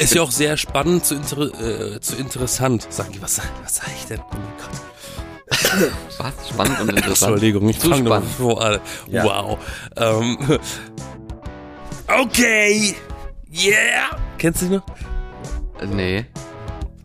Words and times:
Ist 0.00 0.14
ja 0.14 0.22
auch 0.22 0.30
sehr 0.30 0.56
spannend 0.56 1.04
zu, 1.04 1.14
inter 1.14 1.94
äh, 1.94 2.00
zu 2.00 2.16
interessant. 2.16 2.86
Sag 2.90 3.10
ich, 3.10 3.20
was, 3.20 3.40
was 3.62 3.76
sag 3.76 3.88
ich 3.94 4.06
denn? 4.06 4.20
Oh 4.20 4.36
Gott. 4.58 4.80
Was? 6.18 6.48
Spannend 6.48 6.80
und 6.80 6.88
interessant. 6.90 7.32
Entschuldigung, 7.32 7.68
ich 7.68 7.78
fange 7.78 8.02
noch 8.02 8.10
spannend. 8.18 8.30
vor. 8.36 8.64
an. 8.64 8.80
Ja. 9.08 9.24
Wow. 9.24 9.58
Ähm, 9.96 10.38
okay. 12.22 12.94
Yeah. 13.52 14.16
Kennst 14.38 14.62
du 14.62 14.66
die 14.66 14.74
noch? 14.76 14.86
Äh, 15.80 15.86
Nee. 15.86 16.26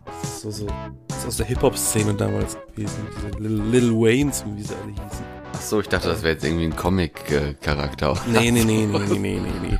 Das 0.04 0.30
ist 0.30 0.40
so, 0.42 0.50
so, 0.50 0.66
das 1.08 1.18
ist 1.18 1.26
aus 1.26 1.36
der 1.38 1.46
Hip-Hop-Szene 1.46 2.14
damals 2.14 2.56
gewesen. 2.74 3.08
Diese 3.16 3.42
Lil, 3.42 3.62
Lil 3.70 3.92
Waynes, 3.92 4.44
wie 4.54 4.62
sie 4.62 4.74
alle 4.74 4.92
hießen. 4.92 5.24
Ach 5.56 5.62
so, 5.62 5.80
ich 5.80 5.88
dachte, 5.88 6.08
das 6.08 6.22
wäre 6.22 6.34
jetzt 6.34 6.44
irgendwie 6.44 6.66
ein 6.66 6.76
Comic-Charakter. 6.76 8.14
Nee, 8.26 8.50
nee, 8.50 8.62
nee, 8.62 8.84
nee, 8.84 8.98
nee, 9.08 9.40
nee, 9.40 9.40
nee. 9.62 9.78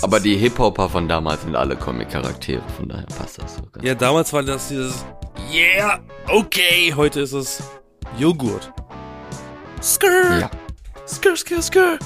Aber 0.00 0.20
die 0.20 0.36
Hip-Hopper 0.36 0.88
von 0.88 1.08
damals 1.08 1.42
sind 1.42 1.56
alle 1.56 1.74
Comic-Charaktere, 1.74 2.62
von 2.76 2.88
daher 2.88 3.06
passt 3.06 3.42
das 3.42 3.56
so. 3.56 3.62
Ja, 3.82 3.96
damals 3.96 4.32
war 4.32 4.44
das 4.44 4.68
dieses 4.68 5.04
Yeah, 5.52 5.98
okay. 6.28 6.94
Heute 6.94 7.22
ist 7.22 7.32
es 7.32 7.62
Joghurt. 8.16 8.72
Skrr. 9.82 10.38
Ja. 10.38 10.50
Skrr, 11.08 11.36
skrr, 11.36 11.62
skrr. 11.62 11.98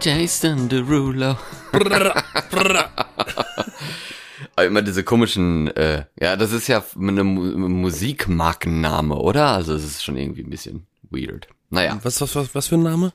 Jason 0.00 0.70
Derulo. 0.70 1.36
Brrr, 1.72 2.24
brrr. 2.50 2.90
Aber 4.56 4.66
immer 4.66 4.82
diese 4.82 5.04
komischen, 5.04 5.68
äh, 5.76 6.06
ja, 6.18 6.36
das 6.36 6.52
ist 6.52 6.68
ja 6.68 6.82
eine 6.98 7.22
Mu 7.22 7.68
Musikmarkenname, 7.68 9.14
oder? 9.14 9.48
Also 9.48 9.74
es 9.74 9.84
ist 9.84 10.02
schon 10.02 10.16
irgendwie 10.16 10.42
ein 10.42 10.50
bisschen 10.50 10.86
weird. 11.10 11.48
Naja, 11.72 11.98
Was, 12.02 12.20
was, 12.20 12.36
was, 12.36 12.54
was 12.54 12.66
für 12.68 12.74
ein 12.76 12.82
Name? 12.82 13.12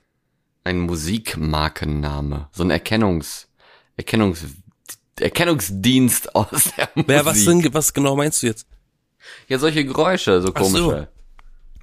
ein 0.64 0.80
Musikmarkenname. 0.82 2.50
So 2.52 2.64
ein 2.64 2.72
Erkennungs, 2.72 3.48
Erkennungs, 3.96 4.44
Erkennungsdienst 5.20 6.36
aus 6.36 6.50
der 6.78 6.90
Musik. 6.96 7.08
Wer, 7.08 7.26
was, 7.26 7.46
denn, 7.46 7.74
was 7.74 7.94
genau 7.94 8.16
meinst 8.16 8.44
du 8.44 8.48
jetzt? 8.48 8.68
Ja, 9.48 9.60
solche 9.60 9.86
Geräusche, 9.86 10.42
so 10.42 10.52
Ach 10.54 10.64
so. 10.66 10.78
komische. 10.88 11.08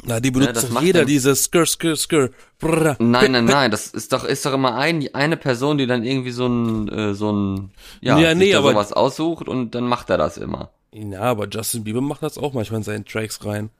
Na, 0.07 0.21
die 0.21 0.31
benutzt 0.31 0.57
das 0.57 0.67
doch 0.67 0.73
macht 0.73 0.85
jeder, 0.85 1.01
dann- 1.01 1.07
diese 1.09 1.35
Skrr, 1.35 1.65
Skrr, 1.65 1.97
Skrr. 1.97 2.29
Brrr. 2.59 2.97
Nein, 2.98 3.33
nein, 3.33 3.45
nein, 3.47 3.70
das 3.70 3.87
ist 3.87 4.13
doch, 4.13 4.25
ist 4.25 4.45
doch 4.45 4.53
immer 4.53 4.75
ein, 4.77 5.09
eine 5.15 5.39
Person, 5.39 5.79
die 5.79 5.87
dann 5.87 6.03
irgendwie 6.05 6.31
so 6.33 6.47
ein, 6.47 6.89
äh, 6.91 7.15
so 7.15 7.33
ein, 7.33 7.70
ja, 8.03 8.19
Ja, 8.19 8.35
nee, 8.35 8.55
aber- 8.55 8.73
sowas 8.73 8.93
aussucht 8.93 9.48
und 9.48 9.75
dann 9.75 9.85
macht 9.85 10.11
er 10.11 10.19
das 10.19 10.37
immer. 10.37 10.73
Ja, 10.93 11.20
aber 11.23 11.48
Justin 11.48 11.85
Bieber 11.85 12.03
macht 12.03 12.23
das 12.23 12.37
auch 12.37 12.53
manchmal 12.53 12.81
in 12.81 12.85
seinen 12.85 13.05
Tracks 13.07 13.43
rein. 13.47 13.70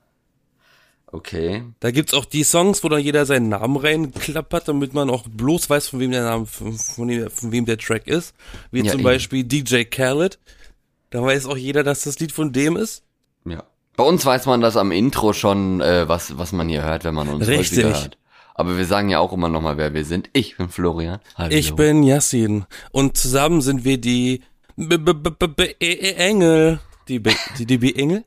Okay. 1.15 1.63
Da 1.79 1.93
gibt's 1.93 2.13
auch 2.13 2.25
die 2.25 2.43
Songs, 2.43 2.83
wo 2.83 2.89
dann 2.89 3.01
jeder 3.01 3.25
seinen 3.25 3.49
Namen 3.49 3.77
reinklappert, 3.77 4.67
damit 4.67 4.95
man 4.95 5.09
auch 5.11 5.23
bloß 5.29 5.71
weiß, 5.71 5.87
von 5.87 6.01
wem 6.01 6.11
der 6.11 6.25
Name, 6.25 6.45
von, 6.45 6.73
von, 6.73 7.07
dem, 7.07 7.31
von 7.31 7.53
wem 7.53 7.67
der 7.67 7.79
Track 7.79 8.09
ist. 8.09 8.35
Wie 8.73 8.81
Ja, 8.81 8.91
zum 8.91 9.01
eben. 9.01 9.05
Beispiel 9.05 9.45
DJ 9.45 9.85
Khaled. 9.85 10.41
Da 11.11 11.23
weiß 11.23 11.47
auch 11.47 11.57
jeder, 11.57 11.85
dass 11.85 12.03
das 12.03 12.19
Lied 12.19 12.33
von 12.33 12.53
dem 12.53 12.77
ist. 12.77 13.05
Ja. 13.45 13.63
Bei 13.97 14.03
uns 14.03 14.27
weiß 14.27 14.47
man 14.47 14.61
das 14.61 14.77
am 14.77 14.91
Intro 14.91 15.33
schon, 15.33 15.81
äh, 15.81 16.09
was, 16.09 16.37
was 16.37 16.51
man 16.51 16.69
hier 16.69 16.83
hört, 16.83 17.05
wenn 17.05 17.15
man 17.15 17.29
uns 17.29 17.47
Richtig. 17.47 17.85
hört. 17.85 18.19
Aber 18.57 18.77
wir 18.77 18.85
sagen 18.85 19.09
ja 19.09 19.21
auch 19.21 19.33
immer 19.33 19.49
nochmal, 19.49 19.77
wer 19.77 19.95
wir 19.95 20.05
sind. 20.05 20.31
Ich 20.33 20.57
bin 20.57 20.69
Florian. 20.69 21.21
Hallo. 21.37 21.55
Ich 21.55 21.77
bin 21.77 22.03
Yassin. 22.03 22.67
Und 22.91 23.17
zusammen 23.17 23.61
sind 23.61 23.85
wir 23.85 23.99
die 23.99 24.43
B 24.75 24.97
-B 24.97 25.13
-B 25.13 25.31
-B 25.39 25.77
-E 25.79 26.01
-E 26.01 26.15
Engel. 26.17 26.81
Die 27.07 27.21
B 27.21 27.31
die, 27.57 27.67
die 27.67 27.79
B 27.79 27.93
Engel? 27.93 28.25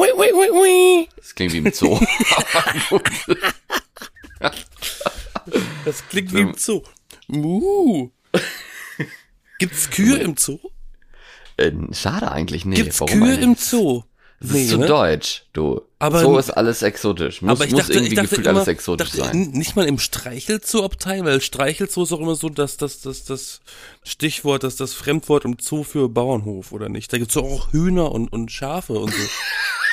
Sku- 0.00 0.14
Ui, 0.18 0.32
ui, 0.32 0.32
ui, 0.32 0.50
ui. 0.50 1.08
Das 1.16 1.34
klingt 1.34 1.52
wie 1.52 1.58
im 1.58 1.72
Zoo. 1.72 2.00
Das 5.84 6.06
klingt 6.08 6.32
wie 6.34 6.40
im 6.40 6.54
Zoo. 6.54 6.82
Muh. 7.28 8.10
Gibt's 9.58 9.90
Kühe 9.90 10.16
im 10.18 10.36
Zoo? 10.36 10.58
äh, 11.56 11.72
schade 11.92 12.30
eigentlich, 12.30 12.64
nee. 12.64 12.76
Gibt's 12.76 13.00
warum 13.00 13.12
Kühe 13.20 13.32
eigentlich? 13.32 13.42
im 13.44 13.54
Zoo? 13.56 14.02
Das 14.42 14.52
ist 14.52 14.70
zu 14.70 14.78
deutsch, 14.78 15.44
du. 15.52 15.82
Aber- 15.98 16.20
Zoo 16.20 16.38
ist 16.38 16.48
alles 16.50 16.80
exotisch. 16.80 17.42
Muss, 17.42 17.50
Aber 17.58 17.66
ich 17.66 17.72
muss 17.72 17.80
dachte, 17.82 17.92
irgendwie 17.92 18.12
ich 18.12 18.16
dachte 18.16 18.28
gefühlt 18.30 18.46
immer, 18.46 18.56
alles 18.56 18.68
exotisch 18.68 19.10
dachte, 19.10 19.22
sein. 19.24 19.50
nicht 19.50 19.76
mal 19.76 19.86
im 19.86 19.98
Streichelzoo-Abteil, 19.98 21.24
weil 21.26 21.42
Streichelzoo 21.42 22.04
ist 22.04 22.12
auch 22.12 22.20
immer 22.20 22.36
so, 22.36 22.48
dass 22.48 22.78
das, 22.78 23.02
das, 23.02 23.24
das 23.24 23.60
Stichwort, 24.02 24.62
dass 24.64 24.76
das 24.76 24.94
Fremdwort 24.94 25.44
im 25.44 25.56
Zoo 25.60 25.82
für 25.84 26.08
Bauernhof, 26.08 26.72
oder 26.72 26.88
nicht? 26.88 27.12
Da 27.12 27.18
gibt's 27.18 27.36
auch 27.36 27.70
Hühner 27.74 28.12
und, 28.12 28.32
und 28.32 28.50
Schafe 28.50 28.94
und 28.94 29.12
so. 29.12 29.22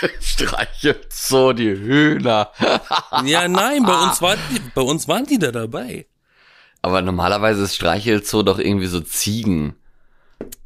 Streichelt 0.21 1.11
so 1.11 1.53
die 1.53 1.71
Hühner. 1.71 2.51
ja, 3.25 3.47
nein, 3.47 3.83
bei 3.83 4.03
uns 4.03 4.21
waren 4.21 4.39
die, 4.51 4.59
bei 4.73 4.81
uns 4.81 5.07
waren 5.07 5.25
die 5.25 5.39
da 5.39 5.51
dabei. 5.51 6.05
Aber 6.81 7.01
normalerweise 7.01 7.63
ist 7.63 7.75
Streichelzoo 7.75 8.43
doch 8.43 8.59
irgendwie 8.59 8.87
so 8.87 8.99
Ziegen. 9.01 9.75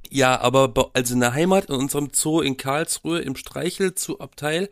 Ja, 0.09 0.41
aber 0.41 0.67
bei- 0.67 0.85
also 0.93 1.13
in 1.13 1.21
der 1.21 1.33
Heimat, 1.33 1.65
in 1.69 1.75
unserem 1.75 2.09
Zoo 2.13 2.41
in 2.41 2.57
Karlsruhe, 2.57 3.19
im 3.19 3.35
Streichelzoo-Abteil, 3.35 4.69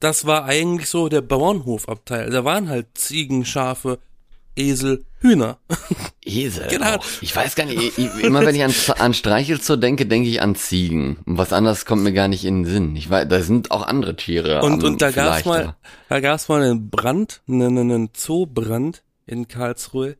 das 0.00 0.26
war 0.26 0.44
eigentlich 0.44 0.90
so 0.90 1.08
der 1.08 1.22
Bauernhofabteil. 1.22 2.28
Da 2.30 2.44
waren 2.44 2.68
halt 2.68 2.88
Ziegen, 2.98 3.46
Schafe, 3.46 3.98
Esel, 4.56 5.04
Hühner. 5.20 5.58
Esel. 6.24 6.66
Genau. 6.70 6.96
Auch. 6.96 7.04
Ich 7.20 7.34
weiß 7.36 7.54
gar 7.54 7.66
nicht, 7.66 7.98
ich, 7.98 8.24
immer 8.24 8.44
wenn 8.44 8.54
ich 8.54 8.62
an, 8.64 8.74
an 8.98 9.14
Streichelzoo 9.14 9.76
denke, 9.76 10.06
denke 10.06 10.28
ich 10.28 10.40
an 10.40 10.54
Ziegen. 10.56 11.18
Und 11.26 11.38
was 11.38 11.52
anderes 11.52 11.84
kommt 11.84 12.02
mir 12.02 12.12
gar 12.12 12.28
nicht 12.28 12.44
in 12.44 12.62
den 12.64 12.70
Sinn. 12.72 12.96
Ich 12.96 13.08
weiß, 13.10 13.28
da 13.28 13.42
sind 13.42 13.70
auch 13.70 13.86
andere 13.86 14.16
Tiere. 14.16 14.62
Und, 14.62 14.82
am- 14.82 14.92
und 14.92 15.02
da 15.02 15.10
gab's 15.10 15.44
mal, 15.44 15.62
aber- 15.64 15.76
da 16.08 16.20
gab's 16.20 16.48
mal 16.48 16.62
einen 16.62 16.90
Brand, 16.90 17.42
einen, 17.48 17.78
einen 17.78 18.14
Zoobrand 18.14 19.02
in 19.26 19.46
Karlsruhe, 19.48 20.16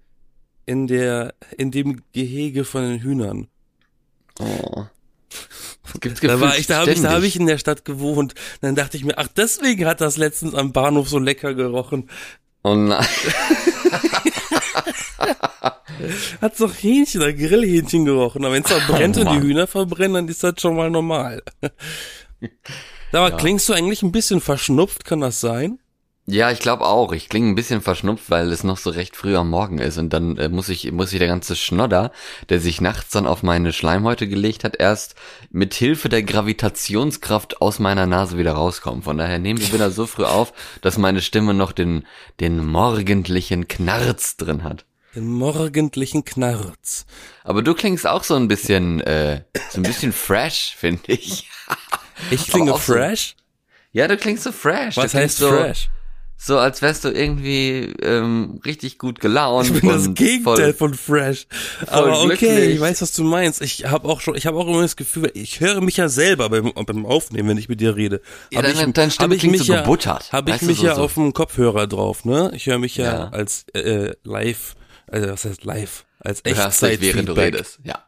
in 0.66 0.86
der, 0.86 1.34
in 1.56 1.70
dem 1.70 2.02
Gehege 2.12 2.64
von 2.64 2.82
den 2.82 3.00
Hühnern. 3.00 3.48
Oh. 4.38 4.84
Gibt's 6.00 6.20
Da 6.20 6.40
war 6.40 6.58
ich, 6.58 6.66
da 6.66 6.78
habe 6.80 6.90
ich, 6.92 7.00
da 7.00 7.10
habe 7.12 7.26
ich 7.26 7.36
in 7.36 7.46
der 7.46 7.58
Stadt 7.58 7.84
gewohnt. 7.84 8.34
Dann 8.60 8.74
dachte 8.74 8.96
ich 8.96 9.04
mir, 9.04 9.16
ach, 9.18 9.28
deswegen 9.28 9.86
hat 9.86 10.00
das 10.00 10.16
letztens 10.16 10.54
am 10.54 10.72
Bahnhof 10.72 11.08
so 11.08 11.18
lecker 11.18 11.54
gerochen. 11.54 12.10
Oh 12.62 12.74
nein. 12.74 13.06
Hat 16.40 16.60
doch 16.60 16.72
Hähnchen 16.74 17.22
oder 17.22 17.32
Grillhähnchen 17.32 18.04
gerochen. 18.04 18.44
Aber 18.44 18.54
wenn 18.54 18.62
es 18.62 18.70
da 18.70 18.78
brennt 18.86 19.16
und 19.16 19.30
die. 19.30 19.40
Hühner 19.40 19.66
verbrennen, 19.66 20.14
dann 20.14 20.28
ist 20.28 20.42
das 20.42 20.60
schon 20.60 20.76
mal 20.76 20.90
normal. 20.90 21.42
Aber 23.12 23.30
klingst 23.30 23.68
du 23.68 23.72
eigentlich 23.72 24.02
ein 24.02 24.12
bisschen 24.12 24.40
verschnupft, 24.40 25.04
kann 25.04 25.20
das 25.20 25.40
sein? 25.40 25.78
Ja, 26.28 26.50
ich 26.50 26.58
glaube 26.58 26.84
auch. 26.86 27.12
Ich 27.12 27.28
klinge 27.28 27.48
ein 27.48 27.54
bisschen 27.54 27.80
verschnupft, 27.80 28.30
weil 28.30 28.50
es 28.50 28.64
noch 28.64 28.78
so 28.78 28.90
recht 28.90 29.14
früh 29.14 29.36
am 29.36 29.48
Morgen 29.48 29.78
ist. 29.78 29.96
Und 29.96 30.12
dann 30.12 30.36
äh, 30.38 30.48
muss 30.48 30.68
ich, 30.68 30.90
muss 30.90 31.12
ich 31.12 31.20
der 31.20 31.28
ganze 31.28 31.54
Schnodder, 31.54 32.10
der 32.48 32.58
sich 32.58 32.80
nachts 32.80 33.10
dann 33.10 33.28
auf 33.28 33.44
meine 33.44 33.72
Schleimhäute 33.72 34.26
gelegt 34.26 34.64
hat, 34.64 34.76
erst 34.80 35.14
mit 35.50 35.72
Hilfe 35.74 36.08
der 36.08 36.24
Gravitationskraft 36.24 37.62
aus 37.62 37.78
meiner 37.78 38.06
Nase 38.06 38.38
wieder 38.38 38.54
rauskommen. 38.54 39.02
Von 39.02 39.18
daher 39.18 39.38
nehme 39.38 39.60
ich 39.60 39.72
wieder 39.72 39.92
so 39.92 40.04
früh 40.06 40.24
auf, 40.24 40.52
dass 40.80 40.98
meine 40.98 41.22
Stimme 41.22 41.54
noch 41.54 41.70
den, 41.70 42.04
den 42.40 42.66
morgendlichen 42.66 43.68
Knarz 43.68 44.36
drin 44.36 44.64
hat. 44.64 44.84
Den 45.16 45.32
morgendlichen 45.32 46.24
Knarz. 46.24 47.06
Aber 47.42 47.62
du 47.62 47.74
klingst 47.74 48.06
auch 48.06 48.22
so 48.22 48.34
ein 48.36 48.48
bisschen, 48.48 49.00
äh, 49.00 49.42
so 49.70 49.80
ein 49.80 49.82
bisschen 49.82 50.12
fresh, 50.12 50.74
finde 50.78 51.02
ich. 51.12 51.48
Ich 52.30 52.46
klinge 52.48 52.72
auch 52.72 52.80
so- 52.80 52.94
fresh? 52.94 53.34
Ja, 53.92 54.08
du 54.08 54.16
klingst 54.16 54.44
so 54.44 54.50
fresh. 54.52 54.96
Was 54.96 55.12
heißt 55.12 55.36
so, 55.36 55.48
fresh? 55.50 55.90
So 56.38 56.58
als 56.58 56.80
wärst 56.80 57.04
du 57.04 57.10
irgendwie 57.10 57.92
ähm, 58.02 58.58
richtig 58.64 58.96
gut 58.98 59.20
gelaunt. 59.20 59.66
Ich 59.74 59.80
bin 59.82 59.90
das 59.90 60.14
Gegenteil 60.14 60.72
voll- 60.72 60.74
von 60.74 60.94
fresh. 60.94 61.46
Aber 61.86 62.20
okay, 62.20 62.26
glücklich. 62.38 62.74
ich 62.76 62.80
weiß, 62.80 63.02
was 63.02 63.12
du 63.12 63.24
meinst. 63.24 63.60
Ich 63.60 63.84
habe 63.86 64.08
auch 64.08 64.20
schon, 64.22 64.34
ich 64.34 64.46
habe 64.46 64.56
auch 64.56 64.66
immer 64.66 64.80
das 64.80 64.96
Gefühl, 64.96 65.30
ich 65.34 65.60
höre 65.60 65.82
mich 65.82 65.98
ja 65.98 66.08
selber 66.08 66.48
beim, 66.48 66.72
beim 66.74 67.04
Aufnehmen, 67.04 67.50
wenn 67.50 67.58
ich 67.58 67.68
mit 67.68 67.80
dir 67.82 67.96
rede. 67.96 68.22
Ja, 68.50 68.58
Hab 68.62 68.66
deine- 68.66 68.86
ich, 68.88 68.92
deine 68.94 69.10
Stimme 69.10 69.28
hab 69.28 69.32
ich 69.34 69.40
klingt 69.40 69.58
mich 69.58 69.66
so 69.66 69.74
ja, 69.74 69.80
gebuttert. 69.82 70.32
Habe 70.32 70.50
ich 70.52 70.62
mich 70.62 70.78
so- 70.78 70.86
ja 70.86 70.94
so- 70.94 71.02
auf 71.02 71.14
dem 71.14 71.34
Kopfhörer 71.34 71.86
drauf, 71.86 72.24
ne? 72.24 72.50
Ich 72.54 72.64
höre 72.66 72.78
mich 72.78 72.96
ja, 72.96 73.04
Ja. 73.04 73.28
als 73.28 73.66
äh, 73.74 74.14
live, 74.24 74.74
also 75.08 75.28
was 75.28 75.44
heißt 75.44 75.64
live, 75.64 76.06
als 76.18 76.42
hörst 76.44 76.82
dich, 76.82 77.00
während 77.00 77.28
du 77.28 77.32
redest. 77.32 77.80
Ja. 77.84 78.04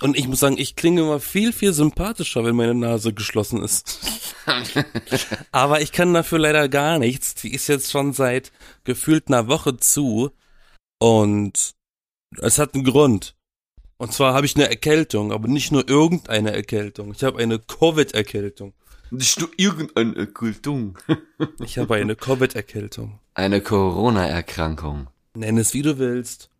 Und 0.00 0.16
ich 0.16 0.26
muss 0.26 0.40
sagen, 0.40 0.56
ich 0.58 0.76
klinge 0.76 1.02
immer 1.02 1.20
viel, 1.20 1.52
viel 1.52 1.72
sympathischer, 1.72 2.44
wenn 2.44 2.56
meine 2.56 2.74
Nase 2.74 3.12
geschlossen 3.12 3.62
ist. 3.62 4.00
Aber 5.52 5.82
ich 5.82 5.92
kann 5.92 6.14
dafür 6.14 6.38
leider 6.38 6.68
gar 6.68 6.98
nichts. 6.98 7.34
Die 7.34 7.52
ist 7.52 7.68
jetzt 7.68 7.90
schon 7.90 8.14
seit 8.14 8.50
gefühlt 8.84 9.28
einer 9.28 9.46
Woche 9.48 9.76
zu. 9.76 10.30
Und 10.98 11.74
es 12.38 12.58
hat 12.58 12.74
einen 12.74 12.84
Grund. 12.84 13.34
Und 13.98 14.14
zwar 14.14 14.32
habe 14.32 14.46
ich 14.46 14.56
eine 14.56 14.70
Erkältung, 14.70 15.30
aber 15.30 15.46
nicht 15.48 15.72
nur 15.72 15.86
irgendeine 15.86 16.52
Erkältung. 16.52 17.12
Ich 17.12 17.22
habe 17.22 17.38
eine 17.38 17.58
Covid-Erkältung. 17.58 18.72
Bist 19.10 19.42
du 19.42 19.48
irgendeine 19.56 20.26
Kultung? 20.28 20.96
Ich 21.62 21.76
habe 21.76 21.96
eine 21.96 22.16
Covid-Erkältung. 22.16 23.18
Eine 23.34 23.60
Corona-Erkrankung. 23.60 25.08
Nenn 25.34 25.58
es 25.58 25.74
wie 25.74 25.82
du 25.82 25.98
willst. 25.98 26.50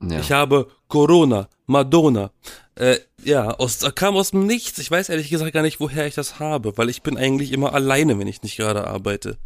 Ja. 0.00 0.20
Ich 0.20 0.32
habe 0.32 0.68
Corona, 0.88 1.48
Madonna. 1.66 2.30
Äh, 2.74 2.98
ja, 3.24 3.50
aus, 3.50 3.80
kam 3.94 4.16
aus 4.16 4.32
dem 4.32 4.46
Nichts. 4.46 4.78
Ich 4.78 4.90
weiß 4.90 5.08
ehrlich 5.08 5.30
gesagt 5.30 5.52
gar 5.52 5.62
nicht, 5.62 5.80
woher 5.80 6.06
ich 6.06 6.14
das 6.14 6.38
habe, 6.38 6.76
weil 6.76 6.90
ich 6.90 7.02
bin 7.02 7.16
eigentlich 7.16 7.52
immer 7.52 7.72
alleine, 7.72 8.18
wenn 8.18 8.28
ich 8.28 8.42
nicht 8.42 8.56
gerade 8.56 8.86
arbeite. 8.86 9.38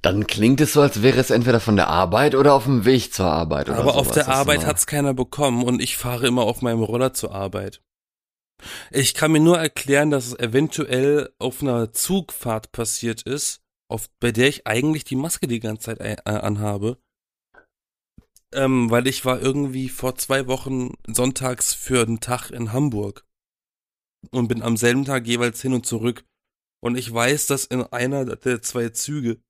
Dann 0.00 0.26
klingt 0.26 0.60
es 0.60 0.72
so, 0.72 0.80
als 0.80 1.02
wäre 1.02 1.20
es 1.20 1.30
entweder 1.30 1.60
von 1.60 1.76
der 1.76 1.88
Arbeit 1.88 2.34
oder 2.34 2.54
auf 2.54 2.64
dem 2.64 2.84
Weg 2.84 3.14
zur 3.14 3.26
Arbeit. 3.26 3.68
Oder 3.68 3.78
Aber 3.78 3.92
sowas. 3.92 4.08
auf 4.08 4.12
der 4.12 4.28
Arbeit 4.28 4.66
hat's 4.66 4.86
keiner 4.86 5.14
bekommen 5.14 5.62
und 5.62 5.80
ich 5.80 5.96
fahre 5.96 6.26
immer 6.26 6.42
auf 6.42 6.60
meinem 6.60 6.82
Roller 6.82 7.14
zur 7.14 7.32
Arbeit. 7.32 7.80
Ich 8.90 9.14
kann 9.14 9.32
mir 9.32 9.40
nur 9.40 9.58
erklären, 9.58 10.10
dass 10.10 10.26
es 10.26 10.38
eventuell 10.38 11.30
auf 11.38 11.62
einer 11.62 11.92
Zugfahrt 11.92 12.72
passiert 12.72 13.22
ist, 13.22 13.61
auf, 13.92 14.08
bei 14.20 14.32
der 14.32 14.48
ich 14.48 14.66
eigentlich 14.66 15.04
die 15.04 15.16
Maske 15.16 15.46
die 15.46 15.60
ganze 15.60 15.86
Zeit 15.86 16.00
ein- 16.00 16.18
äh, 16.24 16.38
anhabe. 16.40 16.98
Ähm, 18.54 18.90
weil 18.90 19.06
ich 19.06 19.24
war 19.24 19.40
irgendwie 19.40 19.88
vor 19.88 20.16
zwei 20.16 20.46
Wochen 20.46 20.94
sonntags 21.06 21.72
für 21.72 22.02
einen 22.02 22.20
Tag 22.20 22.50
in 22.50 22.72
Hamburg 22.72 23.24
und 24.30 24.48
bin 24.48 24.62
am 24.62 24.76
selben 24.76 25.04
Tag 25.04 25.26
jeweils 25.26 25.62
hin 25.62 25.72
und 25.72 25.86
zurück. 25.86 26.24
Und 26.82 26.96
ich 26.96 27.12
weiß, 27.12 27.46
dass 27.46 27.64
in 27.64 27.82
einer 27.82 28.24
der 28.36 28.60
zwei 28.60 28.90
Züge 28.90 29.40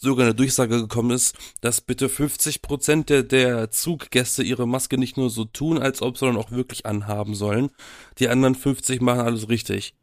sogar 0.00 0.26
eine 0.26 0.34
Durchsage 0.34 0.80
gekommen 0.80 1.12
ist, 1.12 1.36
dass 1.60 1.80
bitte 1.80 2.08
50 2.08 2.62
Prozent 2.62 3.08
der, 3.10 3.22
der 3.22 3.70
Zuggäste 3.70 4.42
ihre 4.42 4.66
Maske 4.66 4.98
nicht 4.98 5.16
nur 5.16 5.30
so 5.30 5.44
tun, 5.44 5.78
als 5.78 6.02
ob, 6.02 6.18
sondern 6.18 6.42
auch 6.42 6.50
wirklich 6.50 6.86
anhaben 6.86 7.34
sollen. 7.34 7.70
Die 8.18 8.28
anderen 8.28 8.56
50 8.56 9.00
machen 9.00 9.20
alles 9.20 9.48
richtig. 9.48 9.94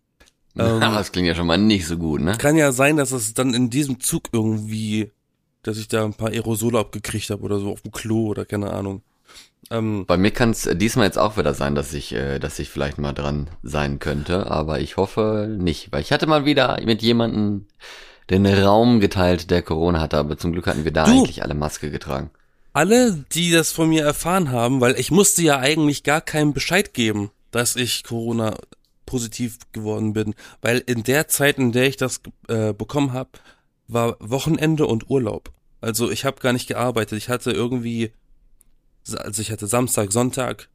Ähm, 0.57 0.79
das 0.81 1.11
klingt 1.11 1.27
ja 1.27 1.35
schon 1.35 1.47
mal 1.47 1.57
nicht 1.57 1.85
so 1.87 1.97
gut, 1.97 2.21
ne? 2.21 2.35
Kann 2.37 2.57
ja 2.57 2.71
sein, 2.71 2.97
dass 2.97 3.11
es 3.11 3.33
dann 3.33 3.53
in 3.53 3.69
diesem 3.69 3.99
Zug 3.99 4.23
irgendwie, 4.31 5.11
dass 5.63 5.77
ich 5.77 5.87
da 5.87 6.05
ein 6.05 6.13
paar 6.13 6.29
Aerosole 6.29 6.79
abgekriegt 6.79 7.29
habe 7.29 7.43
oder 7.43 7.59
so 7.59 7.71
auf 7.71 7.81
dem 7.81 7.91
Klo 7.91 8.27
oder 8.27 8.45
keine 8.45 8.71
Ahnung. 8.71 9.01
Ähm, 9.71 10.05
Bei 10.07 10.17
mir 10.17 10.31
kann 10.31 10.49
es 10.51 10.67
diesmal 10.73 11.05
jetzt 11.05 11.19
auch 11.19 11.37
wieder 11.37 11.53
sein, 11.53 11.75
dass 11.75 11.93
ich, 11.93 12.13
äh, 12.13 12.39
dass 12.39 12.57
ich 12.59 12.69
vielleicht 12.69 12.97
mal 12.97 13.13
dran 13.13 13.49
sein 13.61 13.99
könnte, 13.99 14.49
aber 14.49 14.79
ich 14.79 14.97
hoffe 14.97 15.47
nicht, 15.59 15.91
weil 15.91 16.01
ich 16.01 16.11
hatte 16.11 16.25
mal 16.25 16.45
wieder 16.45 16.79
mit 16.83 17.01
jemandem 17.03 17.67
den 18.31 18.45
Raum 18.47 18.99
geteilt, 18.99 19.51
der 19.51 19.61
Corona 19.61 19.99
hatte, 19.99 20.17
aber 20.17 20.37
zum 20.37 20.51
Glück 20.53 20.65
hatten 20.67 20.85
wir 20.85 20.91
da 20.93 21.05
Du! 21.05 21.11
eigentlich 21.11 21.43
alle 21.43 21.53
Maske 21.53 21.91
getragen. 21.91 22.31
alle, 22.73 23.25
die 23.33 23.51
das 23.51 23.71
von 23.71 23.89
mir 23.89 24.03
erfahren 24.03 24.49
haben, 24.51 24.81
weil 24.81 24.97
ich 24.99 25.11
musste 25.11 25.41
ja 25.43 25.59
eigentlich 25.59 26.03
gar 26.03 26.21
keinen 26.21 26.53
Bescheid 26.53 26.93
geben, 26.95 27.29
dass 27.51 27.75
ich 27.75 28.03
Corona 28.03 28.55
positiv 29.09 29.57
geworden 29.71 30.13
bin, 30.13 30.35
weil 30.61 30.83
in 30.85 31.01
der 31.01 31.27
Zeit, 31.27 31.57
in 31.57 31.71
der 31.71 31.87
ich 31.87 31.97
das 31.97 32.21
äh, 32.47 32.73
bekommen 32.73 33.11
habe, 33.11 33.31
war 33.87 34.17
Wochenende 34.19 34.85
und 34.85 35.09
Urlaub. 35.09 35.51
Also 35.81 36.11
ich 36.11 36.25
habe 36.25 36.41
gar 36.41 36.53
nicht 36.53 36.67
gearbeitet. 36.67 37.17
Ich 37.17 37.27
hatte 37.27 37.51
irgendwie, 37.51 38.11
also 39.17 39.41
ich 39.41 39.51
hatte 39.51 39.65
Samstag, 39.65 40.11
Sonntag 40.11 40.69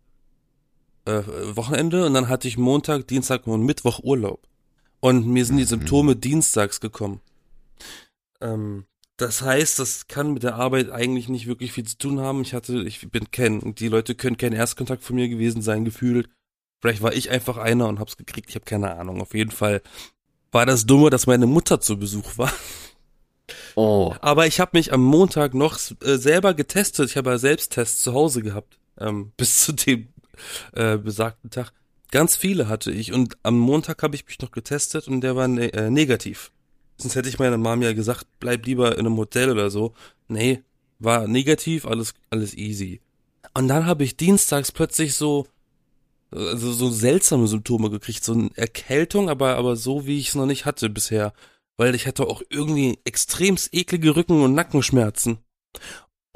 äh, 1.04 1.22
Wochenende 1.54 2.06
und 2.06 2.14
dann 2.14 2.28
hatte 2.28 2.48
ich 2.48 2.58
Montag, 2.58 3.06
Dienstag 3.06 3.46
und 3.46 3.62
Mittwoch 3.62 4.00
Urlaub. 4.02 4.48
Und 4.98 5.28
mir 5.28 5.44
sind 5.44 5.58
die 5.58 5.64
Symptome 5.64 6.16
dienstags 6.16 6.80
gekommen. 6.80 7.20
Ähm, 8.40 8.86
das 9.16 9.42
heißt, 9.42 9.78
das 9.78 10.08
kann 10.08 10.32
mit 10.32 10.42
der 10.42 10.56
Arbeit 10.56 10.90
eigentlich 10.90 11.28
nicht 11.28 11.46
wirklich 11.46 11.70
viel 11.72 11.84
zu 11.84 11.98
tun 11.98 12.18
haben. 12.18 12.42
Ich 12.42 12.52
hatte, 12.52 12.82
ich 12.82 13.08
bin 13.12 13.30
kein, 13.30 13.76
die 13.76 13.86
Leute 13.86 14.16
können 14.16 14.38
kein 14.38 14.52
Erstkontakt 14.52 15.04
von 15.04 15.14
mir 15.14 15.28
gewesen 15.28 15.62
sein, 15.62 15.84
gefühlt. 15.84 16.28
Vielleicht 16.84 17.00
war 17.00 17.14
ich 17.14 17.30
einfach 17.30 17.56
einer 17.56 17.88
und 17.88 17.98
hab's 17.98 18.18
gekriegt, 18.18 18.50
ich 18.50 18.56
habe 18.56 18.66
keine 18.66 18.94
Ahnung. 18.96 19.22
Auf 19.22 19.32
jeden 19.32 19.52
Fall 19.52 19.80
war 20.52 20.66
das 20.66 20.84
Dumme, 20.84 21.08
dass 21.08 21.26
meine 21.26 21.46
Mutter 21.46 21.80
zu 21.80 21.98
Besuch 21.98 22.36
war. 22.36 22.52
Oh, 23.74 24.14
Aber 24.20 24.46
ich 24.46 24.60
habe 24.60 24.72
mich 24.74 24.92
am 24.92 25.02
Montag 25.02 25.54
noch 25.54 25.78
äh, 26.02 26.18
selber 26.18 26.52
getestet. 26.52 27.08
Ich 27.08 27.16
habe 27.16 27.30
ja 27.30 27.38
Selbsttests 27.38 28.02
zu 28.02 28.12
Hause 28.12 28.42
gehabt, 28.42 28.78
ähm, 29.00 29.32
bis 29.38 29.64
zu 29.64 29.72
dem 29.72 30.08
äh, 30.72 30.98
besagten 30.98 31.48
Tag. 31.48 31.72
Ganz 32.10 32.36
viele 32.36 32.68
hatte 32.68 32.90
ich 32.90 33.14
und 33.14 33.38
am 33.44 33.58
Montag 33.58 34.02
habe 34.02 34.14
ich 34.14 34.26
mich 34.26 34.40
noch 34.40 34.50
getestet 34.50 35.08
und 35.08 35.22
der 35.22 35.36
war 35.36 35.48
ne 35.48 35.72
äh, 35.72 35.88
negativ. 35.88 36.52
Sonst 36.98 37.16
hätte 37.16 37.30
ich 37.30 37.38
meiner 37.38 37.56
Mom 37.56 37.80
ja 37.80 37.94
gesagt, 37.94 38.26
bleib 38.40 38.66
lieber 38.66 38.92
in 38.92 39.06
einem 39.06 39.16
Hotel 39.16 39.50
oder 39.50 39.70
so. 39.70 39.94
Nee, 40.28 40.62
war 40.98 41.28
negativ, 41.28 41.86
alles 41.86 42.12
alles 42.28 42.52
easy. 42.52 43.00
Und 43.54 43.68
dann 43.68 43.86
habe 43.86 44.04
ich 44.04 44.18
dienstags 44.18 44.70
plötzlich 44.70 45.14
so 45.14 45.46
also 46.34 46.72
so 46.72 46.90
seltsame 46.90 47.46
Symptome 47.46 47.90
gekriegt, 47.90 48.24
so 48.24 48.32
eine 48.32 48.50
Erkältung, 48.54 49.28
aber 49.28 49.56
aber 49.56 49.76
so 49.76 50.06
wie 50.06 50.18
ich 50.18 50.28
es 50.28 50.34
noch 50.34 50.46
nicht 50.46 50.64
hatte 50.64 50.90
bisher, 50.90 51.32
weil 51.76 51.94
ich 51.94 52.06
hatte 52.06 52.26
auch 52.26 52.42
irgendwie 52.50 52.98
extremst 53.04 53.72
eklige 53.72 54.16
Rücken- 54.16 54.42
und 54.42 54.54
Nackenschmerzen. 54.54 55.38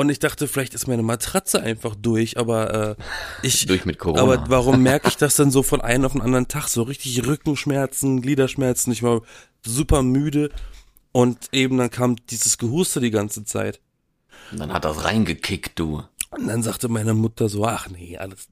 Und 0.00 0.10
ich 0.10 0.20
dachte, 0.20 0.46
vielleicht 0.46 0.74
ist 0.74 0.86
meine 0.86 1.02
Matratze 1.02 1.60
einfach 1.60 1.96
durch, 1.96 2.38
aber 2.38 2.96
äh, 2.98 3.02
ich 3.42 3.66
durch 3.66 3.84
mit 3.84 3.98
Corona. 3.98 4.22
aber 4.22 4.44
warum 4.48 4.80
merke 4.80 5.08
ich 5.08 5.16
das 5.16 5.34
denn 5.34 5.50
so 5.50 5.64
von 5.64 5.80
einem 5.80 6.04
auf 6.04 6.12
den 6.12 6.20
anderen 6.22 6.46
Tag? 6.46 6.68
So 6.68 6.82
richtig 6.82 7.26
Rückenschmerzen, 7.26 8.22
Gliederschmerzen, 8.22 8.92
ich 8.92 9.02
war 9.02 9.22
super 9.66 10.04
müde 10.04 10.50
und 11.10 11.48
eben 11.50 11.78
dann 11.78 11.90
kam 11.90 12.14
dieses 12.26 12.58
Gehuste 12.58 13.00
die 13.00 13.10
ganze 13.10 13.44
Zeit. 13.44 13.80
Und 14.52 14.60
dann 14.60 14.72
hat 14.72 14.84
das 14.84 15.02
reingekickt, 15.02 15.76
du. 15.78 16.04
Und 16.30 16.46
dann 16.46 16.62
sagte 16.62 16.88
meine 16.88 17.14
Mutter 17.14 17.48
so, 17.48 17.64
ach 17.64 17.88
nee, 17.88 18.16
alles, 18.16 18.46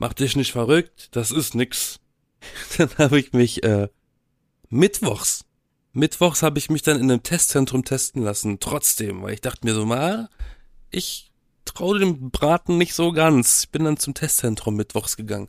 mach 0.00 0.14
dich 0.14 0.34
nicht 0.34 0.50
verrückt, 0.50 1.08
das 1.12 1.30
ist 1.30 1.54
nix. 1.54 2.00
Dann 2.78 2.90
habe 2.98 3.20
ich 3.20 3.32
mich 3.32 3.62
äh, 3.62 3.88
mittwochs, 4.70 5.44
mittwochs 5.92 6.42
habe 6.42 6.58
ich 6.58 6.70
mich 6.70 6.82
dann 6.82 6.96
in 6.96 7.10
einem 7.10 7.22
Testzentrum 7.22 7.84
testen 7.84 8.22
lassen, 8.22 8.60
trotzdem, 8.60 9.22
weil 9.22 9.34
ich 9.34 9.42
dachte 9.42 9.66
mir 9.66 9.74
so, 9.74 9.84
mal, 9.84 10.30
ich 10.90 11.30
traue 11.66 11.98
dem 11.98 12.30
Braten 12.30 12.78
nicht 12.78 12.94
so 12.94 13.12
ganz. 13.12 13.64
Ich 13.64 13.70
bin 13.70 13.84
dann 13.84 13.98
zum 13.98 14.14
Testzentrum 14.14 14.74
mittwochs 14.74 15.18
gegangen, 15.18 15.48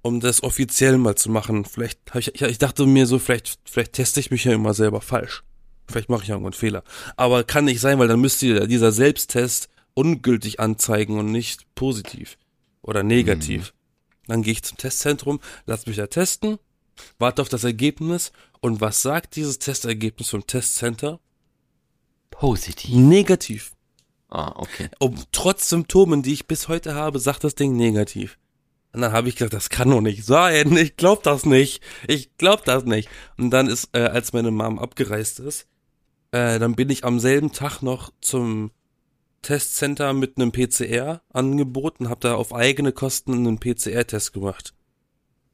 um 0.00 0.20
das 0.20 0.42
offiziell 0.42 0.96
mal 0.96 1.16
zu 1.16 1.30
machen. 1.30 1.66
Vielleicht 1.66 2.00
hab 2.10 2.20
ich, 2.22 2.40
ich, 2.40 2.58
dachte 2.58 2.86
mir 2.86 3.06
so, 3.06 3.18
vielleicht, 3.18 3.58
vielleicht 3.66 3.92
teste 3.92 4.20
ich 4.20 4.30
mich 4.30 4.44
ja 4.44 4.52
immer 4.52 4.72
selber 4.72 5.02
falsch. 5.02 5.44
Vielleicht 5.86 6.08
mache 6.08 6.22
ich 6.22 6.30
irgendwo 6.30 6.48
einen 6.48 6.54
Fehler. 6.54 6.84
Aber 7.16 7.44
kann 7.44 7.66
nicht 7.66 7.80
sein, 7.80 7.98
weil 7.98 8.08
dann 8.08 8.20
müsste 8.20 8.66
dieser 8.66 8.92
Selbsttest 8.92 9.68
ungültig 9.92 10.58
anzeigen 10.58 11.18
und 11.18 11.30
nicht 11.30 11.74
positiv 11.74 12.38
oder 12.82 13.02
negativ. 13.02 13.74
Dann 14.26 14.42
gehe 14.42 14.52
ich 14.52 14.62
zum 14.62 14.76
Testzentrum, 14.76 15.40
lass 15.66 15.86
mich 15.86 15.96
da 15.96 16.06
testen, 16.06 16.58
warte 17.18 17.42
auf 17.42 17.48
das 17.48 17.64
Ergebnis 17.64 18.32
und 18.60 18.80
was 18.80 19.02
sagt 19.02 19.36
dieses 19.36 19.58
Testergebnis 19.58 20.30
vom 20.30 20.46
Testcenter? 20.46 21.20
Positiv. 22.30 22.94
Negativ. 22.94 23.72
Ah, 24.28 24.52
okay. 24.56 24.90
Und 24.98 25.32
trotz 25.32 25.68
Symptomen, 25.68 26.22
die 26.22 26.34
ich 26.34 26.46
bis 26.46 26.68
heute 26.68 26.94
habe, 26.94 27.18
sagt 27.18 27.44
das 27.44 27.54
Ding 27.54 27.76
negativ. 27.76 28.38
Und 28.92 29.00
dann 29.00 29.12
habe 29.12 29.28
ich 29.28 29.36
gedacht, 29.36 29.54
das 29.54 29.70
kann 29.70 29.90
doch 29.90 30.00
nicht 30.00 30.24
sein. 30.24 30.76
Ich 30.76 30.96
glaub 30.96 31.22
das 31.22 31.46
nicht. 31.46 31.82
Ich 32.06 32.36
glaub 32.36 32.64
das 32.64 32.84
nicht. 32.84 33.08
Und 33.36 33.50
dann 33.50 33.68
ist, 33.68 33.90
äh, 33.92 34.00
als 34.00 34.32
meine 34.32 34.50
Mom 34.50 34.78
abgereist 34.78 35.40
ist, 35.40 35.66
äh, 36.32 36.58
dann 36.58 36.74
bin 36.74 36.90
ich 36.90 37.04
am 37.04 37.20
selben 37.20 37.52
Tag 37.52 37.82
noch 37.82 38.12
zum 38.20 38.70
Testcenter 39.42 40.12
mit 40.12 40.36
einem 40.36 40.52
PCR-Angebot 40.52 42.00
und 42.00 42.08
habe 42.08 42.20
da 42.20 42.34
auf 42.34 42.54
eigene 42.54 42.92
Kosten 42.92 43.32
einen 43.34 43.58
PCR-Test 43.58 44.32
gemacht. 44.32 44.74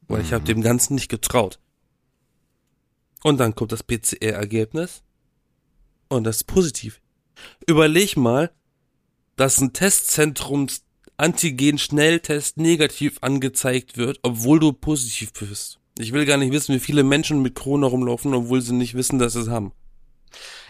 Weil 0.09 0.23
ich 0.23 0.33
habe 0.33 0.45
dem 0.45 0.63
Ganzen 0.63 0.95
nicht 0.95 1.09
getraut. 1.09 1.59
Und 3.23 3.39
dann 3.39 3.55
kommt 3.55 3.73
das 3.73 3.83
PCR-Ergebnis 3.83 5.03
und 6.09 6.25
das 6.25 6.37
ist 6.37 6.45
positiv. 6.45 7.01
Überleg 7.67 8.17
mal, 8.17 8.53
dass 9.37 9.61
ein 9.61 9.73
Testzentrums 9.73 10.85
Antigen-Schnelltest 11.17 12.57
negativ 12.57 13.19
angezeigt 13.21 13.97
wird, 13.97 14.19
obwohl 14.23 14.59
du 14.59 14.73
positiv 14.73 15.33
bist. 15.33 15.79
Ich 15.97 16.13
will 16.13 16.27
gar 16.27 16.39
nicht 16.39 16.53
wissen, 16.53 16.75
wie 16.75 16.81
viele 16.81 17.05
Menschen 17.05 17.41
mit 17.41 17.55
Corona 17.55 17.87
rumlaufen, 17.87 18.35
obwohl 18.35 18.61
sie 18.61 18.75
nicht 18.75 18.95
wissen, 18.95 19.21
dass 19.21 19.35
sie 19.35 19.41
es 19.41 19.49
haben. 19.49 19.73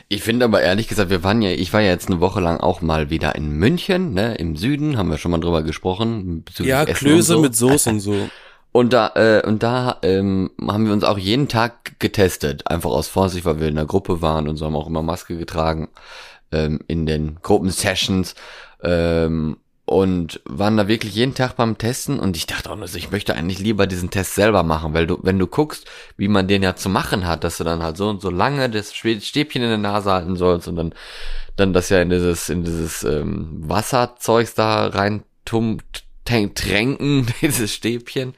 Ich 0.09 0.23
finde 0.23 0.44
aber 0.44 0.61
ehrlich 0.61 0.88
gesagt, 0.88 1.11
wir 1.11 1.25
waren 1.25 1.40
ja, 1.42 1.50
ich 1.50 1.73
war 1.73 1.80
ja 1.80 1.90
jetzt 1.90 2.09
eine 2.09 2.21
Woche 2.21 2.40
lang 2.40 2.59
auch 2.59 2.83
mal 2.83 3.11
wieder 3.11 3.35
in 3.35 3.50
München, 3.50 4.12
ne, 4.12 4.35
im 4.35 4.56
Süden, 4.56 4.99
haben 4.99 5.11
wir 5.11 5.18
schon 5.18 5.30
mal 5.30 5.40
drüber 5.40 5.62
gesprochen. 5.62 6.44
Ja, 6.59 6.83
Essen 6.83 6.94
Klöße 6.94 7.35
so. 7.35 7.40
mit 7.40 7.56
Soße 7.56 7.90
und 7.90 8.00
so. 8.00 8.14
Und 8.76 8.92
da, 8.92 9.12
äh, 9.14 9.47
und 9.47 9.62
da 9.62 9.99
ähm, 10.02 10.50
haben 10.61 10.87
wir 10.87 10.92
uns 10.92 11.04
auch 11.04 11.16
jeden 11.16 11.47
Tag 11.47 12.00
getestet, 12.00 12.68
einfach 12.68 12.90
aus 12.90 13.06
Vorsicht, 13.06 13.44
weil 13.44 13.61
wir 13.61 13.68
in 13.68 13.76
der 13.76 13.85
Gruppe 13.85 14.21
waren 14.21 14.49
und 14.49 14.56
so 14.56 14.66
haben 14.66 14.75
auch 14.75 14.88
immer 14.88 15.00
Maske 15.00 15.38
getragen 15.38 15.90
ähm, 16.50 16.80
in 16.88 17.06
den 17.06 17.38
Gruppensessions 17.40 18.35
ähm, 18.83 19.59
und 19.87 20.41
waren 20.47 20.76
da 20.76 20.88
wirklich 20.88 21.14
jeden 21.14 21.35
Tag 21.35 21.57
beim 21.57 21.76
Testen 21.76 22.19
und 22.19 22.37
ich 22.37 22.47
dachte 22.47 22.71
auch 22.71 22.76
nur 22.76 22.93
ich 22.95 23.11
möchte 23.11 23.35
eigentlich 23.35 23.59
lieber 23.59 23.87
diesen 23.87 24.11
Test 24.11 24.35
selber 24.35 24.62
machen, 24.62 24.95
weil 24.95 25.07
du, 25.07 25.19
wenn 25.23 25.38
du 25.38 25.47
guckst, 25.47 25.87
wie 26.17 26.29
man 26.29 26.49
den 26.49 26.62
ja 26.62 26.75
zu 26.75 26.88
machen 26.88 27.26
hat, 27.26 27.45
dass 27.45 27.59
du 27.59 27.64
dann 27.64 27.83
halt 27.83 27.97
so 27.99 28.09
und 28.09 28.23
so 28.23 28.31
lange 28.31 28.71
das 28.71 28.95
Stäbchen 28.95 29.62
in 29.62 29.69
der 29.69 29.79
Nase 29.79 30.11
halten 30.11 30.37
sollst 30.37 30.69
und 30.69 30.76
dann 30.76 30.95
dann 31.57 31.73
das 31.73 31.88
ja 31.91 32.00
in 32.03 32.11
dieses 32.11 32.49
in 32.49 32.64
dieses 32.64 33.05
ähm, 33.05 33.49
Wasserzeugs 33.69 34.55
da 34.55 34.87
rein 34.88 35.23
tum, 35.45 35.79
trän- 36.26 36.55
tränken, 36.55 37.26
dieses 37.43 37.73
Stäbchen. 37.73 38.35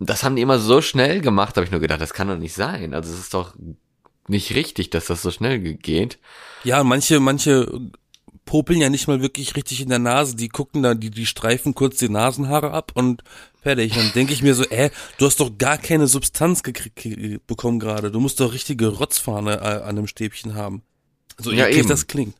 Das 0.00 0.24
haben 0.24 0.34
die 0.36 0.42
immer 0.42 0.58
so 0.58 0.82
schnell 0.82 1.20
gemacht, 1.20 1.56
habe 1.56 1.64
ich 1.64 1.70
nur 1.70 1.80
gedacht, 1.80 2.00
das 2.00 2.12
kann 2.12 2.26
doch 2.28 2.36
nicht 2.36 2.54
sein. 2.54 2.92
Also 2.92 3.12
es 3.12 3.20
ist 3.20 3.34
doch 3.34 3.54
nicht 4.26 4.54
richtig, 4.54 4.90
dass 4.90 5.06
das 5.06 5.22
so 5.22 5.30
schnell 5.30 5.60
ge- 5.60 5.74
geht. 5.74 6.18
Ja, 6.64 6.82
manche, 6.84 7.20
manche 7.20 7.80
popeln 8.44 8.80
ja 8.80 8.88
nicht 8.90 9.08
mal 9.08 9.22
wirklich 9.22 9.56
richtig 9.56 9.80
in 9.80 9.88
der 9.88 9.98
Nase. 9.98 10.36
Die 10.36 10.48
gucken 10.48 10.82
da, 10.82 10.94
die, 10.94 11.10
die 11.10 11.26
streifen 11.26 11.74
kurz 11.74 11.98
die 11.98 12.08
Nasenhaare 12.08 12.72
ab 12.72 12.92
und 12.94 13.22
fertig. 13.62 13.94
Dann 13.94 14.12
denke 14.14 14.32
ich 14.32 14.42
mir 14.42 14.54
so, 14.54 14.64
äh, 14.64 14.90
du 15.18 15.26
hast 15.26 15.40
doch 15.40 15.56
gar 15.58 15.78
keine 15.78 16.06
Substanz 16.08 16.62
gekriegt, 16.62 17.46
bekommen 17.46 17.78
gerade. 17.78 18.10
Du 18.10 18.20
musst 18.20 18.40
doch 18.40 18.52
richtige 18.52 18.88
Rotzfahne 18.88 19.54
äh, 19.60 19.82
an 19.84 19.96
dem 19.96 20.06
Stäbchen 20.06 20.54
haben. 20.54 20.82
So 21.38 21.50
Ja, 21.52 21.66
eklig 21.66 21.80
eben. 21.80 21.88
das 21.88 22.06
klingt. 22.06 22.34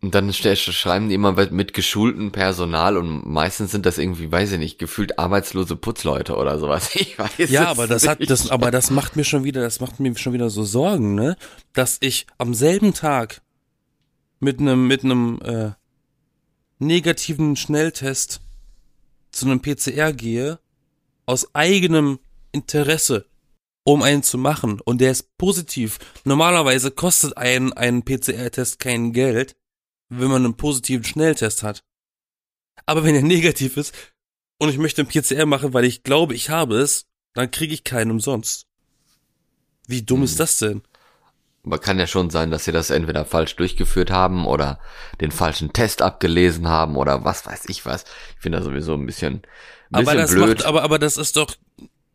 Und 0.00 0.16
dann 0.16 0.30
sch- 0.32 0.72
schreiben 0.72 1.08
die 1.08 1.14
immer 1.14 1.30
mit 1.30 1.52
mit 1.52 1.74
geschultem 1.74 2.32
Personal 2.32 2.96
und 2.96 3.24
meistens 3.24 3.70
sind 3.70 3.86
das 3.86 3.98
irgendwie, 3.98 4.32
weiß 4.32 4.50
ich 4.50 4.58
nicht, 4.58 4.78
gefühlt 4.80 5.16
arbeitslose 5.20 5.76
Putzleute 5.76 6.34
oder 6.34 6.58
sowas. 6.58 6.90
Ich 6.96 7.16
weiß 7.20 7.48
Ja, 7.50 7.68
aber 7.68 7.86
das 7.86 8.08
hat 8.08 8.18
nicht. 8.18 8.28
das, 8.28 8.50
aber 8.50 8.72
das 8.72 8.90
macht 8.90 9.14
mir 9.14 9.22
schon 9.22 9.44
wieder, 9.44 9.60
das 9.60 9.78
macht 9.78 10.00
mir 10.00 10.16
schon 10.18 10.32
wieder 10.32 10.50
so 10.50 10.64
Sorgen, 10.64 11.14
ne? 11.14 11.36
Dass 11.72 11.98
ich 12.00 12.26
am 12.38 12.52
selben 12.52 12.94
Tag 12.94 13.42
mit 14.42 14.58
einem 14.58 14.88
mit 14.88 15.04
einem 15.04 15.40
äh, 15.42 15.70
negativen 16.78 17.54
Schnelltest 17.54 18.40
zu 19.30 19.46
einem 19.46 19.62
PCR 19.62 20.12
gehe 20.12 20.58
aus 21.26 21.54
eigenem 21.54 22.18
Interesse, 22.50 23.26
um 23.84 24.02
einen 24.02 24.24
zu 24.24 24.38
machen 24.38 24.80
und 24.80 25.00
der 25.00 25.12
ist 25.12 25.38
positiv. 25.38 26.00
Normalerweise 26.24 26.90
kostet 26.90 27.36
ein 27.36 27.72
ein 27.72 28.02
PCR-Test 28.02 28.80
kein 28.80 29.12
Geld, 29.12 29.56
wenn 30.08 30.28
man 30.28 30.44
einen 30.44 30.56
positiven 30.56 31.04
Schnelltest 31.04 31.62
hat. 31.62 31.84
Aber 32.84 33.04
wenn 33.04 33.14
er 33.14 33.22
negativ 33.36 33.76
ist 33.76 33.94
und 34.58 34.70
ich 34.70 34.78
möchte 34.78 35.02
einen 35.02 35.08
PCR 35.08 35.46
machen, 35.46 35.72
weil 35.72 35.84
ich 35.84 36.02
glaube, 36.02 36.34
ich 36.34 36.50
habe 36.50 36.78
es, 36.78 37.06
dann 37.32 37.52
kriege 37.52 37.74
ich 37.74 37.84
keinen 37.84 38.10
umsonst. 38.10 38.66
Wie 39.86 40.02
dumm 40.02 40.24
ist 40.24 40.40
das 40.40 40.58
denn? 40.58 40.82
Aber 41.64 41.78
kann 41.78 41.98
ja 41.98 42.06
schon 42.08 42.28
sein, 42.30 42.50
dass 42.50 42.64
sie 42.64 42.72
das 42.72 42.90
entweder 42.90 43.24
falsch 43.24 43.54
durchgeführt 43.56 44.10
haben 44.10 44.46
oder 44.46 44.80
den 45.20 45.30
falschen 45.30 45.72
Test 45.72 46.02
abgelesen 46.02 46.66
haben 46.68 46.96
oder 46.96 47.24
was 47.24 47.46
weiß 47.46 47.68
ich 47.68 47.86
was. 47.86 48.04
Ich 48.36 48.42
finde 48.42 48.58
das 48.58 48.64
sowieso 48.66 48.94
ein 48.94 49.06
bisschen, 49.06 49.34
ein 49.34 49.42
Aber 49.92 50.02
bisschen 50.02 50.18
das 50.18 50.30
blöd. 50.32 50.48
macht, 50.58 50.64
aber, 50.64 50.82
aber 50.82 50.98
das 50.98 51.16
ist 51.18 51.36
doch, 51.36 51.54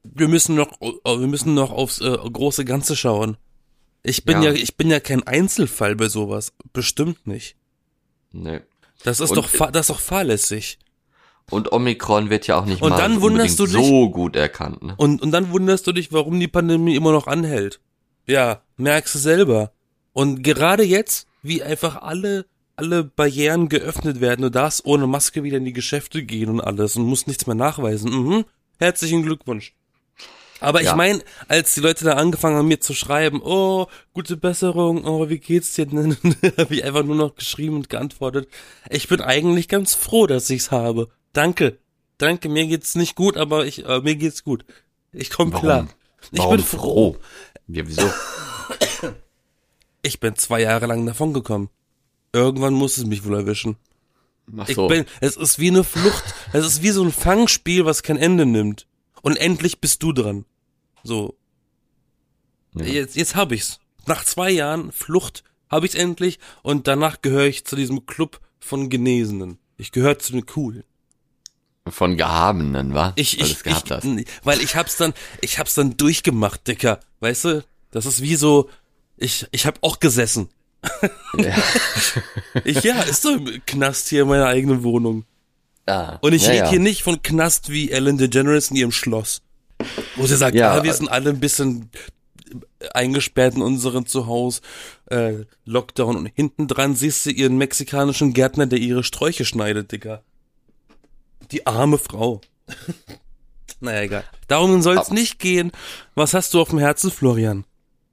wir 0.04 0.28
müssen 0.28 0.56
noch, 0.56 0.80
wir 0.82 1.28
müssen 1.28 1.54
noch 1.54 1.72
aufs 1.72 2.02
äh, 2.02 2.18
große 2.18 2.66
Ganze 2.66 2.96
schauen. 2.98 3.38
Ich 4.04 4.26
bin 4.26 4.42
ja. 4.42 4.52
Ja. 4.52 4.56
ich 4.56 4.76
bin 4.76 4.90
ja 4.90 5.00
kein 5.00 5.24
Einzelfall 5.26 5.96
bei 5.96 6.08
sowas. 6.10 6.54
Bestimmt 6.74 7.26
nicht. 7.28 7.56
nee. 8.32 8.60
Das 9.04 9.20
ist 9.20 9.30
Und- 9.30 9.38
doch, 9.38 9.72
das 9.72 9.82
ist 9.82 9.90
doch 9.92 10.00
fahrlässig. 10.00 10.80
Und 11.52 11.72
Omikron 11.72 12.30
wird 12.30 12.48
ja 12.48 12.60
auch 12.60 12.66
nicht 12.66 12.82
Und 12.82 12.90
mal 12.90 12.98
dann 12.98 13.22
wunderst 13.22 13.60
du 13.60 13.66
dich- 13.68 13.74
so 13.76 14.10
gut 14.10 14.36
erkannt. 14.36 14.82
Ne? 14.84 14.96
Und, 14.98 15.22
und 15.22 15.32
dann 15.32 15.52
wunderst 15.52 15.86
du 15.88 15.92
dich, 15.94 16.12
warum 16.12 16.40
die 16.40 16.48
Pandemie 16.50 16.96
immer 16.96 17.12
noch 17.14 17.28
anhält. 17.28 17.80
Ja, 18.28 18.62
merkst 18.78 19.16
du 19.16 19.20
selber. 19.20 19.72
Und 20.14 20.44
gerade 20.44 20.84
jetzt, 20.84 21.28
wie 21.42 21.64
einfach 21.64 22.02
alle, 22.02 22.46
alle 22.76 23.04
Barrieren 23.04 23.70
geöffnet 23.70 24.20
werden, 24.22 24.42
du 24.42 24.52
darfst 24.52 24.86
ohne 24.86 25.08
Maske 25.08 25.44
wieder 25.44 25.58
in 25.58 25.66
die 25.66 25.74
Geschäfte 25.74 26.24
gehen 26.24 26.50
und 26.50 26.62
alles 26.62 26.96
und 26.96 27.06
musst 27.06 27.28
nichts 27.28 27.48
mehr 27.48 27.56
nachweisen. 27.56 28.12
Mhm. 28.12 28.46
Herzlichen 28.80 29.24
Glückwunsch. 29.24 29.74
Aber 30.60 30.82
ich 30.82 30.88
Ja. 30.88 30.96
mein, 30.96 31.22
als 31.48 31.76
die 31.76 31.82
Leute 31.82 32.04
da 32.04 32.14
angefangen 32.14 32.58
haben, 32.58 32.68
mir 32.68 32.80
zu 32.80 32.96
schreiben, 32.96 33.42
oh, 33.44 33.86
gute 34.14 34.38
Besserung, 34.38 35.06
oh, 35.06 35.30
wie 35.30 35.38
geht's 35.38 35.74
dir 35.74 35.86
denn? 35.86 36.18
habe 36.58 36.74
ich 36.74 36.84
einfach 36.84 37.04
nur 37.04 37.16
noch 37.16 37.36
geschrieben 37.36 37.76
und 37.76 37.90
geantwortet. 37.90 38.48
Ich 38.90 39.08
bin 39.08 39.22
eigentlich 39.22 39.68
ganz 39.68 39.94
froh, 39.94 40.26
dass 40.26 40.50
ich's 40.50 40.72
habe. 40.72 41.10
Danke. 41.34 41.78
Danke, 42.18 42.50
mir 42.50 42.66
geht's 42.66 42.96
nicht 42.96 43.16
gut, 43.16 43.38
aber 43.38 43.68
ich, 43.68 43.86
äh, 43.86 44.00
mir 44.02 44.16
geht's 44.16 44.44
gut. 44.44 44.66
Ich 45.14 45.30
komme 45.30 45.52
klar. 45.52 45.88
Ich 46.32 46.40
Warum 46.40 46.56
bin 46.58 46.66
froh. 46.66 47.18
Ja, 47.68 47.84
wieso? 47.88 48.10
Ich 50.02 50.20
bin 50.20 50.36
zwei 50.36 50.62
Jahre 50.62 50.86
lang 50.86 51.06
davon 51.06 51.34
gekommen. 51.34 51.70
Irgendwann 52.34 52.74
muss 52.74 52.98
es 52.98 53.06
mich 53.06 53.26
wohl 53.26 53.36
erwischen. 53.36 53.78
Ach 54.58 54.70
Ich 54.70 54.76
so. 54.76 54.88
bin, 54.88 55.06
es 55.20 55.36
ist 55.36 55.60
wie 55.60 55.68
eine 55.70 55.84
Flucht. 55.84 56.24
Es 56.54 56.66
ist 56.66 56.82
wie 56.82 56.92
so 56.92 57.04
ein 57.04 57.12
Fangspiel, 57.12 57.86
was 57.86 58.04
kein 58.04 58.18
Ende 58.18 58.46
nimmt. 58.46 58.88
Und 59.22 59.36
endlich 59.38 59.82
bist 59.82 60.04
du 60.04 60.14
dran. 60.14 60.46
So. 61.04 61.36
Ja. 62.76 62.86
Jetzt, 62.86 63.16
jetzt 63.16 63.36
hab 63.36 63.52
ich's. 63.52 63.80
Nach 64.06 64.24
zwei 64.24 64.50
Jahren 64.52 64.92
Flucht 64.92 65.44
hab 65.70 65.84
ich's 65.84 65.96
endlich 65.96 66.40
und 66.64 66.88
danach 66.88 67.22
gehöre 67.22 67.48
ich 67.48 67.66
zu 67.66 67.76
diesem 67.76 68.06
Club 68.06 68.40
von 68.60 68.90
Genesenen. 68.90 69.58
Ich 69.78 69.92
gehöre 69.92 70.18
zu 70.20 70.32
den 70.32 70.46
Coolen. 70.46 70.84
Von 71.92 72.18
Gehabenen, 72.18 72.94
wa? 72.94 73.14
Ich, 73.16 73.40
Weil 73.40 73.48
ich, 73.48 73.64
gehabt 73.64 73.86
ich, 73.86 73.92
hast. 73.92 74.06
weil 74.44 74.62
ich 74.62 74.76
hab's 74.76 74.98
dann, 74.98 75.14
ich 75.42 75.60
hab's 75.60 75.74
dann 75.74 75.98
durchgemacht, 75.98 76.68
Dicker. 76.68 77.00
Weißt 77.20 77.46
du? 77.46 77.64
Das 77.92 78.06
ist 78.06 78.22
wie 78.22 78.36
so, 78.36 78.70
ich, 79.18 79.48
ich 79.52 79.66
hab 79.66 79.80
auch 79.84 80.00
gesessen. 80.00 80.50
Ja. 81.38 81.56
Ich, 82.64 82.84
ja, 82.84 83.02
ist 83.02 83.22
so 83.22 83.36
im 83.36 83.62
Knast 83.66 84.10
hier 84.10 84.24
in 84.24 84.28
meiner 84.30 84.48
eigenen 84.48 84.84
Wohnung. 84.84 85.26
Ah, 85.86 86.18
Und 86.22 86.34
ich 86.34 86.44
ja, 86.44 86.50
rede 86.50 86.64
ja. 86.66 86.70
hier 86.72 86.80
nicht 86.80 87.04
von 87.04 87.22
Knast 87.22 87.70
wie 87.70 87.92
Ellen 87.92 88.18
DeGeneres 88.18 88.72
in 88.72 88.78
ihrem 88.78 88.92
Schloss. 88.92 89.42
Wo 90.16 90.26
sie 90.26 90.36
sagt, 90.36 90.56
Ja, 90.56 90.76
ja, 90.76 90.84
wir 90.84 90.92
äh, 90.92 90.94
sind 90.94 91.10
alle 91.10 91.30
ein 91.30 91.40
bisschen 91.40 91.90
eingesperrt 92.94 93.56
in 93.56 93.62
unserem 93.62 94.06
Zuhause, 94.06 94.62
äh, 95.10 95.46
Lockdown 95.66 96.16
und 96.16 96.26
hinten 96.34 96.68
dran 96.68 96.96
siehst 96.96 97.26
du 97.26 97.32
ihren 97.32 97.58
mexikanischen 97.58 98.34
Gärtner, 98.34 98.66
der 98.66 98.80
ihre 98.80 99.04
Sträuche 99.04 99.46
schneidet, 99.46 99.92
Digga. 99.92 100.22
Die 101.52 101.66
arme 101.66 101.98
Frau. 101.98 102.42
naja, 103.80 104.02
egal. 104.02 104.24
Darum 104.48 104.82
soll 104.82 104.98
es 104.98 105.12
nicht 105.12 105.40
gehen. 105.40 105.72
Was 106.16 106.34
hast 106.34 106.54
du 106.54 106.62
auf 106.62 106.70
dem 106.70 106.80
Herzen, 106.80 107.12
Florian? 107.12 107.66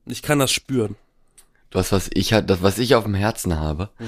Ich 0.07 0.23
kann 0.23 0.39
das 0.39 0.53
spüren. 0.53 0.97
Das, 1.71 1.91
was 1.93 2.11
ich 2.13 2.33
halt, 2.33 2.51
das, 2.51 2.63
was 2.63 2.79
ich 2.79 2.95
auf 2.95 3.05
dem 3.05 3.15
Herzen 3.15 3.59
habe. 3.59 3.91
Mhm. 3.99 4.07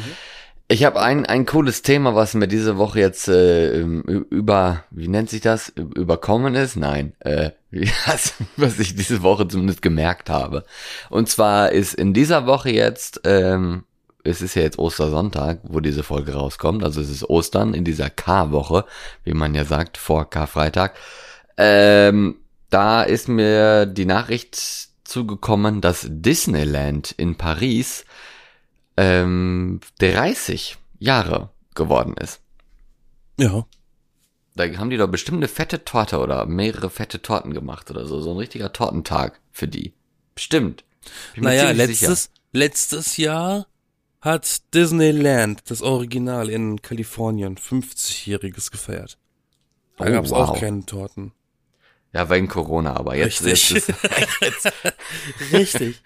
Ich 0.69 0.85
habe 0.85 1.01
ein, 1.01 1.27
ein 1.27 1.47
cooles 1.47 1.83
Thema, 1.83 2.17
was 2.17 2.35
mir 2.35 2.49
diese 2.49 2.77
Woche 2.77 2.99
jetzt 2.99 3.29
äh, 3.29 3.81
ähm, 3.81 4.03
über, 4.31 4.85
wie 4.91 5.07
nennt 5.07 5.31
sich 5.31 5.41
das? 5.41 5.69
Überkommen 5.69 6.57
ist? 6.57 6.75
Nein. 6.75 7.13
Äh, 7.21 7.51
was 8.57 8.79
ich 8.81 8.97
diese 8.97 9.23
Woche 9.23 9.47
zumindest 9.47 9.81
gemerkt 9.81 10.29
habe. 10.29 10.65
Und 11.09 11.29
zwar 11.29 11.71
ist 11.71 11.95
in 11.95 12.15
dieser 12.15 12.47
Woche 12.47 12.71
jetzt, 12.71 13.21
ähm, 13.25 13.85
es 14.27 14.43
ist 14.43 14.55
ja 14.55 14.63
jetzt 14.63 14.79
Ostersonntag, 14.79 15.61
wo 15.63 15.81
diese 15.81 16.03
Folge 16.03 16.35
rauskommt. 16.35 16.83
Also 16.83 17.01
es 17.01 17.11
ist 17.11 17.25
Ostern 17.25 17.75
in 17.75 17.85
dieser 17.85 18.11
K-Woche, 18.11 18.85
wie 19.25 19.35
man 19.35 19.55
ja 19.55 19.65
sagt, 19.65 19.97
vor 19.97 20.29
Karfreitag. 20.29 20.95
Ähm, 21.57 22.37
da 22.69 23.03
ist 23.03 23.29
mir 23.29 23.87
die 23.87 24.05
Nachricht 24.05 24.89
zugekommen, 25.05 25.81
dass 25.81 26.07
Disneyland 26.09 27.13
in 27.13 27.37
Paris 27.37 28.05
ähm, 28.97 29.81
30 29.99 30.77
Jahre 30.99 31.51
geworden 31.75 32.15
ist. 32.21 32.41
Ja. 33.39 33.67
Da 34.57 34.65
haben 34.79 34.91
die 34.91 34.97
doch 34.97 35.09
bestimmt 35.09 35.39
eine 35.39 35.49
fette 35.49 35.85
Torte 35.85 36.19
oder 36.19 36.47
mehrere 36.47 36.91
fette 36.91 37.21
Torten 37.21 37.53
gemacht 37.53 37.91
oder 37.91 38.07
so. 38.07 38.21
So 38.21 38.33
ein 38.33 38.39
richtiger 38.39 38.73
Tortentag 38.73 39.41
für 39.53 39.69
die. 39.69 39.93
Bestimmt. 40.35 40.85
Naja, 41.37 41.69
sicher. 41.69 41.75
letztes, 41.75 42.31
letztes 42.53 43.17
Jahr 43.19 43.67
hat 44.27 44.75
Disneyland, 44.75 45.63
das 45.71 45.81
Original 45.81 46.51
in 46.51 46.83
Kalifornien, 46.83 47.57
50-jähriges 47.57 48.71
gefeiert. 48.71 49.17
Da 49.97 50.05
Oh, 50.07 50.11
gab's 50.11 50.31
wow. 50.31 50.51
auch 50.51 50.61
keine 50.61 50.85
Torten. 50.85 51.33
Ja, 52.13 52.29
wegen 52.29 52.49
Corona, 52.49 52.95
aber 52.97 53.17
jetzt, 53.17 53.41
jetzt, 53.41 53.73
Richtig. 53.73 53.89
ist, 54.41 54.73
Richtig. 55.53 56.03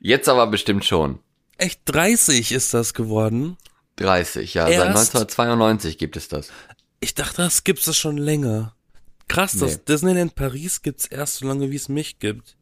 jetzt 0.00 0.28
aber 0.28 0.46
bestimmt 0.48 0.84
schon. 0.84 1.18
Echt 1.58 1.80
30 1.86 2.52
ist 2.52 2.72
das 2.74 2.94
geworden. 2.94 3.56
30, 3.96 4.54
ja. 4.54 4.64
Seit 4.66 4.72
Erst- 4.74 4.86
1992 5.14 5.98
gibt 5.98 6.16
es 6.16 6.28
das. 6.28 6.50
Ich 7.00 7.14
dachte, 7.14 7.38
das 7.42 7.64
gibt's 7.64 7.84
das 7.84 7.96
schon 7.98 8.16
länger. 8.16 8.74
Krass, 9.28 9.54
Nee. 9.54 9.60
das 9.60 9.84
Disneyland 9.84 10.34
Paris 10.34 10.82
gibt's 10.82 11.06
erst 11.06 11.36
so 11.36 11.46
lange, 11.46 11.70
wie 11.70 11.76
es 11.76 11.88
mich 11.88 12.18
gibt. 12.18 12.56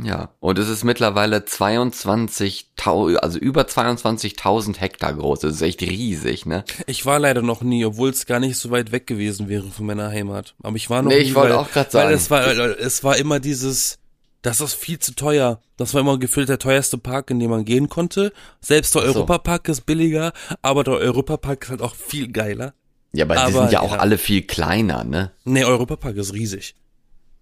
Ja, 0.00 0.30
und 0.40 0.58
es 0.58 0.68
ist 0.68 0.84
mittlerweile 0.84 1.38
22.000, 1.38 3.16
also 3.16 3.38
über 3.38 3.62
22.000 3.62 4.78
Hektar 4.78 5.14
groß. 5.14 5.40
Das 5.40 5.54
ist 5.54 5.62
echt 5.62 5.82
riesig, 5.82 6.46
ne? 6.46 6.64
Ich 6.86 7.04
war 7.04 7.18
leider 7.18 7.42
noch 7.42 7.60
nie, 7.62 7.84
obwohl 7.84 8.10
es 8.10 8.24
gar 8.26 8.40
nicht 8.40 8.56
so 8.56 8.70
weit 8.70 8.90
weg 8.90 9.06
gewesen 9.06 9.48
wäre 9.48 9.68
von 9.68 9.84
meiner 9.86 10.08
Heimat. 10.08 10.54
Aber 10.62 10.76
ich 10.76 10.88
war 10.88 11.02
noch 11.02 11.10
Nee, 11.10 11.18
nie, 11.18 11.24
ich 11.24 11.34
wollte 11.34 11.50
weil, 11.54 11.58
auch 11.58 11.70
grad 11.70 11.92
weil 11.92 12.04
sagen. 12.04 12.14
es 12.14 12.30
war, 12.30 12.78
es 12.80 13.04
war 13.04 13.16
immer 13.18 13.38
dieses, 13.38 13.98
das 14.40 14.60
ist 14.62 14.74
viel 14.74 14.98
zu 14.98 15.14
teuer. 15.14 15.60
Das 15.76 15.92
war 15.92 16.00
immer 16.00 16.18
gefühlt 16.18 16.48
der 16.48 16.58
teuerste 16.58 16.96
Park, 16.96 17.30
in 17.30 17.38
den 17.38 17.50
man 17.50 17.64
gehen 17.64 17.88
konnte. 17.88 18.32
Selbst 18.60 18.94
der 18.94 19.02
so. 19.02 19.08
Europapark 19.08 19.68
ist 19.68 19.82
billiger, 19.84 20.32
aber 20.62 20.84
der 20.84 20.94
Europapark 20.94 21.64
ist 21.64 21.70
halt 21.70 21.82
auch 21.82 21.94
viel 21.94 22.28
geiler. 22.32 22.72
Ja, 23.12 23.26
aber, 23.26 23.34
die 23.34 23.40
Aber, 23.40 23.52
sind 23.52 23.72
ja 23.72 23.80
auch 23.80 23.92
ja. 23.92 23.98
alle 23.98 24.16
viel 24.16 24.42
kleiner, 24.42 25.04
ne? 25.04 25.32
Nee, 25.44 25.64
Europapark 25.64 26.16
ist 26.16 26.32
riesig. 26.32 26.74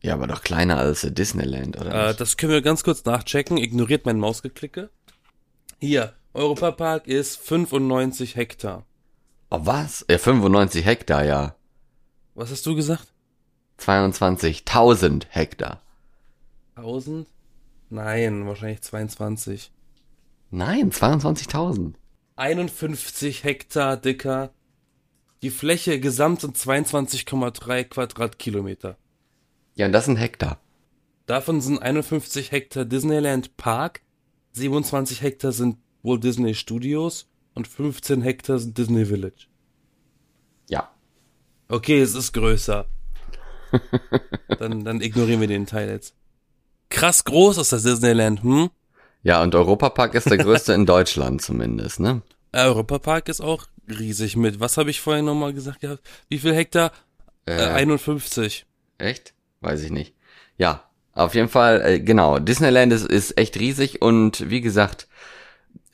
Ja, 0.02 0.14
aber 0.14 0.26
doch 0.26 0.42
kleiner 0.42 0.78
als 0.78 1.02
der 1.02 1.10
Disneyland, 1.10 1.78
oder? 1.78 2.10
Äh, 2.10 2.14
das 2.14 2.36
können 2.36 2.52
wir 2.52 2.62
ganz 2.62 2.82
kurz 2.84 3.04
nachchecken. 3.04 3.58
Ignoriert 3.58 4.06
mein 4.06 4.18
Mausgeklicke. 4.18 4.90
Hier, 5.78 6.14
Europapark 6.32 7.06
ist 7.06 7.36
95 7.40 8.36
Hektar. 8.36 8.86
oh, 9.50 9.60
was? 9.62 10.04
Ja, 10.08 10.18
95 10.18 10.84
Hektar, 10.84 11.24
ja. 11.24 11.56
Was 12.34 12.50
hast 12.50 12.64
du 12.66 12.74
gesagt? 12.74 13.12
22.000 13.78 15.26
Hektar. 15.28 15.82
1000? 16.76 17.26
Nein, 17.90 18.46
wahrscheinlich 18.46 18.82
22. 18.82 19.72
Nein, 20.50 20.90
22.000. 20.90 21.94
51 22.36 23.44
Hektar 23.44 23.96
dicker. 23.96 24.50
Die 25.42 25.50
Fläche 25.50 26.00
gesamt 26.00 26.42
sind 26.42 26.56
22,3 26.56 27.84
Quadratkilometer. 27.84 28.96
Ja, 29.74 29.86
und 29.86 29.92
das 29.92 30.04
sind 30.06 30.16
Hektar. 30.16 30.58
Davon 31.26 31.60
sind 31.60 31.80
51 31.80 32.50
Hektar 32.50 32.84
Disneyland 32.84 33.56
Park, 33.56 34.02
27 34.52 35.22
Hektar 35.22 35.52
sind 35.52 35.76
Walt 36.02 36.24
Disney 36.24 36.54
Studios 36.54 37.28
und 37.54 37.68
15 37.68 38.22
Hektar 38.22 38.58
sind 38.58 38.76
Disney 38.76 39.04
Village. 39.06 39.46
Ja. 40.68 40.90
Okay, 41.68 42.00
es 42.00 42.14
ist 42.14 42.32
größer. 42.32 42.86
dann, 44.58 44.84
dann 44.84 45.00
ignorieren 45.00 45.40
wir 45.40 45.48
den 45.48 45.66
Teil 45.66 45.88
jetzt. 45.88 46.14
Krass 46.88 47.24
groß 47.24 47.58
ist 47.58 47.72
das 47.72 47.84
Disneyland, 47.84 48.42
hm? 48.42 48.70
Ja, 49.22 49.42
und 49.42 49.54
Europapark 49.54 50.14
ist 50.14 50.28
der 50.30 50.38
größte 50.38 50.72
in 50.72 50.86
Deutschland 50.86 51.42
zumindest, 51.42 52.00
ne? 52.00 52.22
Europapark 52.52 53.28
ist 53.28 53.40
auch 53.40 53.66
riesig 53.88 54.34
mit. 54.36 54.58
Was 54.58 54.76
habe 54.76 54.90
ich 54.90 55.00
vorhin 55.00 55.26
nochmal 55.26 55.52
gesagt 55.52 55.80
gehabt? 55.80 56.02
Wie 56.28 56.38
viel 56.38 56.54
Hektar? 56.54 56.90
Äh, 57.46 57.52
Äh, 57.52 57.66
51. 57.68 58.66
Echt? 58.98 59.34
Weiß 59.60 59.82
ich 59.82 59.90
nicht. 59.90 60.14
Ja, 60.56 60.84
auf 61.14 61.34
jeden 61.34 61.48
Fall, 61.48 61.80
äh, 61.82 62.00
genau. 62.00 62.38
Disneyland 62.38 62.92
ist, 62.92 63.06
ist 63.06 63.36
echt 63.38 63.58
riesig 63.58 64.00
und 64.02 64.48
wie 64.50 64.60
gesagt, 64.60 65.08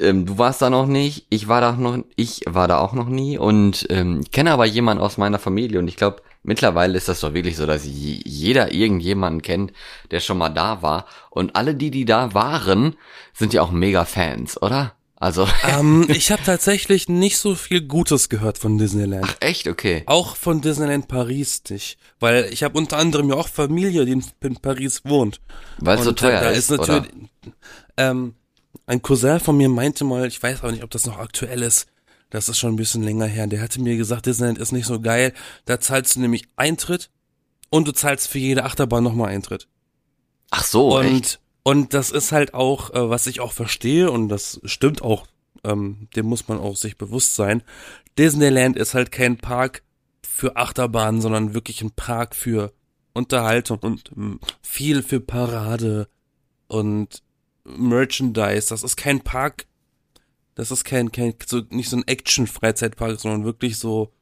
ähm, 0.01 0.27
du 0.27 0.39
warst 0.39 0.63
da 0.63 0.71
noch 0.71 0.87
nicht, 0.89 1.27
ich 1.31 1.49
war 1.49 1.63
da 1.63 1.73
noch, 1.75 1.99
ich 2.17 2.43
war 2.47 2.69
da 2.69 2.81
auch 2.81 2.95
noch 2.95 3.09
nie 3.11 3.39
und 3.39 3.87
ähm, 3.91 4.25
kenne 4.33 4.53
aber 4.53 4.67
jemanden 4.67 5.05
aus 5.05 5.19
meiner 5.19 5.41
Familie 5.41 5.81
und 5.81 5.89
ich 5.89 5.97
glaube, 5.97 6.23
mittlerweile 6.45 6.99
ist 6.99 7.09
das 7.09 7.21
doch 7.21 7.35
wirklich 7.35 7.57
so, 7.59 7.67
dass 7.67 7.87
je- 7.87 8.23
jeder 8.25 8.73
irgendjemanden 8.75 9.43
kennt, 9.43 9.75
der 10.13 10.21
schon 10.21 10.39
mal 10.39 10.51
da 10.51 10.83
war 10.83 11.07
und 11.31 11.57
alle 11.57 11.77
die, 11.77 11.93
die 11.93 12.07
da 12.07 12.35
waren, 12.35 12.97
sind 13.35 13.55
ja 13.55 13.63
auch 13.63 13.73
mega 13.73 14.07
Fans, 14.07 14.63
oder? 14.63 14.96
Also 15.19 15.49
ähm, 15.65 16.07
ich 16.09 16.31
habe 16.31 16.43
tatsächlich 16.45 17.09
nicht 17.09 17.39
so 17.39 17.55
viel 17.55 17.81
Gutes 17.81 18.29
gehört 18.29 18.59
von 18.59 18.77
Disneyland. 18.79 19.37
echt 19.41 19.67
okay. 19.67 20.03
Auch 20.07 20.37
von 20.37 20.61
Disneyland 20.61 21.09
Paris 21.09 21.63
nicht. 21.71 21.99
Weil 22.21 22.49
ich 22.53 22.63
habe 22.63 22.77
unter 22.77 22.99
anderem 22.99 23.31
ja 23.31 23.37
auch 23.37 23.49
Familie, 23.49 24.05
die 24.05 24.13
in, 24.41 24.57
Paris 24.57 25.03
wohnt. 25.05 25.41
Weil 25.79 25.99
es 25.99 26.05
so 26.05 26.11
Und, 26.11 26.23
äh, 26.23 26.27
teuer 26.27 26.41
da 26.41 26.51
ist, 26.51 26.71
oder? 26.71 26.81
natürlich, 26.87 27.11
ähm, 27.97 28.35
ein 28.87 29.03
Cousin 29.03 29.41
von 29.41 29.57
mir 29.57 29.69
meinte 29.69 30.05
mal, 30.05 30.27
ich 30.27 30.43
weiß 30.43 30.63
auch 30.63 30.71
nicht, 30.71 30.85
ob 30.85 30.91
das 30.91 31.07
noch 31.07 31.19
aktuell 31.19 31.63
ist, 31.63 31.89
das 32.31 32.49
ist 32.49 32.59
schon 32.59 32.75
ein 32.75 32.77
bisschen 32.77 33.03
länger 33.03 33.27
her, 33.27 33.47
der 33.47 33.61
hatte 33.63 33.81
mir 33.81 33.97
gesagt, 33.97 34.27
Disneyland 34.27 34.59
ist 34.59 34.73
nicht 34.73 34.87
so 34.87 35.01
geil, 35.01 35.33
da 35.65 35.81
zahlst 35.81 36.17
du 36.17 36.21
nämlich 36.21 36.45
Eintritt 36.57 37.11
und 37.71 37.89
du 37.89 37.93
zahlst 37.93 38.29
für 38.29 38.39
jede 38.39 38.65
Achterbahn 38.65 39.03
nochmal 39.03 39.31
Eintritt. 39.31 39.67
Ach 40.51 40.65
so, 40.65 41.01
echt? 41.01 41.41
Und, 41.67 41.95
das 41.95 42.13
ist 42.13 42.31
halt 42.31 42.55
auch, 42.55 42.95
äh, 42.95 43.11
was 43.11 43.27
ich 43.27 43.41
auch 43.41 43.51
verstehe 43.51 44.09
und 44.13 44.29
das 44.29 44.61
stimmt 44.65 45.03
auch, 45.03 45.27
ähm, 45.65 46.07
dem 46.15 46.27
muss 46.27 46.47
man 46.47 46.59
auch 46.59 46.77
sich 46.77 46.97
bewusst 46.97 47.35
sein, 47.35 47.61
Disneyland 48.17 48.77
ist 48.77 48.95
halt 48.95 49.11
kein 49.11 49.37
Park 49.37 49.83
für 50.25 50.55
Achterbahnen, 50.55 51.21
sondern 51.21 51.55
wirklich 51.55 51.83
ein 51.83 51.91
Park 51.91 52.37
für 52.37 52.73
Unterhaltung 53.15 53.79
und 53.81 54.13
ähm, 54.17 54.39
viel 54.63 55.03
für 55.03 55.19
Parade 55.19 56.09
und 56.69 57.25
Merchandise. 57.65 58.69
Das 58.69 58.85
ist 58.85 58.97
kein 58.97 59.23
Park, 59.23 59.67
das 60.55 60.71
ist 60.71 60.85
kein, 60.85 61.11
kein 61.11 61.35
so, 61.47 61.63
nicht 61.71 61.89
so 61.89 61.97
ein 61.97 62.07
Action-Freizeitpark, 62.07 63.19
sondern 63.19 63.45
wirklich 63.45 63.77
so 63.79 64.13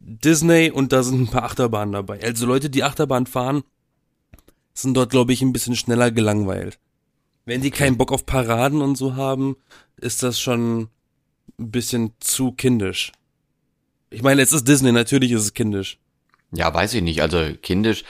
Disney 0.00 0.70
und 0.70 0.92
da 0.92 1.02
sind 1.02 1.18
ein 1.18 1.30
paar 1.30 1.44
Achterbahnen 1.44 1.92
dabei. 1.92 2.22
Also 2.22 2.44
Leute, 2.44 2.68
die 2.68 2.84
Achterbahn 2.84 3.24
fahren, 3.24 3.64
sind 4.82 4.94
dort, 4.94 5.10
glaube 5.10 5.32
ich, 5.32 5.42
ein 5.42 5.52
bisschen 5.52 5.76
schneller 5.76 6.10
gelangweilt. 6.10 6.78
Wenn 7.44 7.62
die 7.62 7.70
keinen 7.70 7.96
Bock 7.96 8.12
auf 8.12 8.26
Paraden 8.26 8.82
und 8.82 8.96
so 8.96 9.16
haben, 9.16 9.56
ist 9.96 10.22
das 10.22 10.40
schon 10.40 10.88
ein 11.58 11.70
bisschen 11.70 12.12
zu 12.20 12.52
kindisch. 12.52 13.12
Ich 14.10 14.22
meine, 14.22 14.42
es 14.42 14.52
ist 14.52 14.66
Disney, 14.68 14.92
natürlich 14.92 15.32
ist 15.32 15.42
es 15.42 15.54
kindisch. 15.54 15.98
Ja, 16.52 16.72
weiß 16.72 16.94
ich 16.94 17.02
nicht. 17.02 17.22
Also 17.22 17.40
kindisch. 17.60 18.04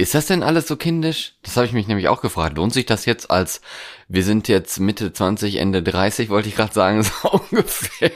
Ist 0.00 0.14
das 0.14 0.26
denn 0.26 0.44
alles 0.44 0.68
so 0.68 0.76
kindisch? 0.76 1.34
Das 1.42 1.56
habe 1.56 1.66
ich 1.66 1.72
mich 1.72 1.88
nämlich 1.88 2.06
auch 2.06 2.20
gefragt. 2.20 2.56
Lohnt 2.56 2.72
sich 2.72 2.86
das 2.86 3.04
jetzt 3.04 3.32
als, 3.32 3.60
wir 4.06 4.22
sind 4.22 4.46
jetzt 4.46 4.78
Mitte 4.78 5.12
20, 5.12 5.56
Ende 5.56 5.82
30, 5.82 6.28
wollte 6.28 6.48
ich 6.48 6.54
gerade 6.54 6.72
sagen, 6.72 7.02
so 7.22 7.30
ungefähr. 7.30 8.10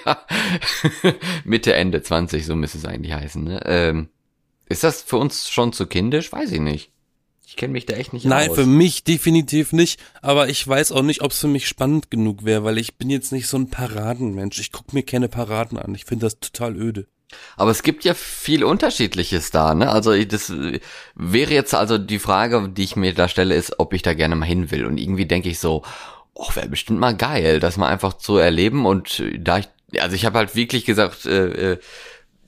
Mitte, 1.45 1.75
Ende 1.75 2.03
20, 2.03 2.47
so 2.47 2.55
müsste 2.55 2.79
es 2.79 2.85
eigentlich 2.85 3.13
heißen. 3.13 3.43
Ne? 3.43 3.61
Ähm, 3.67 4.09
ist 4.69 4.85
das 4.85 5.03
für 5.03 5.17
uns 5.17 5.51
schon 5.51 5.73
zu 5.73 5.87
kindisch? 5.87 6.31
Weiß 6.33 6.53
ich 6.53 6.61
nicht. 6.61 6.93
Ich 7.47 7.57
kenne 7.57 7.73
mich 7.73 7.87
da 7.87 7.95
echt 7.95 8.13
nicht 8.13 8.25
Nein, 8.25 8.51
aus. 8.51 8.57
für 8.57 8.67
mich 8.67 9.05
definitiv 9.05 9.73
nicht, 9.73 10.01
aber 10.23 10.49
ich 10.49 10.67
weiß 10.67 10.93
auch 10.93 11.03
nicht, 11.03 11.23
ob 11.23 11.33
es 11.33 11.41
für 11.41 11.49
mich 11.49 11.69
spannend 11.69 12.11
genug 12.11 12.45
wäre, 12.45 12.65
weil 12.65 12.79
ich 12.79 12.97
bin 12.97 13.11
jetzt 13.11 13.33
nicht 13.33 13.47
so 13.47 13.59
ein 13.59 13.69
Paradenmensch. 13.69 14.59
Ich 14.59 14.73
guck 14.73 14.93
mir 14.93 15.03
keine 15.03 15.29
Paraden 15.29 15.77
an. 15.79 15.95
Ich 15.95 16.05
finde 16.05 16.27
das 16.27 16.41
total 16.41 16.77
öde. 16.77 17.07
Aber 17.57 17.71
es 17.71 17.83
gibt 17.83 18.05
ja 18.05 18.15
viel 18.15 18.65
Unterschiedliches 18.65 19.51
da, 19.51 19.75
ne? 19.75 19.91
Also 19.91 20.17
das 20.25 20.53
wäre 21.15 21.53
jetzt 21.53 21.75
also 21.75 21.99
die 21.99 22.19
Frage, 22.19 22.69
die 22.69 22.85
ich 22.85 22.97
mir 22.97 23.15
da 23.15 23.29
stelle, 23.29 23.55
ist, 23.55 23.79
ob 23.79 23.93
ich 23.95 24.03
da 24.03 24.15
gerne 24.15 24.37
mal 24.37 24.47
hin 24.47 24.71
will. 24.71 24.85
Und 24.85 24.99
irgendwie 24.99 25.27
denke 25.27 25.49
ich 25.49 25.59
so, 25.59 25.83
oh, 26.35 26.49
wäre 26.55 26.69
bestimmt 26.69 27.01
mal 27.01 27.17
geil, 27.17 27.61
das 27.61 27.77
mal 27.77 27.89
einfach 27.89 28.15
zu 28.15 28.37
erleben. 28.37 28.87
Und 28.87 29.23
da 29.39 29.59
ich, 29.59 29.69
also 29.99 30.15
ich 30.15 30.25
habe 30.25 30.39
halt 30.39 30.55
wirklich 30.55 30.85
gesagt, 30.85 31.27
äh, 31.27 31.73
äh, 31.73 31.79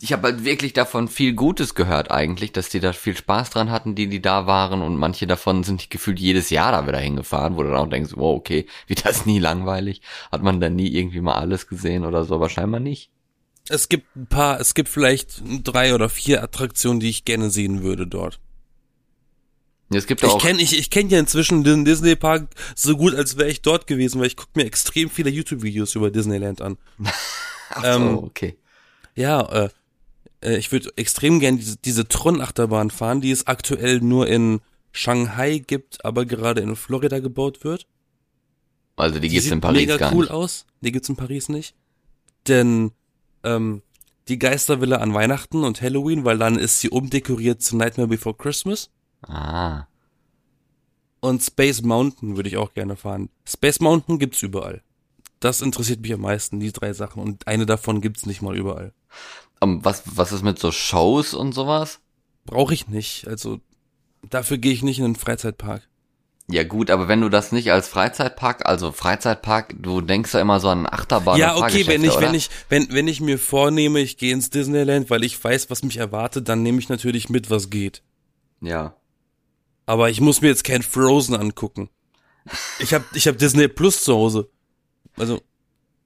ich 0.01 0.13
habe 0.13 0.29
halt 0.29 0.45
wirklich 0.45 0.73
davon 0.73 1.09
viel 1.09 1.35
Gutes 1.35 1.75
gehört 1.75 2.11
eigentlich, 2.11 2.53
dass 2.53 2.69
die 2.69 2.81
da 2.81 2.93
viel 2.93 3.17
Spaß 3.17 3.51
dran 3.51 3.71
hatten, 3.71 3.95
die 3.95 4.09
die 4.09 4.21
da 4.21 4.47
waren. 4.47 4.83
Und 4.83 4.97
manche 4.97 5.27
davon 5.27 5.65
sind 5.65 5.89
gefühlt 5.91 6.19
jedes 6.19 6.51
Jahr 6.51 6.73
da 6.73 6.87
wieder 6.87 6.99
hingefahren, 6.99 7.57
wo 7.57 7.63
du 7.63 7.71
dann 7.71 7.79
auch 7.79 7.89
denkst, 7.89 8.13
wow, 8.17 8.37
okay, 8.37 8.67
wird 8.87 9.07
das 9.07 9.27
nie 9.27 9.39
langweilig? 9.39 10.03
Hat 10.31 10.43
man 10.43 10.61
da 10.61 10.69
nie 10.69 10.89
irgendwie 10.89 11.21
mal 11.21 11.37
alles 11.37 11.69
gesehen 11.69 12.05
oder 12.05 12.25
so? 12.25 12.35
Aber 12.35 12.51
scheinbar 12.51 12.81
nicht. 12.81 13.11
Es 13.69 13.89
gibt 13.89 14.15
ein 14.15 14.27
paar, 14.27 14.61
es 14.61 14.75
gibt 14.75 14.91
vielleicht 14.91 15.43
drei 15.63 15.95
oder 15.95 16.11
vier 16.11 16.43
Attraktionen, 16.43 17.01
die 17.01 17.09
ich 17.09 17.25
gerne 17.25 17.49
sehen 17.49 17.83
würde 17.83 18.07
dort. 18.07 18.41
Es 19.91 20.07
gibt 20.07 20.23
Ich 20.23 20.29
auch 20.29 20.41
kenne 20.41 20.61
ich, 20.61 20.77
ich 20.79 20.91
kenn 20.91 21.09
ja 21.09 21.19
inzwischen 21.19 21.63
den 21.63 21.85
Disney 21.85 22.17
Park 22.17 22.49
so 22.75 22.97
gut, 22.97 23.15
als 23.15 23.39
wäre 23.39 23.49
ich 23.49 23.63
dort 23.63 23.87
gewesen, 23.87 24.21
weil 24.21 24.27
ich 24.27 24.37
gucke 24.37 24.51
mir 24.55 24.65
extrem 24.65 25.09
viele 25.09 25.31
YouTube-Videos 25.31 25.95
über 25.95 26.11
Disneyland 26.11 26.61
an. 26.61 26.79
Ach 27.71 27.83
so, 27.83 27.89
ähm, 27.89 28.19
okay. 28.19 28.59
Ja, 29.15 29.41
äh, 29.65 29.69
äh, 30.45 30.57
ich 30.59 30.71
würde 30.73 30.91
extrem 30.97 31.41
gern 31.41 31.57
diese, 31.59 31.77
diese 31.79 32.07
Tron-Achterbahn 32.07 32.91
fahren, 32.91 33.21
die 33.21 33.31
es 33.31 33.47
aktuell 33.47 34.01
nur 34.01 34.29
in 34.29 34.61
Shanghai 34.93 35.59
gibt, 35.59 36.05
aber 36.05 36.25
gerade 36.27 36.61
in 36.61 36.77
Florida 36.77 37.19
gebaut 37.19 37.65
wird. 37.65 37.87
Also 38.97 39.17
die, 39.19 39.29
Die 39.29 39.35
gibt's 39.35 39.51
in 39.51 39.61
Paris 39.61 39.77
mega 39.81 39.97
gar 39.97 40.13
cool 40.13 40.25
nicht. 40.25 40.31
aus. 40.31 40.67
Die 40.81 40.93
gibt's 40.93 41.09
in 41.09 41.17
Paris 41.17 41.49
nicht. 41.49 41.75
Denn 42.47 42.93
ähm, 43.43 43.83
die 44.29 44.39
Geistervilla 44.39 44.99
an 44.99 45.13
Weihnachten 45.15 45.65
und 45.65 45.83
Halloween, 45.83 46.25
weil 46.25 46.39
dann 46.39 46.57
ist 46.59 46.79
sie 46.81 46.91
umdekoriert 46.91 47.61
zu 47.61 47.77
Nightmare 47.77 48.09
Before 48.09 48.37
Christmas. 48.37 48.91
Ah, 49.27 49.87
Und 51.21 51.43
Space 51.43 51.83
Mountain 51.83 52.37
würde 52.37 52.49
ich 52.49 52.57
auch 52.57 52.73
gerne 52.75 52.97
fahren. 52.97 53.31
Space 53.47 53.81
Mountain 53.81 54.19
gibt's 54.19 54.43
überall. 54.43 54.83
Das 55.41 55.61
interessiert 55.61 56.01
mich 56.01 56.13
am 56.15 56.21
meisten, 56.21 56.61
die 56.61 56.71
drei 56.73 56.93
Sachen. 56.93 57.23
Und 57.23 57.47
eine 57.49 57.67
davon 57.67 58.01
gibt's 58.01 58.27
nicht 58.27 58.43
mal 58.43 58.57
überall. 58.57 58.93
Um, 59.65 59.85
was 59.85 60.03
was 60.07 60.33
ist 60.33 60.43
mit 60.43 60.59
so 60.59 60.71
Shows 60.71 61.35
und 61.35 61.53
sowas? 61.53 62.01
Brauche 62.47 62.75
ich 62.75 62.89
nicht. 62.89 63.27
Also 63.27 63.61
dafür 64.23 64.59
gehe 64.59 64.73
ich 64.73 64.83
nicht 64.83 64.99
in 64.99 65.05
einen 65.05 65.17
Freizeitpark. 65.17 65.89
Ja 66.51 66.63
gut, 66.63 66.91
aber 66.91 67.09
wenn 67.09 67.23
du 67.23 67.31
das 67.31 67.53
nicht 67.53 67.73
als 67.73 67.89
Freizeitpark, 67.89 68.67
also 68.67 68.93
Freizeitpark, 68.93 69.77
du 69.79 70.03
denkst 70.03 70.35
ja 70.35 70.41
immer 70.41 70.61
so 70.61 70.69
an 70.69 70.87
Achterbahn 70.87 71.39
ja, 71.39 71.57
okay, 71.57 71.87
wenn 71.87 72.05
ich, 72.05 72.13
Fahrgeschäfte, 72.13 72.21
wenn 72.21 72.29
oder? 72.29 72.37
ich, 72.37 72.51
wenn, 72.69 72.93
wenn 72.93 73.09
ich 73.09 73.21
mir 73.23 73.39
vornehme, 73.39 74.01
ich 74.01 74.19
gehe 74.19 74.35
ins 74.35 74.51
Disneyland, 74.51 75.09
weil 75.09 75.25
ich 75.25 75.43
weiß, 75.43 75.71
was 75.71 75.83
mich 75.83 75.97
erwartet, 75.97 76.51
dann 76.51 76.63
nehme 76.63 76.79
ich 76.81 76.91
natürlich 76.91 77.31
mit, 77.31 77.49
was 77.49 77.71
geht. 77.71 78.03
Ja. 78.61 78.95
Aber 79.87 80.11
ich 80.11 80.21
muss 80.21 80.43
mir 80.43 80.49
jetzt 80.49 80.65
kein 80.65 80.83
Frozen 80.83 81.35
angucken. 81.35 81.89
Ich 82.79 82.93
hab, 82.93 83.03
ich 83.15 83.27
hab 83.27 83.39
Disney 83.39 83.69
Plus 83.69 84.05
zu 84.05 84.15
Hause. 84.15 84.51
Also, 85.17 85.41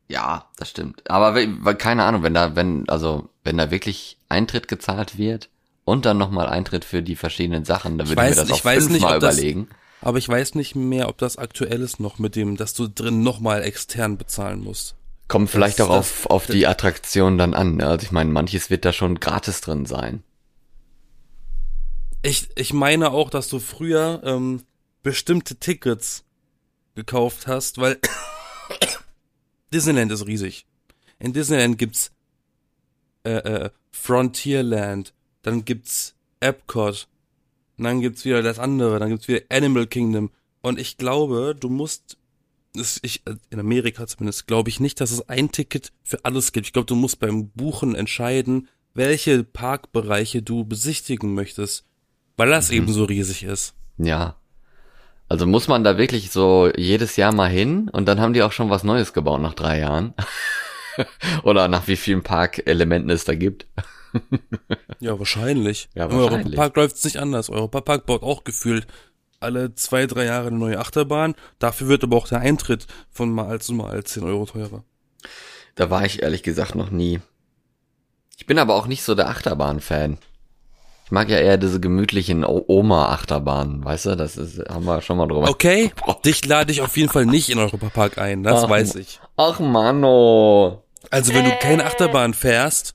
Ja, 0.09 0.47
das 0.57 0.71
stimmt. 0.71 1.09
Aber 1.11 1.35
keine 1.75 2.05
Ahnung, 2.05 2.23
wenn 2.23 2.35
da, 2.35 2.57
wenn, 2.57 2.89
also, 2.89 3.29
wenn 3.45 3.59
da 3.59 3.71
wirklich 3.71 4.17
Eintritt 4.31 4.67
gezahlt 4.67 5.19
wird 5.19 5.51
und 5.85 6.07
dann 6.07 6.17
nochmal 6.19 6.49
Eintritt 6.49 6.85
für 6.87 7.03
die 7.03 7.17
verschiedenen 7.17 7.65
Sachen, 7.65 7.99
dann 7.99 8.09
würde 8.09 8.23
ich 8.23 8.31
mir 8.31 8.35
das 8.37 8.49
ich 8.49 8.55
auch 8.55 8.61
fünfmal 8.73 9.19
das- 9.21 9.35
überlegen. 9.37 9.69
aber 10.01 10.17
ich 10.19 10.29
weiß 10.29 10.55
nicht 10.55 10.75
mehr, 10.75 11.09
ob 11.11 11.19
das 11.19 11.37
aktuell 11.37 11.83
ist 11.83 12.01
noch 12.01 12.19
mit 12.19 12.37
dem, 12.37 12.57
dass 12.57 12.73
du 12.73 12.89
drin 12.89 13.23
nochmal 13.23 13.63
extern 13.63 14.17
bezahlen 14.17 14.65
musst. 14.65 14.95
Kommt 15.29 15.51
vielleicht 15.51 15.79
das- 15.79 15.89
auch 15.89 15.97
auf, 15.97 16.27
auf 16.31 16.47
die 16.47 16.67
Attraktion 16.67 17.37
dann 17.37 17.53
an. 17.53 17.77
ne? 17.77 17.87
Also 17.87 18.05
ich 18.07 18.13
meine, 18.13 18.31
manches 18.31 18.71
wird 18.71 18.87
da 18.87 18.95
schon 18.95 19.21
gratis 19.21 19.61
drin 19.61 19.85
sein. 19.85 20.23
Ich, 22.23 22.49
ich 22.57 22.73
meine 22.73 23.11
auch, 23.11 23.29
dass 23.31 23.49
du 23.49 23.59
früher 23.59 24.23
ähm, 24.25 24.63
bestimmte 25.03 25.57
Tickets 25.57 26.25
gekauft 26.95 27.47
hast, 27.47 27.79
weil 27.79 27.99
Disneyland 29.73 30.13
ist 30.13 30.27
riesig. 30.27 30.67
In 31.19 31.33
Disneyland 31.33 31.79
gibt's 31.79 32.13
äh, 33.25 33.31
äh, 33.31 33.71
Frontierland, 33.91 35.13
dann 35.43 35.65
gibt's 35.65 36.15
Epcot, 36.41 37.09
und 37.79 37.85
dann 37.85 38.01
gibt's 38.01 38.25
wieder 38.25 38.43
das 38.43 38.59
andere, 38.59 38.99
dann 38.99 39.11
gibt's 39.11 39.29
wieder 39.29 39.43
Animal 39.51 39.87
Kingdom. 39.87 40.31
Und 40.63 40.81
ich 40.81 40.97
glaube, 40.97 41.57
du 41.59 41.69
musst, 41.69 42.19
das, 42.75 42.99
ich, 43.03 43.23
äh, 43.27 43.37
in 43.51 43.61
Amerika 43.61 44.07
zumindest, 44.07 44.47
glaube 44.47 44.69
ich 44.69 44.81
nicht, 44.81 45.01
dass 45.01 45.13
es 45.13 45.29
ein 45.29 45.53
Ticket 45.53 45.93
für 46.03 46.25
alles 46.25 46.53
gibt. 46.53 46.67
Ich 46.67 46.73
glaube, 46.73 46.87
du 46.87 46.97
musst 46.97 47.21
beim 47.21 47.49
Buchen 47.51 47.95
entscheiden, 47.95 48.69
welche 48.95 49.45
Parkbereiche 49.45 50.43
du 50.43 50.65
besichtigen 50.65 51.35
möchtest, 51.35 51.85
weil 52.37 52.51
das 52.51 52.71
eben 52.71 52.93
so 52.93 53.05
riesig 53.05 53.45
ist. 53.45 53.75
Ja. 53.97 54.37
Also 55.29 55.47
muss 55.47 55.69
man 55.69 55.85
da 55.85 55.99
wirklich 55.99 56.31
so 56.31 56.71
jedes 56.77 57.17
Jahr 57.17 57.35
mal 57.35 57.51
hin 57.51 57.89
und 57.91 58.07
dann 58.07 58.21
haben 58.21 58.33
die 58.33 58.43
auch 58.43 58.53
schon 58.53 58.71
was 58.71 58.85
Neues 58.85 59.13
gebaut 59.13 59.41
nach 59.41 59.55
drei 59.55 59.79
Jahren. 59.81 60.15
Oder 61.43 61.69
nach 61.69 61.87
wie 61.87 61.97
vielen 61.97 62.23
Parkelementen 62.23 63.11
es 63.11 63.25
da 63.25 63.35
gibt. 63.35 63.67
ja, 65.01 65.19
wahrscheinlich. 65.19 65.91
Ja, 65.95 66.11
wahrscheinlich. 66.11 66.47
Europapark 66.47 66.77
läuft 66.77 66.97
es 66.97 67.05
nicht 67.05 67.19
anders. 67.19 67.51
Europapark 67.51 68.07
baut 68.07 68.23
auch 68.23 68.45
gefühlt 68.45 68.87
alle 69.41 69.75
zwei, 69.75 70.07
drei 70.07 70.25
Jahre 70.25 70.49
eine 70.49 70.59
neue 70.59 70.79
Achterbahn. 70.79 71.35
Dafür 71.59 71.89
wird 71.89 72.05
aber 72.05 72.17
auch 72.17 72.27
der 72.27 72.41
Eintritt 72.41 72.87
von 73.11 73.31
mal 73.31 73.61
zu 73.61 73.75
mal 73.75 74.03
10 74.03 74.25
Euro 74.25 74.47
teurer. 74.47 74.83
Da 75.75 75.91
war 75.91 76.05
ich 76.05 76.23
ehrlich 76.23 76.43
gesagt 76.43 76.75
noch 76.75 76.91
nie. 76.91 77.21
Ich 78.37 78.47
bin 78.47 78.59
aber 78.59 78.75
auch 78.75 78.87
nicht 78.87 79.03
so 79.03 79.15
der 79.15 79.29
Achterbahn-Fan. 79.29 80.19
Ich 81.09 81.13
mag 81.13 81.31
ja 81.31 81.39
eher 81.39 81.57
diese 81.57 81.81
gemütlichen 81.81 82.45
Oma-Achterbahnen, 82.45 83.83
weißt 83.83 84.05
du? 84.05 84.15
Das 84.15 84.37
ist, 84.37 84.59
haben 84.69 84.85
wir 84.85 85.01
schon 85.01 85.17
mal 85.17 85.27
drüber. 85.27 85.49
Okay, 85.49 85.91
dich 86.23 86.45
lade 86.45 86.71
ich 86.71 86.83
auf 86.83 86.99
jeden 86.99 87.09
Fall 87.09 87.25
nicht 87.25 87.49
in 87.49 87.59
Europapark 87.59 88.19
ein, 88.19 88.43
das 88.43 88.65
Ach, 88.65 88.69
weiß 88.69 88.97
ich. 88.97 89.19
Ach, 89.39 89.59
Mano. 89.59 90.83
Also 91.11 91.33
wenn 91.33 91.47
du 91.47 91.53
keine 91.63 91.87
Achterbahn 91.87 92.35
fährst, 92.35 92.95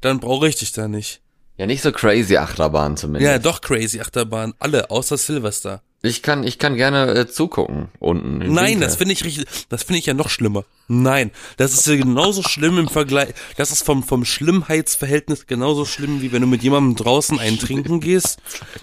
dann 0.00 0.18
brauche 0.18 0.48
ich 0.48 0.56
dich 0.56 0.72
da 0.72 0.88
nicht. 0.88 1.20
Ja, 1.56 1.66
nicht 1.66 1.82
so 1.82 1.92
crazy 1.92 2.36
Achterbahn 2.36 2.96
zumindest. 2.96 3.30
Ja, 3.30 3.38
doch 3.38 3.60
crazy 3.60 4.00
Achterbahn, 4.00 4.54
alle, 4.58 4.90
außer 4.90 5.16
Silvester. 5.16 5.82
Ich 6.04 6.22
kann, 6.22 6.42
ich 6.42 6.58
kann 6.58 6.74
gerne 6.74 7.14
äh, 7.14 7.28
zugucken 7.28 7.88
unten. 8.00 8.38
Nein, 8.38 8.72
Winkel. 8.72 8.80
das 8.80 8.96
finde 8.96 9.12
ich 9.12 9.24
richtig, 9.24 9.46
das 9.68 9.84
finde 9.84 10.00
ich 10.00 10.06
ja 10.06 10.14
noch 10.14 10.30
schlimmer. 10.30 10.64
Nein, 10.88 11.30
das 11.58 11.74
ist 11.74 11.86
ja 11.86 11.94
genauso 11.94 12.42
schlimm 12.42 12.76
im 12.76 12.88
Vergleich, 12.88 13.28
das 13.56 13.70
ist 13.70 13.84
vom, 13.84 14.02
vom 14.02 14.24
Schlimmheitsverhältnis 14.24 15.46
genauso 15.46 15.84
schlimm, 15.84 16.20
wie 16.20 16.32
wenn 16.32 16.42
du 16.42 16.48
mit 16.48 16.64
jemandem 16.64 16.96
draußen 16.96 17.38
einen 17.38 17.58
trinken 17.60 18.00
gehst 18.00 18.40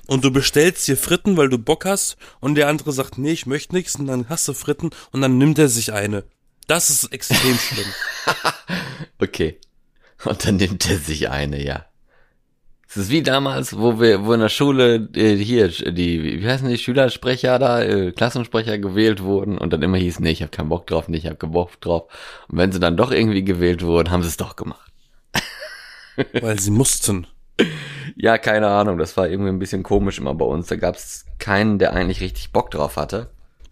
und 0.07 0.23
du 0.23 0.31
bestellst 0.31 0.87
dir 0.87 0.95
Fritten, 0.95 1.35
weil 1.35 1.49
du 1.49 1.57
Bock 1.57 1.83
hast 1.83 2.15
und 2.39 2.55
der 2.55 2.69
andere 2.69 2.93
sagt, 2.93 3.17
nee, 3.17 3.33
ich 3.33 3.45
möchte 3.45 3.75
nichts 3.75 3.97
und 3.97 4.07
dann 4.07 4.29
hast 4.29 4.47
du 4.47 4.53
Fritten 4.53 4.91
und 5.11 5.19
dann 5.19 5.37
nimmt 5.37 5.59
er 5.59 5.67
sich 5.67 5.91
eine. 5.91 6.23
Das 6.67 6.89
ist 6.89 7.11
extrem 7.11 7.57
schlimm. 7.57 7.87
Okay. 9.21 9.59
Und 10.23 10.45
dann 10.45 10.55
nimmt 10.55 10.89
er 10.89 10.97
sich 10.97 11.29
eine, 11.29 11.61
ja. 11.61 11.88
Es 12.89 12.97
ist 12.97 13.09
wie 13.11 13.21
damals, 13.21 13.77
wo 13.77 13.99
wir, 13.99 14.25
wo 14.25 14.33
in 14.33 14.39
der 14.39 14.49
Schule 14.49 15.09
äh, 15.13 15.35
hier 15.35 15.67
die, 15.67 16.41
wie 16.41 16.47
heißen 16.47 16.67
die 16.67 16.79
Schülersprecher 16.79 17.59
da, 17.59 17.83
äh, 17.83 18.11
Klassensprecher 18.11 18.79
gewählt 18.79 19.21
wurden 19.21 19.59
und 19.59 19.71
dann 19.71 19.83
immer 19.83 19.97
hieß, 19.97 20.19
nee, 20.21 20.31
ich 20.31 20.41
habe 20.41 20.49
keinen 20.49 20.69
Bock 20.69 20.87
drauf, 20.87 21.07
nee, 21.07 21.17
ich 21.17 21.27
habe 21.27 21.35
keinen 21.35 21.51
Bock 21.51 21.79
drauf. 21.81 22.11
Und 22.47 22.57
wenn 22.57 22.71
sie 22.71 22.79
dann 22.79 22.97
doch 22.97 23.11
irgendwie 23.11 23.43
gewählt 23.43 23.83
wurden, 23.83 24.09
haben 24.09 24.23
sie 24.23 24.29
es 24.29 24.37
doch 24.37 24.55
gemacht. 24.55 24.91
Weil 26.41 26.59
sie 26.59 26.71
mussten. 26.71 27.27
Ja, 28.15 28.39
keine 28.39 28.67
Ahnung, 28.69 28.97
das 28.97 29.15
war 29.17 29.29
irgendwie 29.29 29.49
ein 29.49 29.59
bisschen 29.59 29.83
komisch 29.83 30.17
immer 30.17 30.33
bei 30.33 30.45
uns. 30.45 30.65
Da 30.65 30.75
gab 30.75 30.95
es 30.95 31.25
keinen, 31.37 31.77
der 31.77 31.93
eigentlich 31.93 32.21
richtig 32.21 32.51
Bock 32.51 32.71
drauf 32.71 32.97
hatte. 32.97 33.29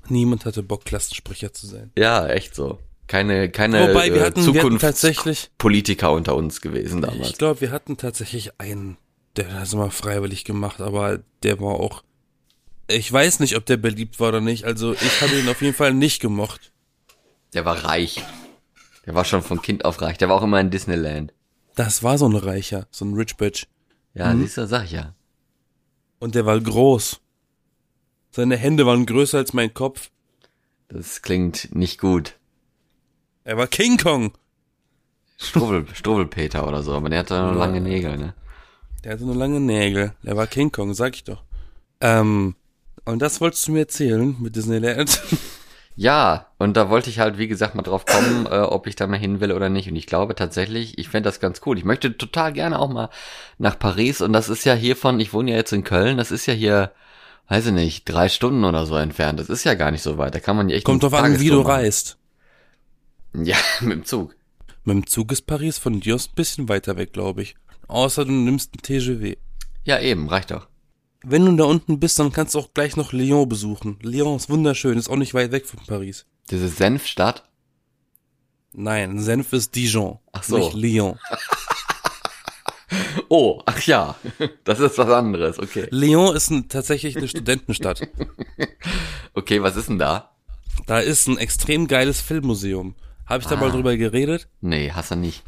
Niemand 0.10 0.46
hatte 0.46 0.62
Bock, 0.62 0.86
Klassensprecher 0.86 1.54
zu 1.54 1.66
sein. 1.66 1.92
Ja, 1.98 2.28
echt 2.28 2.54
so. 2.54 2.78
Keine, 3.08 3.50
keine 3.50 3.90
Wobei, 3.90 4.14
wir 4.14 4.22
äh, 4.22 4.26
hatten, 4.26 4.36
wir 4.36 4.46
hatten 4.46 4.54
Zukunft 4.54 4.82
tatsächlich, 4.82 5.50
Politiker 5.58 6.12
unter 6.12 6.36
uns 6.36 6.62
gewesen 6.62 7.02
damals. 7.02 7.30
ich 7.32 7.38
glaube, 7.38 7.62
wir 7.62 7.72
hatten 7.72 7.98
tatsächlich 7.98 8.60
einen, 8.60 8.98
der 9.38 9.54
hat 9.54 9.62
das 9.62 9.74
immer 9.74 9.92
freiwillig 9.92 10.44
gemacht, 10.46 10.82
aber 10.82 11.20
der 11.44 11.60
war 11.60 11.76
auch, 11.76 12.04
ich 12.88 13.12
weiß 13.12 13.40
nicht, 13.40 13.56
ob 13.56 13.66
der 13.66 13.78
beliebt 13.78 14.20
war 14.20 14.30
oder 14.30 14.42
nicht, 14.42 14.66
also 14.66 14.94
ich 14.94 15.22
habe 15.22 15.38
ihn 15.40 15.48
auf 15.50 15.62
jeden 15.62 15.76
Fall 15.76 15.94
nicht 15.94 16.22
gemocht. 16.22 16.72
Der 17.54 17.66
war 17.66 17.84
reich. 17.86 18.22
Der 19.06 19.16
war 19.16 19.24
schon 19.26 19.42
von 19.42 19.62
Kind 19.62 19.86
auf 19.86 20.02
reich. 20.02 20.18
Der 20.18 20.28
war 20.30 20.36
auch 20.36 20.44
immer 20.44 20.60
in 20.60 20.70
Disneyland. 20.70 21.34
Das 21.76 22.04
war 22.04 22.18
so 22.18 22.28
ein 22.28 22.36
Reicher, 22.36 22.88
so 22.92 23.06
ein 23.06 23.14
Rich 23.14 23.38
Bitch. 23.38 23.66
Ja, 24.14 24.34
Mhm. 24.34 24.42
siehst 24.42 24.58
du, 24.58 24.68
sag 24.68 24.84
ich 24.86 24.92
ja. 24.92 25.14
Und 26.20 26.36
der 26.36 26.46
war 26.46 26.60
groß. 26.60 27.20
Seine 28.32 28.58
Hände 28.58 28.86
waren 28.86 29.06
größer 29.06 29.38
als 29.38 29.54
mein 29.54 29.74
Kopf. 29.74 30.10
Das 30.90 31.22
klingt 31.22 31.74
nicht 31.76 32.00
gut. 32.00 32.36
Er 33.44 33.58
war 33.58 33.68
King 33.68 33.98
Kong. 33.98 34.34
Struwwel, 35.38 35.86
Struwwelpeter 35.94 36.68
oder 36.68 36.82
so, 36.84 36.94
aber 36.94 37.10
der 37.10 37.20
hatte 37.20 37.40
nur 37.42 37.54
lange 37.54 37.80
Nägel, 37.80 38.18
ne? 38.18 38.34
Der 39.04 39.14
hatte 39.14 39.26
nur 39.26 39.36
lange 39.36 39.60
Nägel. 39.60 40.14
Der 40.24 40.36
war 40.36 40.48
King 40.48 40.72
Kong, 40.72 40.94
sag 40.94 41.16
ich 41.16 41.24
doch. 41.24 41.44
Ähm, 42.02 42.56
und 43.06 43.22
das 43.22 43.40
wolltest 43.42 43.68
du 43.68 43.72
mir 43.72 43.80
erzählen 43.80 44.36
mit 44.40 44.56
Disneyland? 44.56 45.22
Ja, 46.00 46.52
und 46.60 46.78
da 46.78 46.92
wollte 46.92 47.10
ich 47.10 47.18
halt, 47.18 47.40
wie 47.40 47.48
gesagt, 47.48 47.74
mal 47.74 47.82
drauf 47.82 48.06
kommen, 48.06 48.46
äh, 48.52 48.60
ob 48.60 48.86
ich 48.86 48.96
da 48.96 49.08
mal 49.08 49.18
hin 49.18 49.42
will 49.42 49.52
oder 49.52 49.68
nicht. 49.68 49.90
Und 49.90 49.96
ich 49.96 50.06
glaube 50.06 50.36
tatsächlich, 50.36 51.00
ich 51.00 51.10
fände 51.10 51.28
das 51.28 51.40
ganz 51.40 51.62
cool. 51.66 51.76
Ich 51.78 51.86
möchte 51.86 52.16
total 52.16 52.54
gerne 52.54 52.78
auch 52.78 52.88
mal 52.88 53.10
nach 53.58 53.80
Paris. 53.80 54.22
Und 54.22 54.32
das 54.32 54.48
ist 54.48 54.64
ja 54.64 54.76
hiervon, 54.76 55.20
ich 55.20 55.34
wohne 55.34 55.52
ja 55.52 55.58
jetzt 55.58 55.74
in 55.74 55.84
Köln, 55.84 56.18
das 56.18 56.30
ist 56.30 56.46
ja 56.46 56.54
hier, 56.54 56.92
weiß 57.50 57.66
ich 57.66 57.74
nicht, 57.74 58.06
drei 58.06 58.30
Stunden 58.30 58.64
oder 58.64 58.86
so 58.86 58.96
entfernt. 58.96 59.40
Das 59.40 59.50
ist 59.50 59.64
ja 59.64 59.74
gar 59.74 59.90
nicht 59.90 60.04
so 60.04 60.20
weit. 60.20 60.36
Da 60.36 60.40
kann 60.40 60.56
man 60.56 60.70
ja 60.70 60.76
echt 60.76 60.86
Kommt 60.86 61.02
drauf 61.02 61.16
an, 61.16 61.40
wie 61.40 61.50
du 61.50 61.62
reist. 61.62 62.18
Ja, 63.34 63.58
mit 63.82 63.94
dem 63.94 64.06
Zug. 64.06 64.36
Mit 64.84 64.96
dem 64.96 65.08
Zug 65.08 65.32
ist 65.32 65.48
Paris 65.48 65.80
von 65.80 66.00
dir 66.00 66.14
aus 66.14 66.28
ein 66.28 66.36
bisschen 66.36 66.70
weiter 66.70 66.96
weg, 66.96 67.12
glaube 67.12 67.42
ich. 67.42 67.56
Außer 67.88 68.26
du 68.26 68.32
nimmst 68.32 68.74
ein 68.76 68.82
TGV. 68.82 69.38
Ja, 69.84 70.00
eben, 70.00 70.28
reicht 70.30 70.52
doch. 70.52 70.68
Wenn 71.24 71.46
du 71.46 71.56
da 71.56 71.64
unten 71.66 72.00
bist, 72.00 72.20
dann 72.20 72.32
kannst 72.32 72.56
du 72.56 72.60
auch 72.60 72.74
gleich 72.74 72.96
noch 72.96 73.12
Lyon 73.14 73.48
besuchen. 73.50 73.98
Lyon 74.02 74.36
ist 74.36 74.50
wunderschön, 74.50 74.98
ist 74.98 75.10
auch 75.10 75.16
nicht 75.16 75.34
weit 75.34 75.52
weg 75.52 75.66
von 75.66 75.80
Paris. 75.86 76.26
Diese 76.50 76.68
Senfstadt. 76.70 77.44
Nein, 78.74 79.20
Senf 79.20 79.54
ist 79.54 79.76
Dijon, 79.76 80.20
Ach 80.34 80.44
so. 80.44 80.58
nicht 80.58 80.74
Lyon. 80.74 81.18
Oh, 83.30 83.62
ach 83.66 83.82
ja, 83.82 84.16
das 84.64 84.80
ist 84.80 84.98
was 84.98 85.10
anderes. 85.10 85.60
Okay. 85.60 85.88
Lyon 85.92 86.34
ist 86.34 86.50
ein, 86.50 86.70
tatsächlich 86.70 87.18
eine 87.18 87.28
Studentenstadt. 87.28 88.08
Okay, 89.34 89.62
was 89.62 89.76
ist 89.76 89.90
denn 89.90 90.00
da? 90.00 90.32
Da 90.88 91.00
ist 91.00 91.28
ein 91.28 91.38
extrem 91.38 91.88
geiles 91.88 92.22
Filmmuseum. 92.22 92.96
Habe 93.28 93.44
ich 93.44 93.48
da 93.50 93.56
mal 93.56 93.70
Ah. 93.70 93.72
drüber 93.74 93.96
geredet? 93.98 94.48
Nee, 94.62 94.92
hast 94.92 95.12
du 95.12 95.16
nicht. 95.16 95.44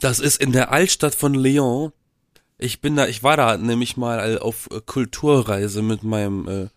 Das 0.00 0.20
ist 0.20 0.40
in 0.40 0.52
der 0.52 0.72
Altstadt 0.72 1.14
von 1.14 1.34
Lyon. 1.34 1.92
Ich 2.58 2.80
bin 2.80 2.96
da, 2.96 3.06
ich 3.06 3.22
war 3.22 3.36
da 3.36 3.56
nämlich 3.56 3.96
mal 3.96 4.38
auf 4.38 4.68
äh, 4.70 4.80
Kulturreise 4.84 5.82
mit 5.82 6.02
meinem, 6.02 6.48
äh, 6.48 6.68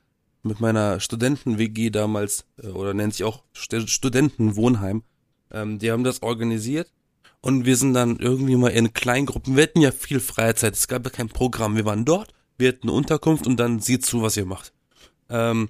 mit 0.43 0.59
meiner 0.59 0.99
Studenten-WG 0.99 1.89
damals, 1.89 2.45
äh, 2.61 2.67
oder 2.67 2.93
nennt 2.93 3.13
sich 3.13 3.23
auch 3.23 3.43
St 3.55 3.89
Studentenwohnheim. 3.89 5.03
Ähm, 5.51 5.79
die 5.79 5.91
haben 5.91 6.03
das 6.03 6.21
organisiert 6.21 6.91
und 7.41 7.65
wir 7.65 7.75
sind 7.77 7.93
dann 7.93 8.17
irgendwie 8.17 8.55
mal 8.55 8.69
in 8.69 8.93
Kleingruppen. 8.93 9.55
Wir 9.55 9.63
hatten 9.63 9.81
ja 9.81 9.91
viel 9.91 10.19
Freizeit, 10.19 10.75
es 10.75 10.87
gab 10.87 11.03
ja 11.05 11.09
kein 11.09 11.29
Programm. 11.29 11.75
Wir 11.75 11.85
waren 11.85 12.05
dort, 12.05 12.33
wir 12.57 12.69
hatten 12.69 12.83
eine 12.83 12.93
Unterkunft 12.93 13.47
und 13.47 13.59
dann 13.59 13.79
seht 13.79 14.05
zu, 14.05 14.21
was 14.21 14.37
ihr 14.37 14.45
macht. 14.45 14.73
Ähm, 15.29 15.69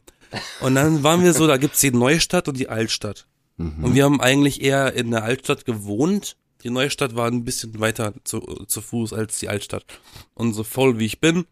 und 0.60 0.76
dann 0.76 1.04
waren 1.04 1.24
wir 1.24 1.34
so, 1.34 1.48
da 1.48 1.58
gibt's 1.58 1.80
die 1.80 1.92
Neustadt 1.92 2.48
und 2.48 2.58
die 2.58 2.70
Altstadt. 2.70 3.28
Und 3.84 3.96
wir 3.96 4.06
haben 4.06 4.20
eigentlich 4.20 4.62
eher 4.62 4.94
in 4.94 5.12
der 5.12 5.24
Altstadt 5.24 5.66
gewohnt. 5.66 6.36
Die 6.64 6.70
Neustadt 6.70 7.16
war 7.16 7.28
ein 7.28 7.44
bisschen 7.44 7.80
weiter 7.80 8.14
zu, 8.24 8.40
zu 8.40 8.82
Fuß 8.82 9.14
als 9.14 9.40
die 9.40 9.50
Altstadt. 9.50 9.86
Und 10.34 10.54
so 10.54 10.64
voll 10.64 11.00
wie 11.00 11.06
ich 11.06 11.20
bin, 11.20 11.46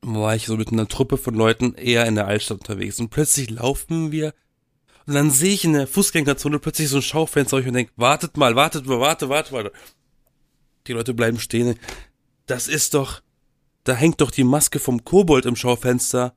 war 0.00 0.34
ich 0.34 0.46
so 0.46 0.56
mit 0.56 0.72
einer 0.72 0.88
Truppe 0.88 1.18
von 1.18 1.34
Leuten 1.34 1.74
eher 1.74 2.06
in 2.06 2.14
der 2.14 2.26
Altstadt 2.26 2.58
unterwegs. 2.58 2.98
Und 3.00 3.10
plötzlich 3.10 3.50
laufen 3.50 4.12
wir 4.12 4.32
und 5.06 5.14
dann 5.14 5.30
sehe 5.30 5.54
ich 5.54 5.64
in 5.64 5.74
der 5.74 5.86
Fußgängerzone 5.86 6.58
plötzlich 6.58 6.88
so 6.88 6.96
ein 6.96 7.02
Schaufenster 7.02 7.56
und 7.58 7.72
denke, 7.72 7.92
wartet 7.96 8.36
mal, 8.36 8.56
wartet 8.56 8.86
mal, 8.86 8.98
warte, 8.98 9.28
warte, 9.28 9.52
warte. 9.52 9.72
Die 10.86 10.92
Leute 10.92 11.14
bleiben 11.14 11.38
stehen. 11.38 11.78
Das 12.46 12.66
ist 12.66 12.94
doch, 12.94 13.22
da 13.84 13.94
hängt 13.94 14.20
doch 14.20 14.32
die 14.32 14.44
Maske 14.44 14.80
vom 14.80 15.04
Kobold 15.04 15.46
im 15.46 15.54
Schaufenster 15.54 16.34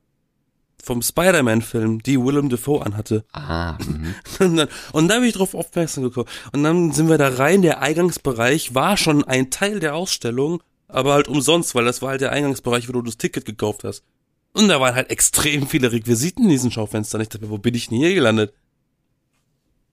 vom 0.82 1.02
Spider-Man-Film, 1.02 2.02
die 2.02 2.18
Willem 2.18 2.48
Dafoe 2.48 2.84
anhatte. 2.84 3.24
Ah, 3.32 3.78
mhm. 3.78 4.14
Und 4.38 4.56
dann, 4.56 4.68
und 4.92 5.08
dann 5.08 5.20
bin 5.20 5.28
ich 5.28 5.34
drauf 5.34 5.54
aufmerksam 5.54 6.04
gekommen. 6.04 6.28
Und 6.52 6.62
dann 6.62 6.92
sind 6.92 7.08
wir 7.08 7.18
da 7.18 7.28
rein. 7.28 7.62
Der 7.62 7.80
Eingangsbereich 7.80 8.74
war 8.74 8.96
schon 8.96 9.24
ein 9.24 9.50
Teil 9.50 9.80
der 9.80 9.94
Ausstellung, 9.94 10.62
aber 10.88 11.14
halt 11.14 11.28
umsonst, 11.28 11.74
weil 11.74 11.84
das 11.84 12.02
war 12.02 12.10
halt 12.10 12.20
der 12.20 12.32
Eingangsbereich, 12.32 12.88
wo 12.88 12.92
du 12.92 13.02
das 13.02 13.18
Ticket 13.18 13.44
gekauft 13.44 13.84
hast. 13.84 14.04
Und 14.52 14.68
da 14.68 14.80
waren 14.80 14.94
halt 14.94 15.10
extrem 15.10 15.66
viele 15.66 15.92
Requisiten 15.92 16.44
in 16.44 16.50
diesen 16.50 16.70
Schaufenstern. 16.70 17.20
Ich 17.20 17.28
dachte 17.28 17.44
mir, 17.44 17.50
wo 17.50 17.58
bin 17.58 17.74
ich 17.74 17.88
denn 17.88 17.98
hier 17.98 18.14
gelandet? 18.14 18.52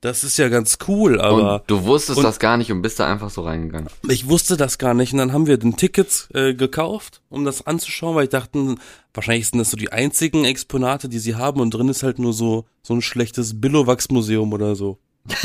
Das 0.02 0.24
ist 0.24 0.38
ja 0.38 0.48
ganz 0.48 0.78
cool, 0.88 1.20
aber 1.20 1.56
und 1.56 1.64
du 1.68 1.84
wusstest 1.84 2.24
das 2.24 2.38
gar 2.40 2.58
nicht 2.58 2.72
und 2.72 2.84
bist 2.84 3.00
da 3.00 3.12
einfach 3.12 3.32
so 3.32 3.42
reingegangen. 3.42 3.90
ich 4.08 4.28
wusste 4.28 4.56
das 4.56 4.78
gar 4.78 4.94
nicht. 4.94 5.12
Und 5.12 5.18
dann 5.18 5.34
haben 5.34 5.48
wir 5.48 5.58
den 5.58 5.76
Tickets 5.76 6.30
äh, 6.34 6.54
gekauft, 6.54 7.22
um 7.30 7.46
das 7.46 7.66
anzuschauen, 7.66 8.16
weil 8.16 8.26
ich 8.26 8.30
dachte, 8.30 8.76
wahrscheinlich 9.14 9.48
sind 9.48 9.58
das 9.58 9.72
so 9.72 9.78
die 9.78 9.92
einzigen 9.92 10.46
Exponate, 10.46 11.10
die 11.10 11.18
sie 11.18 11.36
haben. 11.36 11.60
Und 11.62 11.74
drin 11.74 11.90
ist 11.90 12.04
halt 12.04 12.20
nur 12.20 12.34
so, 12.34 12.66
so 12.84 12.94
ein 12.94 13.02
schlechtes 13.02 13.60
Billowax-Museum 13.60 14.54
oder 14.54 14.76
so. 14.76 15.00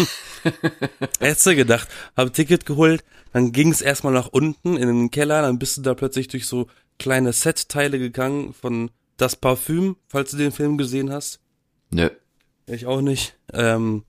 Hättest 1.19 1.47
du 1.47 1.57
gedacht, 1.57 1.89
habe 2.17 2.31
Ticket 2.31 2.67
geholt, 2.67 3.05
dann 3.33 3.53
ging 3.53 3.73
es 3.73 3.81
erstmal 3.81 4.13
nach 4.13 4.29
unten 4.29 4.77
in 4.77 4.87
den 4.87 5.11
Keller, 5.11 5.43
dann 5.43 5.59
bist 5.59 5.77
du 5.79 5.83
da 5.83 5.95
plötzlich 5.95 6.29
durch 6.29 6.47
so 6.47 6.67
kleine 6.99 7.33
Set-Teile 7.33 7.99
gegangen 7.99 8.53
von 8.53 8.91
Das 9.17 9.35
Parfüm, 9.35 9.97
falls 10.09 10.31
du 10.31 10.37
den 10.37 10.53
Film 10.53 10.79
gesehen 10.79 11.11
hast. 11.11 11.41
Nö. 11.91 12.11
Ich 12.67 12.87
auch 12.87 13.01
nicht. 13.01 13.37
Ähm, 13.53 14.05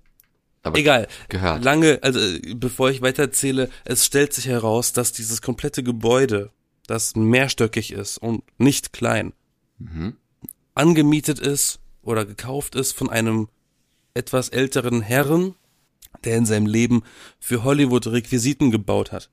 Aber 0.63 0.80
egal. 0.80 1.08
gehört. 1.30 1.63
Lange, 1.63 1.99
also 2.02 2.19
bevor 2.56 2.89
ich 2.89 3.02
weiterzähle, 3.02 3.69
es 3.86 4.06
stellt 4.06 4.34
sich 4.34 4.47
heraus, 4.47 4.93
dass 4.93 5.12
dieses 5.12 5.41
komplette 5.41 5.84
Gebäude, 5.84 6.52
das 6.88 7.15
mehrstöckig 7.15 7.91
ist 7.91 8.17
und 8.17 8.43
nicht 8.58 8.93
klein, 8.93 9.34
Mhm. 9.78 10.15
angemietet 10.76 11.39
ist 11.39 11.80
oder 12.02 12.26
gekauft 12.26 12.76
ist 12.76 12.93
von 12.93 13.10
einem 13.10 13.49
etwas 14.13 14.49
älteren 14.49 15.02
Herren, 15.02 15.56
der 16.23 16.38
in 16.38 16.45
seinem 16.45 16.67
Leben 16.67 17.04
für 17.39 17.63
Hollywood 17.63 18.08
Requisiten 18.08 18.71
gebaut 18.71 19.12
hat. 19.12 19.30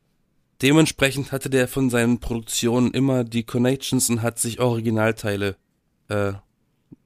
Dementsprechend 0.63 1.33
hatte 1.33 1.51
der 1.51 1.69
von 1.69 1.91
seinen 1.91 2.21
Produktionen 2.21 2.93
immer 2.93 3.25
die 3.25 3.45
Connections 3.45 4.11
und 4.11 4.23
hat 4.23 4.39
sich 4.39 4.61
Originalteile 4.61 5.57
äh, 6.09 6.33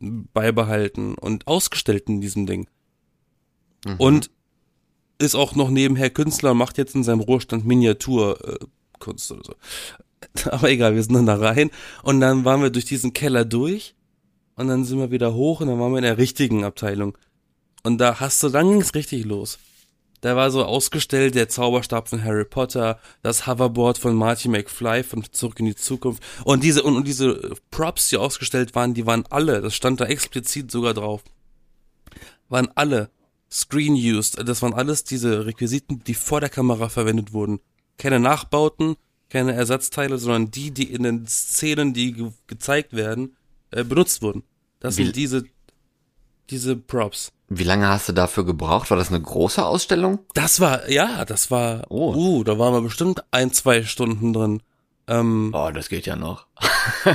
beibehalten 0.00 1.14
und 1.14 1.46
ausgestellt 1.46 2.08
in 2.08 2.20
diesem 2.20 2.46
Ding. 2.46 2.68
Mhm. 3.84 3.96
Und 3.98 4.30
ist 5.18 5.34
auch 5.34 5.54
noch 5.54 5.70
nebenher 5.70 6.10
Künstler, 6.10 6.54
macht 6.54 6.78
jetzt 6.78 6.94
in 6.94 7.04
seinem 7.04 7.20
Ruhestand 7.20 7.64
Miniaturkunst 7.64 9.30
äh, 9.30 9.34
oder 9.34 9.44
so. 9.44 9.54
Aber 10.50 10.70
egal, 10.70 10.94
wir 10.94 11.02
sind 11.02 11.14
dann 11.14 11.26
da 11.26 11.36
rein 11.36 11.70
und 12.02 12.20
dann 12.20 12.44
waren 12.44 12.62
wir 12.62 12.70
durch 12.70 12.84
diesen 12.84 13.12
Keller 13.12 13.44
durch 13.44 13.94
und 14.56 14.68
dann 14.68 14.84
sind 14.84 14.98
wir 14.98 15.10
wieder 15.10 15.34
hoch 15.34 15.60
und 15.60 15.68
dann 15.68 15.78
waren 15.78 15.92
wir 15.92 15.98
in 15.98 16.04
der 16.04 16.18
richtigen 16.18 16.64
Abteilung. 16.64 17.16
Und 17.82 17.98
da 17.98 18.20
hast 18.20 18.42
du, 18.42 18.48
dann 18.48 18.70
ging's 18.70 18.94
richtig 18.94 19.24
los. 19.24 19.58
Da 20.22 20.36
war 20.36 20.50
so 20.50 20.64
ausgestellt 20.64 21.34
der 21.34 21.50
Zauberstab 21.50 22.08
von 22.08 22.24
Harry 22.24 22.46
Potter, 22.46 22.98
das 23.22 23.46
Hoverboard 23.46 23.98
von 23.98 24.14
Marty 24.14 24.48
McFly 24.48 25.02
von 25.02 25.22
Zurück 25.30 25.60
in 25.60 25.66
die 25.66 25.74
Zukunft. 25.74 26.22
Und 26.44 26.64
diese, 26.64 26.82
und, 26.82 26.96
und 26.96 27.06
diese 27.06 27.52
Props, 27.70 28.08
die 28.08 28.16
ausgestellt 28.16 28.74
waren, 28.74 28.94
die 28.94 29.04
waren 29.04 29.24
alle, 29.28 29.60
das 29.60 29.74
stand 29.74 30.00
da 30.00 30.06
explizit 30.06 30.70
sogar 30.70 30.94
drauf, 30.94 31.22
waren 32.48 32.70
alle 32.74 33.10
Screen 33.54 33.94
used. 33.94 34.36
Das 34.48 34.62
waren 34.62 34.74
alles 34.74 35.04
diese 35.04 35.46
Requisiten, 35.46 36.02
die 36.02 36.14
vor 36.14 36.40
der 36.40 36.50
Kamera 36.50 36.88
verwendet 36.88 37.32
wurden. 37.32 37.60
Keine 37.98 38.18
Nachbauten, 38.18 38.96
keine 39.30 39.52
Ersatzteile, 39.52 40.18
sondern 40.18 40.50
die, 40.50 40.72
die 40.72 40.92
in 40.92 41.04
den 41.04 41.26
Szenen, 41.28 41.94
die 41.94 42.12
ge 42.12 42.30
gezeigt 42.48 42.94
werden, 42.94 43.36
äh, 43.70 43.84
benutzt 43.84 44.22
wurden. 44.22 44.42
Das 44.80 44.96
Wie 44.96 45.04
sind 45.04 45.16
diese, 45.16 45.44
diese 46.50 46.74
Props. 46.76 47.30
Wie 47.48 47.62
lange 47.62 47.86
hast 47.88 48.08
du 48.08 48.12
dafür 48.12 48.44
gebraucht? 48.44 48.90
War 48.90 48.96
das 48.96 49.10
eine 49.10 49.20
große 49.20 49.64
Ausstellung? 49.64 50.18
Das 50.34 50.58
war, 50.58 50.90
ja, 50.90 51.24
das 51.24 51.52
war, 51.52 51.84
oh. 51.90 52.14
uh, 52.14 52.44
da 52.44 52.58
waren 52.58 52.74
wir 52.74 52.80
bestimmt 52.80 53.22
ein, 53.30 53.52
zwei 53.52 53.84
Stunden 53.84 54.32
drin. 54.32 54.62
Ähm, 55.06 55.52
oh, 55.54 55.70
das 55.70 55.88
geht 55.88 56.06
ja 56.06 56.16
noch. 56.16 56.46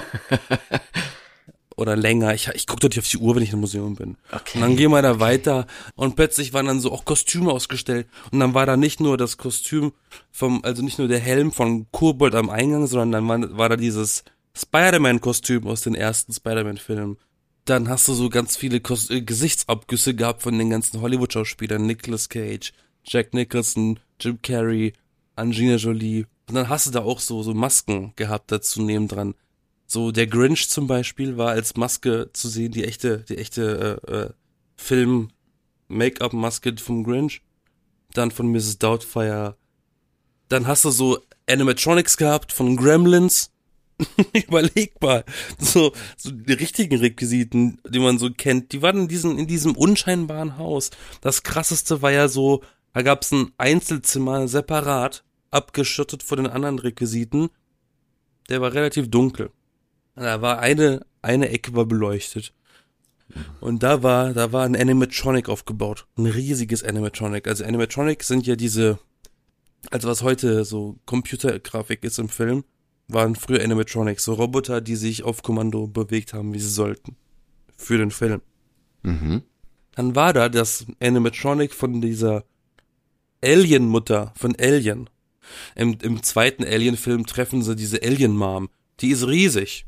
oder 1.80 1.96
länger. 1.96 2.34
Ich, 2.34 2.48
ich 2.54 2.68
gucke 2.68 2.86
natürlich 2.86 3.06
auf 3.06 3.10
die 3.10 3.18
Uhr, 3.18 3.36
wenn 3.36 3.44
ich 3.44 3.54
im 3.54 3.60
Museum 3.60 3.96
bin. 3.96 4.18
Okay. 4.32 4.56
Und 4.56 4.62
dann 4.62 4.76
gehen 4.76 4.92
wir 4.92 5.02
da 5.02 5.12
okay. 5.12 5.20
weiter 5.20 5.68
und 5.96 6.15
plötzlich 6.15 6.54
waren 6.54 6.65
dann 6.65 6.80
so 6.80 6.92
auch 6.92 7.06
Kostüme 7.06 7.52
ausgestellt. 7.52 8.08
Und 8.32 8.39
dann 8.39 8.54
war 8.54 8.65
da 8.65 8.78
nicht 8.78 9.00
nur 9.00 9.18
das 9.18 9.38
Kostüm 9.38 9.94
vom, 10.32 10.63
also 10.63 10.84
nicht 10.84 11.00
nur 11.00 11.08
der 11.08 11.20
Helm 11.20 11.52
von 11.52 11.88
Kurbold 11.92 12.36
am 12.36 12.50
Eingang, 12.50 12.88
sondern 12.88 13.12
dann 13.12 13.28
war, 13.28 13.58
war 13.58 13.70
da 13.70 13.76
dieses 13.78 14.24
Spider-Man-Kostüm 14.56 15.68
aus 15.68 15.82
den 15.82 15.96
ersten 15.96 16.34
Spider-Man-Filmen 16.34 17.18
dann 17.65 17.88
hast 17.88 18.08
du 18.08 18.13
so 18.13 18.30
ganz 18.30 18.58
viele 18.58 18.80
Kos 18.80 19.10
äh, 19.10 19.22
Gesichtsabgüsse 19.22 20.15
gehabt 20.15 20.42
von 20.42 20.58
den 20.58 20.70
ganzen 20.70 21.02
Hollywood-Schauspielern, 21.02 21.86
Nicolas 21.86 22.30
Cage, 22.30 22.74
Jack 23.04 23.34
Nicholson, 23.34 24.00
Jim 24.20 24.42
Carrey, 24.42 24.94
Angelina 25.36 25.76
Jolie. 25.76 26.26
Und 26.48 26.56
dann 26.56 26.70
hast 26.70 26.88
du 26.88 26.92
da 26.92 27.02
auch 27.02 27.20
so, 27.20 27.44
so 27.44 27.54
Masken 27.54 28.13
gehabt 28.15 28.52
dazu 28.52 28.82
neben 28.82 29.08
dran. 29.08 29.36
So 29.91 30.12
der 30.12 30.28
Grinch 30.28 30.69
zum 30.69 30.86
Beispiel 30.86 31.36
war 31.36 31.49
als 31.49 31.75
Maske 31.75 32.30
zu 32.32 32.47
sehen, 32.47 32.71
die 32.71 32.84
echte, 32.84 33.25
die 33.28 33.39
echte 33.39 33.99
äh, 34.08 34.12
äh, 34.12 34.30
Film-Make-up-Maske 34.78 36.75
vom 36.78 37.04
Grinch. 37.04 37.41
Dann 38.13 38.30
von 38.30 38.52
Mrs. 38.52 38.78
Doubtfire. 38.78 39.58
Dann 40.47 40.67
hast 40.67 40.86
du 40.86 40.91
so 40.91 41.17
Animatronics 41.47 42.17
gehabt 42.17 42.54
von 42.54 42.78
Gremlins 42.78 43.52
Überleg 44.47 45.02
mal. 45.02 45.25
So, 45.58 45.91
so 46.17 46.32
die 46.32 46.54
richtigen 46.54 46.99
Requisiten, 46.99 47.80
die 47.89 47.99
man 47.99 48.17
so 48.17 48.30
kennt, 48.32 48.71
die 48.71 48.82
waren 48.82 49.02
in 49.02 49.08
diesem, 49.08 49.38
in 49.38 49.47
diesem 49.47 49.75
unscheinbaren 49.75 50.58
Haus. 50.58 50.91
Das 51.21 51.43
krasseste 51.43 52.02
war 52.02 52.12
ja 52.12 52.28
so, 52.28 52.62
da 52.93 53.02
gab's 53.02 53.32
ein 53.32 53.52
Einzelzimmer 53.58 54.47
separat, 54.47 55.23
abgeschottet 55.52 56.23
von 56.23 56.38
den 56.38 56.47
anderen 56.47 56.80
Requisiten. 56.80 57.49
Der 58.49 58.62
war 58.62 58.73
relativ 58.73 59.10
dunkel. 59.10 59.52
Da 60.19 60.41
war 60.41 60.60
eine, 60.60 61.05
eine 61.21 61.49
Ecke 61.49 61.73
war 61.73 61.86
beleuchtet. 61.86 62.53
Und 63.62 63.84
da 63.84 64.03
war, 64.03 64.34
da 64.34 64.51
war 64.51 64.65
ein 64.65 64.75
Animatronic 64.75 65.49
aufgebaut. 65.49 66.08
Ein 66.17 66.25
riesiges 66.25 66.84
Animatronic. 66.84 67.47
Also 67.47 67.63
Animatronic 67.63 68.23
sind 68.23 68.47
ja 68.47 68.55
diese, 68.55 68.99
also 69.91 70.08
was 70.08 70.23
heute 70.23 70.65
so 70.65 70.97
Computergrafik 71.05 72.03
ist 72.03 72.19
im 72.19 72.29
Film 72.29 72.63
waren 73.10 73.36
früher 73.36 73.63
Animatronics, 73.63 74.23
so 74.23 74.34
Roboter, 74.34 74.82
die 74.82 74.95
sich 74.95 75.23
auf 75.23 75.41
Kommando 75.41 75.88
bewegt 75.88 76.34
haben, 76.34 76.53
wie 76.53 76.60
sie 76.60 76.69
sollten. 76.69 77.15
Für 77.75 77.97
den 77.97 78.12
Film. 78.12 78.41
Mhm. 79.01 79.41
Dann 79.95 80.15
war 80.15 80.32
da 80.32 80.47
das 80.47 80.86
Animatronic 81.01 81.73
von 81.73 82.01
dieser 82.01 82.45
Alien-Mutter 83.43 84.34
von 84.38 84.55
Alien. 84.60 85.10
Im, 85.75 85.97
Im 86.01 86.21
zweiten 86.21 86.63
Alien-Film 86.63 87.25
treffen 87.25 87.63
sie 87.63 87.75
diese 87.75 88.01
Alien-Mom. 88.03 88.69
Die 88.99 89.10
ist 89.10 89.25
riesig. 89.27 89.86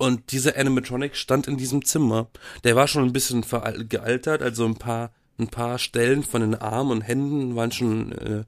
Und 0.00 0.32
dieser 0.32 0.56
Animatronic 0.56 1.14
stand 1.14 1.46
in 1.46 1.58
diesem 1.58 1.84
Zimmer. 1.84 2.30
Der 2.64 2.74
war 2.74 2.88
schon 2.88 3.04
ein 3.04 3.12
bisschen 3.12 3.44
gealtert, 3.86 4.40
also 4.40 4.64
ein 4.64 4.76
paar, 4.76 5.12
ein 5.38 5.48
paar 5.48 5.78
Stellen 5.78 6.22
von 6.22 6.40
den 6.40 6.54
Armen 6.54 6.90
und 6.90 7.02
Händen 7.02 7.54
waren 7.54 7.70
schon 7.70 8.12
äh, 8.12 8.44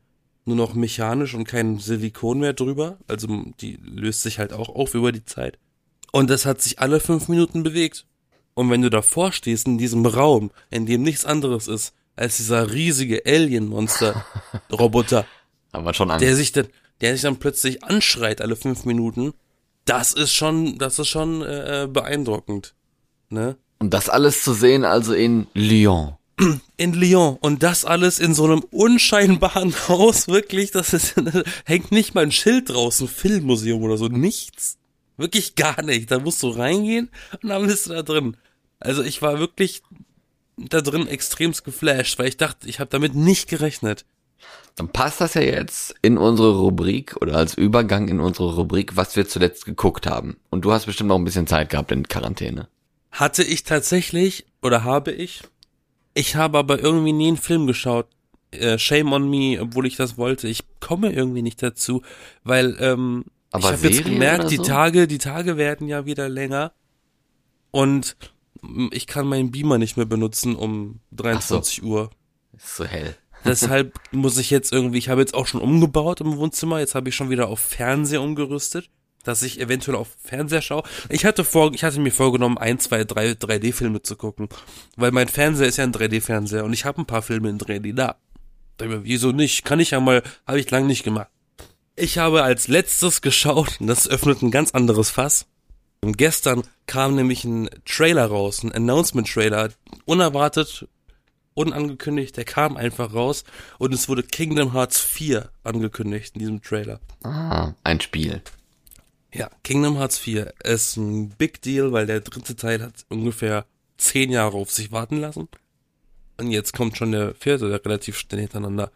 nur 0.47 0.57
noch 0.57 0.73
mechanisch 0.73 1.35
und 1.35 1.45
kein 1.45 1.79
Silikon 1.79 2.41
mehr 2.41 2.55
drüber. 2.55 2.97
Also 3.07 3.29
die 3.61 3.79
löst 3.83 4.23
sich 4.23 4.39
halt 4.39 4.55
auch 4.55 4.71
auf 4.71 4.95
über 4.95 5.13
die 5.13 5.27
Zeit. 5.27 5.59
Und 6.11 6.31
das 6.31 6.47
hat 6.47 6.63
sich 6.63 6.79
alle 6.79 7.01
fünf 7.01 7.29
Minuten 7.29 7.63
bewegt. 7.63 8.07
Und 8.55 8.71
wenn 8.71 8.81
du 8.81 8.89
davor 8.89 9.31
stehst 9.31 9.67
in 9.67 9.77
diesem 9.77 10.07
Raum, 10.07 10.53
in 10.71 10.87
dem 10.87 11.03
nichts 11.03 11.27
anderes 11.27 11.69
ist, 11.69 11.93
als 12.17 12.39
dieser 12.39 12.73
riesige 12.73 13.25
Alien-Monster-Roboter, 13.27 15.27
der 16.19 16.35
sich 16.35 16.53
dann, 16.53 16.69
der 17.03 17.13
sich 17.13 17.21
dann 17.21 17.37
plötzlich 17.37 17.85
anschreit 17.85 18.41
alle 18.41 18.57
fünf 18.57 18.87
Minuten, 18.87 19.35
das 19.85 20.13
ist 20.13 20.33
schon, 20.33 20.79
das 20.79 20.99
ist 20.99 21.09
schon 21.09 21.43
äh, 21.43 21.89
beeindruckend. 21.91 22.75
Ne? 23.29 23.57
Und 23.79 23.93
das 23.95 24.09
alles 24.09 24.43
zu 24.43 24.55
sehen 24.55 24.85
also 24.85 25.13
in 25.13 25.47
Lyon 25.55 26.15
in 26.77 26.95
Lyon 26.95 27.37
und 27.41 27.63
das 27.63 27.85
alles 27.85 28.19
in 28.19 28.35
so 28.35 28.45
einem 28.45 28.61
unscheinbaren 28.71 29.75
Haus, 29.89 30.29
wirklich, 30.29 30.71
das 30.71 30.93
ist, 30.93 31.15
hängt 31.65 31.93
nicht 31.93 32.15
mal 32.15 32.25
ein 32.25 32.33
Schild 32.33 32.71
draußen, 32.71 33.09
Filmmuseum 33.09 33.83
oder 33.83 33.97
so, 33.97 34.09
nichts. 34.09 34.79
Wirklich 35.17 35.55
gar 35.55 35.83
nicht. 35.83 36.11
Da 36.11 36.19
musst 36.19 36.43
du 36.43 36.49
reingehen 36.49 37.11
und 37.43 37.51
dann 37.51 37.67
bist 37.67 37.87
du 37.87 37.91
da 37.91 38.03
drin. 38.03 38.37
Also 38.81 39.03
ich 39.03 39.23
war 39.23 39.39
wirklich 39.39 39.83
da 40.57 40.81
drin 40.81 41.07
extremst 41.07 41.65
geflasht, 41.65 42.19
weil 42.19 42.29
ich 42.29 42.39
dachte, 42.39 42.69
ich 42.69 42.81
habe 42.81 42.91
damit 42.91 43.15
nicht 43.15 43.49
gerechnet. 43.49 44.05
Dann 44.77 44.89
passt 44.89 45.21
das 45.21 45.35
ja 45.35 45.43
jetzt 45.43 45.95
in 46.03 46.17
unsere 46.17 46.57
Rubrik 46.57 47.17
oder 47.21 47.37
als 47.37 47.55
Übergang 47.55 48.09
in 48.09 48.21
unsere 48.21 48.55
Rubrik, 48.55 48.97
was 48.97 49.17
wir 49.17 49.29
zuletzt 49.29 49.67
geguckt 49.67 50.07
haben. 50.07 50.37
Und 50.51 50.65
du 50.65 50.73
hast 50.73 50.87
bestimmt 50.87 51.09
noch 51.09 51.19
ein 51.19 51.25
bisschen 51.25 51.47
Zeit 51.47 51.69
gehabt 51.69 51.93
in 51.93 52.09
Quarantäne. 52.09 52.69
Hatte 53.11 53.43
ich 53.43 53.65
tatsächlich 53.65 54.47
oder 54.63 54.85
habe 54.85 55.13
ich 55.13 55.43
ich 56.15 56.37
habe 56.37 56.59
aber 56.59 56.81
irgendwie 56.81 57.13
nie 57.13 57.29
einen 57.29 57.37
Film 57.37 57.67
geschaut. 57.67 58.07
Äh, 58.51 58.79
shame 58.79 59.13
on 59.13 59.31
me, 59.31 59.59
obwohl 59.61 59.87
ich 59.87 59.97
das 59.97 60.19
wollte. 60.19 60.47
Ich 60.47 60.65
komme 60.81 61.13
irgendwie 61.13 61.43
nicht 61.43 61.63
dazu, 61.63 62.03
weil 62.45 62.77
ähm, 62.81 63.25
aber 63.51 63.71
ich 63.71 63.79
habe 63.79 63.89
jetzt 63.89 64.05
gemerkt, 64.05 64.51
die 64.51 64.59
Tage, 64.59 65.07
die 65.07 65.19
Tage 65.19 65.57
werden 65.57 65.89
ja 65.89 66.05
wieder 66.05 66.29
länger 66.29 66.73
und 67.71 68.17
ich 68.91 69.07
kann 69.07 69.27
meinen 69.27 69.51
Beamer 69.51 69.79
nicht 69.79 69.97
mehr 69.97 70.07
benutzen 70.07 70.55
um 70.55 71.01
23 71.13 71.77
so. 71.77 71.87
Uhr. 71.87 72.11
Ist 72.57 72.77
so 72.77 72.85
hell. 72.85 73.17
Deshalb 73.45 73.99
muss 74.13 74.39
ich 74.39 74.51
jetzt 74.51 74.73
irgendwie, 74.73 74.99
ich 74.99 75.09
habe 75.09 75.21
jetzt 75.21 75.35
auch 75.35 75.47
schon 75.47 75.61
umgebaut 75.61 76.21
im 76.21 76.37
Wohnzimmer, 76.37 76.79
jetzt 76.79 76.95
habe 76.95 77.09
ich 77.09 77.17
schon 77.17 77.31
wieder 77.31 77.49
auf 77.49 77.61
Fernseher 77.61 78.23
umgerüstet 78.23 78.89
dass 79.25 79.43
ich 79.43 79.61
eventuell 79.61 79.97
auf 79.97 80.17
Fernseher 80.21 80.63
schaue. 80.63 80.83
Ich 81.09 81.25
hatte 81.25 81.45
vor, 81.45 81.73
ich 81.75 81.85
hatte 81.85 82.01
mir 82.01 82.11
vorgenommen, 82.11 82.59
ein, 82.59 82.79
zwei, 82.79 83.05
drei 83.05 83.33
3D-Filme 83.33 84.03
zu 84.03 84.17
gucken, 84.17 84.49
weil 84.97 85.13
mein 85.13 85.29
Fernseher 85.29 85.69
ist 85.69 85.77
ja 85.77 85.85
ein 85.85 85.93
3D-Fernseher 85.93 86.65
und 86.65 86.73
ich 86.73 86.85
habe 86.85 87.01
ein 87.01 87.07
paar 87.07 87.23
Filme 87.23 87.49
in 87.49 87.59
3D 87.59 87.95
da. 87.95 88.17
Wieso 88.79 89.31
nicht? 89.31 89.65
Kann 89.65 89.81
ich 89.81 89.91
ja 89.93 90.01
mal, 90.01 90.23
habe 90.47 90.59
ich 90.59 90.71
lang 90.71 90.87
nicht 90.87 91.05
gemacht. 91.05 91.29
Ich 91.95 92.19
habe 92.19 92.43
als 92.43 92.69
letztes 92.69 93.21
geschaut, 93.21 93.81
und 93.81 93.87
das 93.87 94.09
öffnet 94.09 94.43
ein 94.43 94.51
ganz 94.51 94.73
anderes 94.73 95.11
Fass. 95.11 95.47
Und 96.01 96.19
gestern 96.19 96.63
kam 96.87 97.15
nämlich 97.15 97.45
ein 97.45 97.71
Trailer 97.85 98.27
raus, 98.27 98.65
ein 98.65 98.73
Announcement-Trailer, 98.73 99.71
unerwartet, 100.05 100.89
unangekündigt, 101.55 102.37
der 102.37 102.45
kam 102.45 102.77
einfach 102.77 103.15
raus 103.15 103.45
und 103.79 103.93
es 103.93 104.09
wurde 104.09 104.23
Kingdom 104.23 104.73
Hearts 104.73 105.01
4 105.01 105.51
angekündigt 105.65 106.35
in 106.35 106.39
diesem 106.41 106.63
Trailer. 106.63 107.01
Ah, 107.23 107.73
ein 107.85 108.01
Spiel. 108.01 108.43
Ja, 109.33 109.51
Kingdom 109.63 109.97
Hearts 109.97 110.19
4 110.19 110.55
ist 110.65 110.97
ein 110.97 111.31
Big 111.31 111.63
Deal, 111.63 111.93
weil 111.93 112.07
der 112.07 112.21
dritte 112.21 112.55
Teil 112.55 112.83
hat 112.83 113.07
ungefähr 113.09 113.67
zehn 113.97 114.31
Jahre 114.31 114.57
auf 114.57 114.71
sich 114.71 114.93
warten 114.93 115.19
lassen. 115.19 115.49
Und 116.39 116.51
jetzt 116.51 116.73
kommt 116.73 116.97
schon 116.97 117.13
der 117.13 117.35
vierte, 117.35 117.69
der 117.69 117.85
relativ 117.85 118.19
schnell 118.19 118.41
hintereinander. 118.41 118.91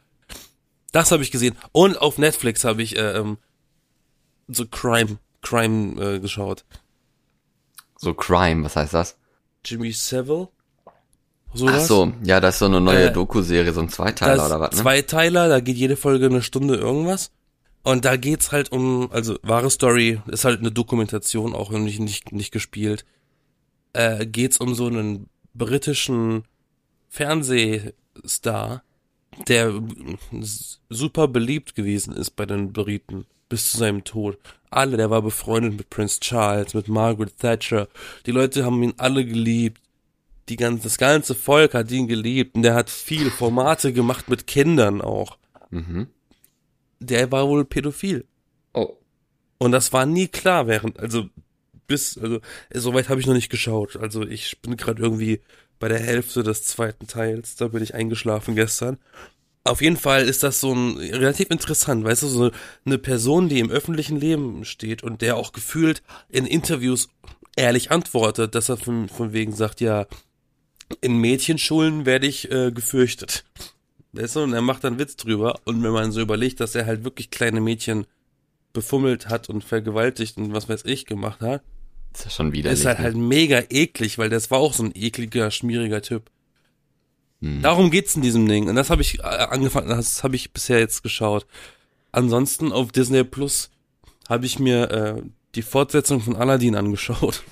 Das 0.92 1.10
habe 1.10 1.22
ich 1.22 1.30
gesehen. 1.30 1.56
Und 1.72 2.00
auf 2.00 2.18
Netflix 2.18 2.64
habe 2.64 2.82
ich 2.82 2.96
äh, 2.96 3.18
ähm, 3.18 3.38
so 4.48 4.66
Crime, 4.66 5.18
Crime 5.42 6.00
äh, 6.00 6.20
geschaut. 6.20 6.64
So 7.98 8.14
Crime, 8.14 8.64
was 8.64 8.76
heißt 8.76 8.94
das? 8.94 9.18
Jimmy 9.64 9.92
Savile. 9.92 10.48
So 11.56 11.68
Ach 11.68 11.80
so, 11.80 12.12
ja, 12.22 12.38
das 12.38 12.56
ist 12.56 12.58
so 12.58 12.66
eine 12.66 12.80
neue 12.80 13.06
äh, 13.06 13.12
Doku-Serie, 13.12 13.72
so 13.72 13.80
ein 13.80 13.88
Zweiteiler 13.88 14.46
oder 14.46 14.60
was, 14.60 14.72
ne? 14.72 14.82
Zweiteiler, 14.82 15.48
da 15.48 15.60
geht 15.60 15.76
jede 15.76 15.96
Folge 15.96 16.26
eine 16.26 16.42
Stunde 16.42 16.76
irgendwas. 16.76 17.30
Und 17.82 18.04
da 18.04 18.16
geht's 18.16 18.52
halt 18.52 18.72
um, 18.72 19.10
also 19.12 19.38
wahre 19.42 19.70
Story, 19.70 20.20
ist 20.26 20.44
halt 20.44 20.58
eine 20.58 20.72
Dokumentation, 20.72 21.54
auch 21.54 21.70
nicht, 21.70 22.00
nicht, 22.00 22.32
nicht 22.32 22.50
gespielt. 22.50 23.06
Äh, 23.92 24.26
geht's 24.26 24.58
um 24.58 24.74
so 24.74 24.86
einen 24.86 25.28
britischen 25.54 26.44
Fernsehstar, 27.08 28.82
der 29.48 29.72
super 30.90 31.28
beliebt 31.28 31.74
gewesen 31.74 32.12
ist 32.12 32.30
bei 32.30 32.44
den 32.44 32.72
Briten 32.72 33.24
bis 33.48 33.70
zu 33.70 33.78
seinem 33.78 34.04
Tod. 34.04 34.38
Alle, 34.70 34.96
der 34.96 35.10
war 35.10 35.22
befreundet 35.22 35.76
mit 35.76 35.88
Prince 35.88 36.20
Charles, 36.20 36.74
mit 36.74 36.88
Margaret 36.88 37.38
Thatcher. 37.38 37.88
Die 38.26 38.32
Leute 38.32 38.64
haben 38.64 38.82
ihn 38.82 38.94
alle 38.96 39.24
geliebt. 39.24 39.80
Die 40.48 40.56
ganze, 40.56 40.84
das 40.84 40.98
ganze 40.98 41.34
Volk 41.34 41.74
hat 41.74 41.90
ihn 41.90 42.06
geliebt 42.06 42.54
und 42.54 42.62
der 42.62 42.74
hat 42.74 42.90
viel 42.90 43.30
Formate 43.30 43.92
gemacht 43.92 44.28
mit 44.28 44.46
Kindern 44.46 45.00
auch. 45.00 45.38
Mhm. 45.70 46.08
Der 47.00 47.30
war 47.32 47.48
wohl 47.48 47.64
pädophil. 47.64 48.24
Oh. 48.72 48.96
Und 49.58 49.72
das 49.72 49.92
war 49.92 50.06
nie 50.06 50.28
klar 50.28 50.66
während, 50.66 50.98
also 51.00 51.28
bis, 51.86 52.18
also 52.18 52.40
soweit 52.72 53.08
habe 53.08 53.20
ich 53.20 53.26
noch 53.26 53.34
nicht 53.34 53.50
geschaut. 53.50 53.96
Also 53.96 54.22
ich 54.22 54.60
bin 54.60 54.76
gerade 54.76 55.02
irgendwie 55.02 55.40
bei 55.78 55.88
der 55.88 56.00
Hälfte 56.00 56.42
des 56.42 56.62
zweiten 56.64 57.06
Teils, 57.06 57.56
da 57.56 57.68
bin 57.68 57.82
ich 57.82 57.94
eingeschlafen 57.94 58.54
gestern. 58.54 58.98
Auf 59.64 59.82
jeden 59.82 59.96
Fall 59.96 60.28
ist 60.28 60.42
das 60.42 60.60
so 60.60 60.72
ein 60.72 60.96
relativ 60.96 61.50
interessant, 61.50 62.04
weißt 62.04 62.22
du, 62.22 62.28
so 62.28 62.50
eine 62.84 62.98
Person, 62.98 63.48
die 63.48 63.58
im 63.58 63.70
öffentlichen 63.70 64.18
Leben 64.18 64.64
steht 64.64 65.02
und 65.02 65.22
der 65.22 65.36
auch 65.36 65.52
gefühlt 65.52 66.02
in 66.28 66.46
Interviews 66.46 67.08
ehrlich 67.56 67.90
antwortet, 67.90 68.54
dass 68.54 68.68
er 68.68 68.76
von, 68.76 69.08
von 69.08 69.32
wegen 69.32 69.52
sagt, 69.52 69.80
ja, 69.80 70.06
in 71.00 71.18
Mädchenschulen 71.18 72.06
werde 72.06 72.26
ich 72.26 72.50
äh, 72.50 72.70
gefürchtet. 72.70 73.44
Weißt 74.12 74.36
du, 74.36 74.40
und 74.40 74.52
er 74.52 74.62
macht 74.62 74.84
dann 74.84 74.98
Witz 74.98 75.16
drüber. 75.16 75.60
Und 75.64 75.82
wenn 75.82 75.92
man 75.92 76.12
so 76.12 76.20
überlegt, 76.20 76.60
dass 76.60 76.74
er 76.74 76.86
halt 76.86 77.04
wirklich 77.04 77.30
kleine 77.30 77.60
Mädchen 77.60 78.06
befummelt 78.72 79.28
hat 79.28 79.48
und 79.48 79.64
vergewaltigt 79.64 80.36
und 80.36 80.52
was 80.52 80.68
weiß 80.68 80.84
ich 80.84 81.06
gemacht 81.06 81.40
hat, 81.40 81.62
ist 82.14 82.24
ja 82.24 82.30
schon 82.30 82.52
wieder. 82.52 82.70
Ist 82.70 82.86
halt, 82.86 82.98
halt 82.98 83.16
mega 83.16 83.62
eklig, 83.68 84.16
weil 84.18 84.30
das 84.30 84.50
war 84.50 84.58
auch 84.58 84.72
so 84.72 84.84
ein 84.84 84.92
ekliger, 84.94 85.50
schmieriger 85.50 86.00
Typ. 86.00 86.30
Hm. 87.42 87.62
Darum 87.62 87.90
geht's 87.90 88.16
in 88.16 88.22
diesem 88.22 88.48
Ding. 88.48 88.68
Und 88.68 88.76
das 88.76 88.90
habe 88.90 89.02
ich 89.02 89.18
äh, 89.18 89.22
angefangen, 89.22 89.88
das 89.88 90.22
habe 90.22 90.36
ich 90.36 90.52
bisher 90.52 90.78
jetzt 90.78 91.02
geschaut. 91.02 91.46
Ansonsten 92.12 92.72
auf 92.72 92.92
Disney 92.92 93.24
Plus 93.24 93.70
habe 94.28 94.46
ich 94.46 94.58
mir 94.58 94.90
äh, 94.90 95.22
die 95.54 95.62
Fortsetzung 95.62 96.20
von 96.20 96.36
Aladdin 96.36 96.76
angeschaut. 96.76 97.44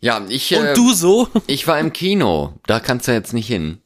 Ja, 0.00 0.24
ich. 0.28 0.54
Und 0.54 0.64
äh, 0.64 0.74
du 0.74 0.92
so? 0.92 1.28
Ich 1.46 1.66
war 1.66 1.78
im 1.80 1.92
Kino. 1.92 2.54
Da 2.66 2.80
kannst 2.80 3.08
du 3.08 3.12
jetzt 3.12 3.32
nicht 3.32 3.46
hin. 3.46 3.78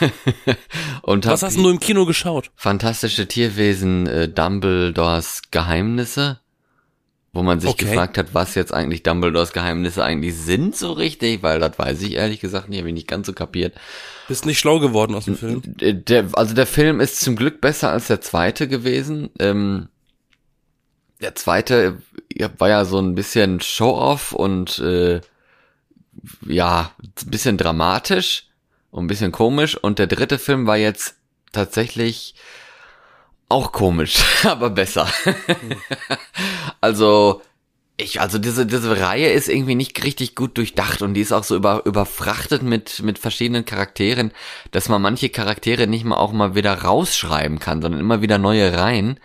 Und 1.02 1.26
Was 1.26 1.42
hast 1.42 1.56
du 1.56 1.68
im 1.68 1.80
Kino 1.80 2.06
geschaut? 2.06 2.50
Fantastische 2.54 3.26
Tierwesen, 3.26 4.06
äh, 4.06 4.28
Dumbledores 4.28 5.42
Geheimnisse 5.50 6.40
wo 7.32 7.42
man 7.42 7.60
sich 7.60 7.70
okay. 7.70 7.84
gefragt 7.84 8.18
hat, 8.18 8.34
was 8.34 8.54
jetzt 8.54 8.72
eigentlich 8.72 9.02
Dumbledores 9.02 9.52
Geheimnisse 9.52 10.02
eigentlich 10.02 10.34
sind 10.34 10.74
so 10.74 10.92
richtig, 10.92 11.42
weil 11.42 11.60
das 11.60 11.78
weiß 11.78 12.02
ich 12.02 12.14
ehrlich 12.14 12.40
gesagt 12.40 12.68
nicht, 12.68 12.78
habe 12.80 12.88
ich 12.88 12.94
nicht 12.94 13.06
ganz 13.06 13.26
so 13.26 13.32
kapiert. 13.32 13.74
Bist 14.28 14.46
nicht 14.46 14.58
schlau 14.58 14.80
geworden 14.80 15.14
aus 15.14 15.26
dem 15.26 15.36
Film? 15.36 15.62
Der, 15.64 16.26
also 16.32 16.54
der 16.54 16.66
Film 16.66 17.00
ist 17.00 17.20
zum 17.20 17.36
Glück 17.36 17.60
besser 17.60 17.90
als 17.90 18.08
der 18.08 18.20
zweite 18.20 18.66
gewesen. 18.66 19.30
Ähm, 19.38 19.88
der 21.20 21.34
zweite 21.34 21.98
war 22.58 22.68
ja 22.68 22.84
so 22.84 22.98
ein 22.98 23.14
bisschen 23.14 23.60
Show-off 23.60 24.32
und 24.32 24.78
äh, 24.78 25.20
ja, 26.46 26.92
ein 26.98 27.30
bisschen 27.30 27.56
dramatisch 27.56 28.46
und 28.90 29.04
ein 29.04 29.08
bisschen 29.08 29.32
komisch. 29.32 29.76
Und 29.76 29.98
der 29.98 30.06
dritte 30.06 30.38
Film 30.38 30.66
war 30.66 30.76
jetzt 30.76 31.16
tatsächlich 31.52 32.34
auch 33.48 33.72
komisch, 33.72 34.18
aber 34.44 34.70
besser. 34.70 35.08
also, 36.80 37.42
ich, 37.96 38.20
also 38.20 38.38
diese, 38.38 38.64
diese 38.66 39.00
Reihe 39.00 39.30
ist 39.30 39.48
irgendwie 39.48 39.74
nicht 39.74 40.04
richtig 40.04 40.36
gut 40.36 40.56
durchdacht 40.56 41.02
und 41.02 41.14
die 41.14 41.20
ist 41.20 41.32
auch 41.32 41.44
so 41.44 41.56
über, 41.56 41.84
überfrachtet 41.84 42.62
mit, 42.62 43.02
mit 43.02 43.18
verschiedenen 43.18 43.64
Charakteren, 43.64 44.30
dass 44.70 44.88
man 44.88 45.02
manche 45.02 45.30
Charaktere 45.30 45.86
nicht 45.88 46.04
mal 46.04 46.16
auch 46.16 46.32
mal 46.32 46.54
wieder 46.54 46.72
rausschreiben 46.72 47.58
kann, 47.58 47.82
sondern 47.82 48.00
immer 48.00 48.22
wieder 48.22 48.38
neue 48.38 48.72
Reihen. 48.72 49.18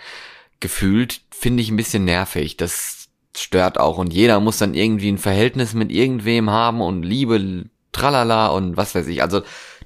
Gefühlt 0.59 1.21
finde 1.29 1.61
ich 1.61 1.69
ein 1.69 1.75
bisschen 1.75 2.05
nervig. 2.05 2.57
Das 2.57 3.02
stört 3.37 3.79
auch 3.79 3.97
und 3.97 4.13
jeder 4.13 4.39
muss 4.39 4.57
dann 4.57 4.73
irgendwie 4.73 5.11
ein 5.11 5.17
Verhältnis 5.17 5.73
mit 5.73 5.91
irgendwem 5.91 6.49
haben 6.49 6.81
und 6.81 7.03
Liebe, 7.03 7.65
tralala 7.91 8.47
und 8.47 8.77
was 8.77 8.95
weiß 8.95 9.07
ich. 9.07 9.21
Also, 9.21 9.41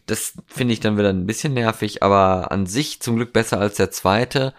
das 0.05 0.33
finde 0.47 0.73
ich 0.73 0.79
dann 0.79 0.97
wieder 0.97 1.09
ein 1.09 1.25
bisschen 1.25 1.53
nervig, 1.53 2.01
aber 2.01 2.51
an 2.51 2.65
sich 2.65 3.01
zum 3.01 3.17
Glück 3.17 3.33
besser 3.33 3.59
als 3.59 3.75
der 3.75 3.91
zweite. 3.91 4.53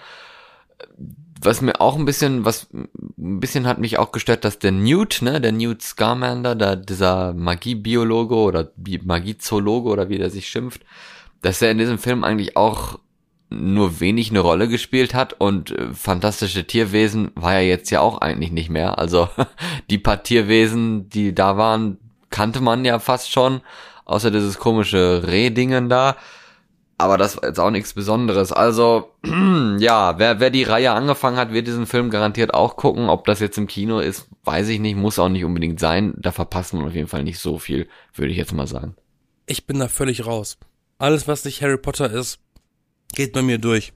Was 1.41 1.63
mir 1.63 1.81
auch 1.81 1.97
ein 1.97 2.05
bisschen, 2.05 2.45
was 2.45 2.67
ein 2.73 3.41
bisschen 3.41 3.67
hat 3.67 3.79
mich 3.79 3.99
auch 3.99 4.13
gestört, 4.13 4.45
dass 4.45 4.59
der 4.59 4.73
Newt, 4.73 5.23
ne, 5.23 5.41
der 5.41 5.53
Newt 5.53 5.83
Scamander, 5.83 6.55
da 6.55 6.77
dieser 6.77 7.33
Magiebiologe 7.33 8.35
oder 8.35 8.73
Magiezoologe 9.05 9.89
oder 9.89 10.09
wie 10.09 10.19
der 10.19 10.31
sich 10.31 10.49
schimpft, 10.49 10.83
dass 11.41 11.63
er 11.63 11.71
in 11.71 11.79
diesem 11.79 11.99
Film 11.99 12.25
eigentlich 12.25 12.57
auch 12.57 12.99
nur 13.51 14.01
wenig 14.01 14.31
eine 14.31 14.41
Rolle 14.41 14.69
gespielt 14.69 15.15
hat 15.15 15.35
und 15.35 15.71
äh, 15.71 15.95
fantastische 15.95 16.67
Tierwesen 16.67 17.31
war 17.35 17.55
ja 17.55 17.61
jetzt 17.61 17.91
ja 17.91 18.01
auch 18.01 18.19
eigentlich 18.19 18.53
nicht 18.53 18.71
mehr. 18.71 18.99
Also 18.99 19.29
die 19.91 19.99
paar 19.99 20.23
Tierwesen, 20.23 21.09
die 21.09 21.35
da 21.35 21.57
waren, 21.57 21.99
kannte 22.31 22.61
man 22.61 22.85
ja 22.85 22.99
fast 22.99 23.31
schon 23.31 23.63
außer 24.05 24.31
dieses 24.31 24.59
komische 24.59 25.23
Rehdingen 25.27 25.89
da. 25.89 26.17
Aber 27.01 27.17
das 27.17 27.37
war 27.37 27.49
jetzt 27.49 27.61
auch 27.61 27.71
nichts 27.71 27.95
Besonderes. 27.95 28.51
Also, 28.51 29.13
ja, 29.79 30.19
wer, 30.19 30.41
wer 30.41 30.51
die 30.51 30.65
Reihe 30.65 30.91
angefangen 30.91 31.37
hat, 31.37 31.53
wird 31.53 31.69
diesen 31.69 31.87
Film 31.87 32.11
garantiert 32.11 32.55
auch 32.55 32.75
gucken. 32.77 33.09
Ob 33.09 33.25
das 33.25 33.39
jetzt 33.39 33.57
im 33.57 33.69
Kino 33.69 34.01
ist, 34.01 34.27
weiß 34.43 34.69
ich 34.69 34.81
nicht, 34.81 34.97
muss 34.97 35.21
auch 35.21 35.29
nicht 35.29 35.45
unbedingt 35.45 35.79
sein. 35.79 36.15
Da 36.17 36.33
verpasst 36.33 36.75
man 36.75 36.85
auf 36.85 36.95
jeden 36.95 37.07
Fall 37.07 37.23
nicht 37.23 37.39
so 37.39 37.59
viel, 37.59 37.89
würde 38.15 38.33
ich 38.33 38.37
jetzt 38.37 38.53
mal 38.53 38.67
sagen. 38.67 38.97
Ich 39.47 39.65
bin 39.65 39.79
da 39.79 39.87
völlig 39.87 40.27
raus. 40.27 40.59
Alles, 40.99 41.29
was 41.29 41.45
nicht 41.45 41.63
Harry 41.63 41.79
Potter 41.79 42.11
ist, 42.11 42.41
geht 43.15 43.33
bei 43.33 43.43
mir 43.43 43.59
durch. 43.59 43.93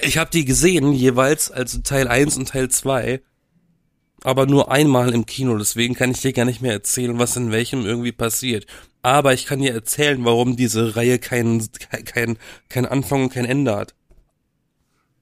Ich 0.00 0.18
habe 0.18 0.30
die 0.30 0.44
gesehen, 0.44 0.92
jeweils, 0.92 1.50
also 1.50 1.78
Teil 1.78 2.08
1 2.08 2.36
und 2.36 2.48
Teil 2.48 2.68
2 2.68 3.22
aber 4.26 4.46
nur 4.46 4.72
einmal 4.72 5.14
im 5.14 5.24
Kino, 5.24 5.56
deswegen 5.56 5.94
kann 5.94 6.10
ich 6.10 6.20
dir 6.20 6.32
gar 6.32 6.44
nicht 6.44 6.60
mehr 6.60 6.72
erzählen, 6.72 7.18
was 7.18 7.36
in 7.36 7.52
welchem 7.52 7.86
irgendwie 7.86 8.10
passiert. 8.10 8.66
Aber 9.02 9.34
ich 9.34 9.46
kann 9.46 9.60
dir 9.60 9.72
erzählen, 9.72 10.24
warum 10.24 10.56
diese 10.56 10.96
Reihe 10.96 11.20
keinen 11.20 11.68
kein, 12.04 12.36
kein 12.68 12.86
Anfang 12.86 13.24
und 13.24 13.32
kein 13.32 13.44
Ende 13.44 13.76
hat. 13.76 13.94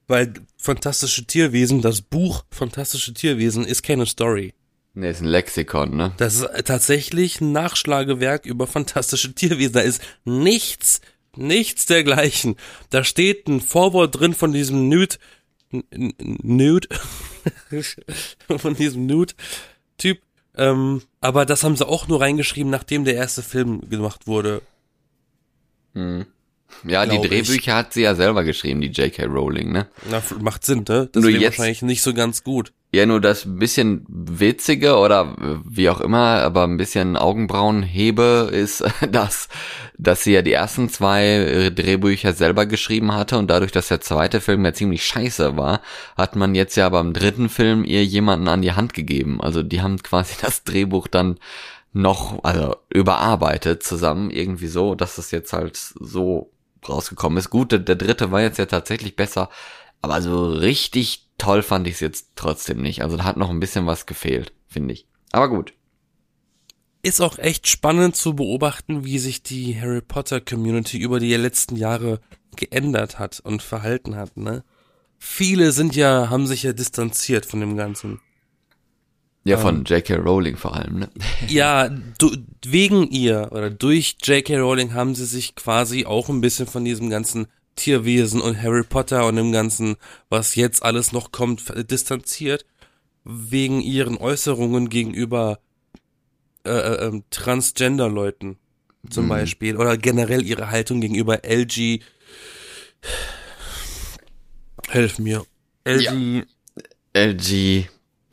Weil 0.07 0.33
Fantastische 0.57 1.25
Tierwesen, 1.25 1.81
das 1.81 2.01
Buch 2.01 2.45
Fantastische 2.49 3.13
Tierwesen 3.13 3.65
ist 3.65 3.83
keine 3.83 4.07
Story. 4.07 4.55
Nee, 4.95 5.11
ist 5.11 5.21
ein 5.21 5.27
Lexikon, 5.27 5.95
ne? 5.95 6.13
Das 6.17 6.35
ist 6.35 6.47
tatsächlich 6.65 7.41
ein 7.41 7.51
Nachschlagewerk 7.51 8.47
über 8.47 8.65
fantastische 8.65 9.35
Tierwesen. 9.35 9.73
Da 9.73 9.81
ist 9.81 10.01
nichts, 10.23 11.01
nichts 11.37 11.85
dergleichen. 11.85 12.55
Da 12.89 13.03
steht 13.03 13.47
ein 13.47 13.61
Vorwort 13.61 14.19
drin 14.19 14.33
von 14.33 14.53
diesem 14.53 14.89
Newt, 14.89 15.19
Nude, 15.71 16.87
von 18.57 18.75
diesem 18.75 19.05
Nude-Typ. 19.05 20.21
Ähm, 20.57 21.01
aber 21.19 21.45
das 21.45 21.63
haben 21.63 21.75
sie 21.75 21.87
auch 21.87 22.07
nur 22.07 22.21
reingeschrieben, 22.21 22.71
nachdem 22.71 23.03
der 23.03 23.15
erste 23.15 23.43
Film 23.43 23.89
gemacht 23.89 24.27
wurde. 24.27 24.61
Hm. 25.93 26.25
Ja, 26.83 27.05
die 27.05 27.17
Drehbücher 27.17 27.55
ich. 27.55 27.69
hat 27.69 27.93
sie 27.93 28.01
ja 28.01 28.15
selber 28.15 28.43
geschrieben, 28.43 28.81
die 28.81 28.87
J.K. 28.87 29.25
Rowling, 29.25 29.71
ne? 29.71 29.87
Na, 30.09 30.21
macht 30.39 30.65
Sinn, 30.65 30.83
ne? 30.87 31.09
Das 31.11 31.23
ist 31.23 31.41
wahrscheinlich 31.41 31.81
nicht 31.81 32.01
so 32.01 32.13
ganz 32.13 32.43
gut. 32.43 32.73
Ja, 32.95 33.05
nur 33.05 33.19
das 33.19 33.43
bisschen 33.45 34.05
witzige 34.07 34.95
oder 34.95 35.35
wie 35.65 35.89
auch 35.89 35.99
immer, 35.99 36.41
aber 36.43 36.63
ein 36.63 36.77
bisschen 36.77 37.17
Augenbrauenhebe 37.17 38.49
ist 38.53 38.85
das, 39.11 39.49
dass 39.97 40.23
sie 40.23 40.31
ja 40.31 40.41
die 40.41 40.53
ersten 40.53 40.87
zwei 40.87 41.73
Drehbücher 41.75 42.31
selber 42.31 42.65
geschrieben 42.65 43.13
hatte 43.13 43.37
und 43.37 43.49
dadurch, 43.49 43.73
dass 43.73 43.89
der 43.89 43.99
zweite 43.99 44.39
Film 44.39 44.63
ja 44.63 44.71
ziemlich 44.71 45.05
scheiße 45.05 45.57
war, 45.57 45.81
hat 46.15 46.37
man 46.37 46.55
jetzt 46.55 46.77
ja 46.77 46.87
beim 46.87 47.11
dritten 47.11 47.49
Film 47.49 47.83
ihr 47.83 48.05
jemanden 48.05 48.47
an 48.47 48.61
die 48.61 48.71
Hand 48.71 48.93
gegeben. 48.93 49.41
Also 49.41 49.61
die 49.61 49.81
haben 49.81 50.01
quasi 50.01 50.35
das 50.41 50.63
Drehbuch 50.63 51.09
dann 51.09 51.37
noch, 51.91 52.45
also 52.45 52.77
überarbeitet 52.87 53.83
zusammen, 53.83 54.29
irgendwie 54.29 54.67
so, 54.67 54.95
dass 54.95 55.17
es 55.17 55.31
jetzt 55.31 55.51
halt 55.51 55.75
so 55.75 56.49
rausgekommen 56.87 57.39
ist. 57.39 57.49
Gut, 57.49 57.73
der, 57.73 57.79
der 57.79 57.95
dritte 57.95 58.31
war 58.31 58.39
jetzt 58.39 58.57
ja 58.57 58.67
tatsächlich 58.67 59.17
besser, 59.17 59.49
aber 60.01 60.21
so 60.21 60.47
richtig 60.47 61.24
toll 61.37 61.63
fand 61.63 61.87
ich 61.87 61.95
es 61.95 61.99
jetzt 61.99 62.29
trotzdem 62.35 62.81
nicht. 62.81 63.01
Also 63.01 63.17
da 63.17 63.23
hat 63.23 63.37
noch 63.37 63.49
ein 63.49 63.59
bisschen 63.59 63.85
was 63.85 64.05
gefehlt, 64.05 64.53
finde 64.67 64.93
ich. 64.93 65.07
Aber 65.31 65.49
gut. 65.49 65.73
Ist 67.01 67.21
auch 67.21 67.37
echt 67.37 67.67
spannend 67.67 68.15
zu 68.15 68.35
beobachten, 68.35 69.05
wie 69.05 69.19
sich 69.19 69.43
die 69.43 69.79
Harry 69.79 70.01
Potter 70.01 70.41
Community 70.41 70.97
über 70.97 71.19
die 71.19 71.35
letzten 71.35 71.75
Jahre 71.75 72.19
geändert 72.55 73.19
hat 73.19 73.39
und 73.41 73.61
verhalten 73.61 74.15
hat, 74.15 74.37
ne? 74.37 74.63
Viele 75.17 75.71
sind 75.71 75.95
ja, 75.95 76.29
haben 76.29 76.45
sich 76.45 76.63
ja 76.63 76.73
distanziert 76.73 77.45
von 77.45 77.59
dem 77.59 77.77
Ganzen. 77.77 78.19
Ja, 79.43 79.57
von 79.57 79.77
ähm, 79.77 79.83
J.K. 79.85 80.15
Rowling 80.15 80.57
vor 80.57 80.75
allem, 80.75 80.99
ne? 80.99 81.09
Ja, 81.47 81.89
du, 81.89 82.35
wegen 82.65 83.07
ihr 83.09 83.49
oder 83.51 83.69
durch 83.69 84.17
J.K. 84.23 84.57
Rowling 84.57 84.93
haben 84.93 85.13
sie 85.13 85.25
sich 85.25 85.55
quasi 85.55 86.05
auch 86.05 86.29
ein 86.29 86.41
bisschen 86.41 86.65
von 86.65 86.83
diesem 86.83 87.09
ganzen 87.09 87.47
Tierwesen 87.75 88.41
und 88.41 88.61
Harry 88.61 88.83
Potter 88.83 89.25
und 89.27 89.35
dem 89.35 89.51
ganzen, 89.51 89.97
was 90.29 90.55
jetzt 90.55 90.83
alles 90.83 91.11
noch 91.11 91.31
kommt, 91.31 91.63
distanziert, 91.91 92.65
wegen 93.23 93.81
ihren 93.81 94.17
Äußerungen 94.17 94.89
gegenüber 94.89 95.59
äh, 96.65 96.69
äh, 96.69 97.07
ähm, 97.07 97.23
Transgender-Leuten 97.29 98.57
zum 99.09 99.25
mhm. 99.25 99.29
Beispiel 99.29 99.77
oder 99.77 99.97
generell 99.97 100.43
ihre 100.43 100.71
Haltung 100.71 101.01
gegenüber 101.01 101.43
LG. 101.45 101.99
Helf 104.89 105.19
mir. 105.19 105.45
LG. 105.83 106.01
Ja. 106.01 106.13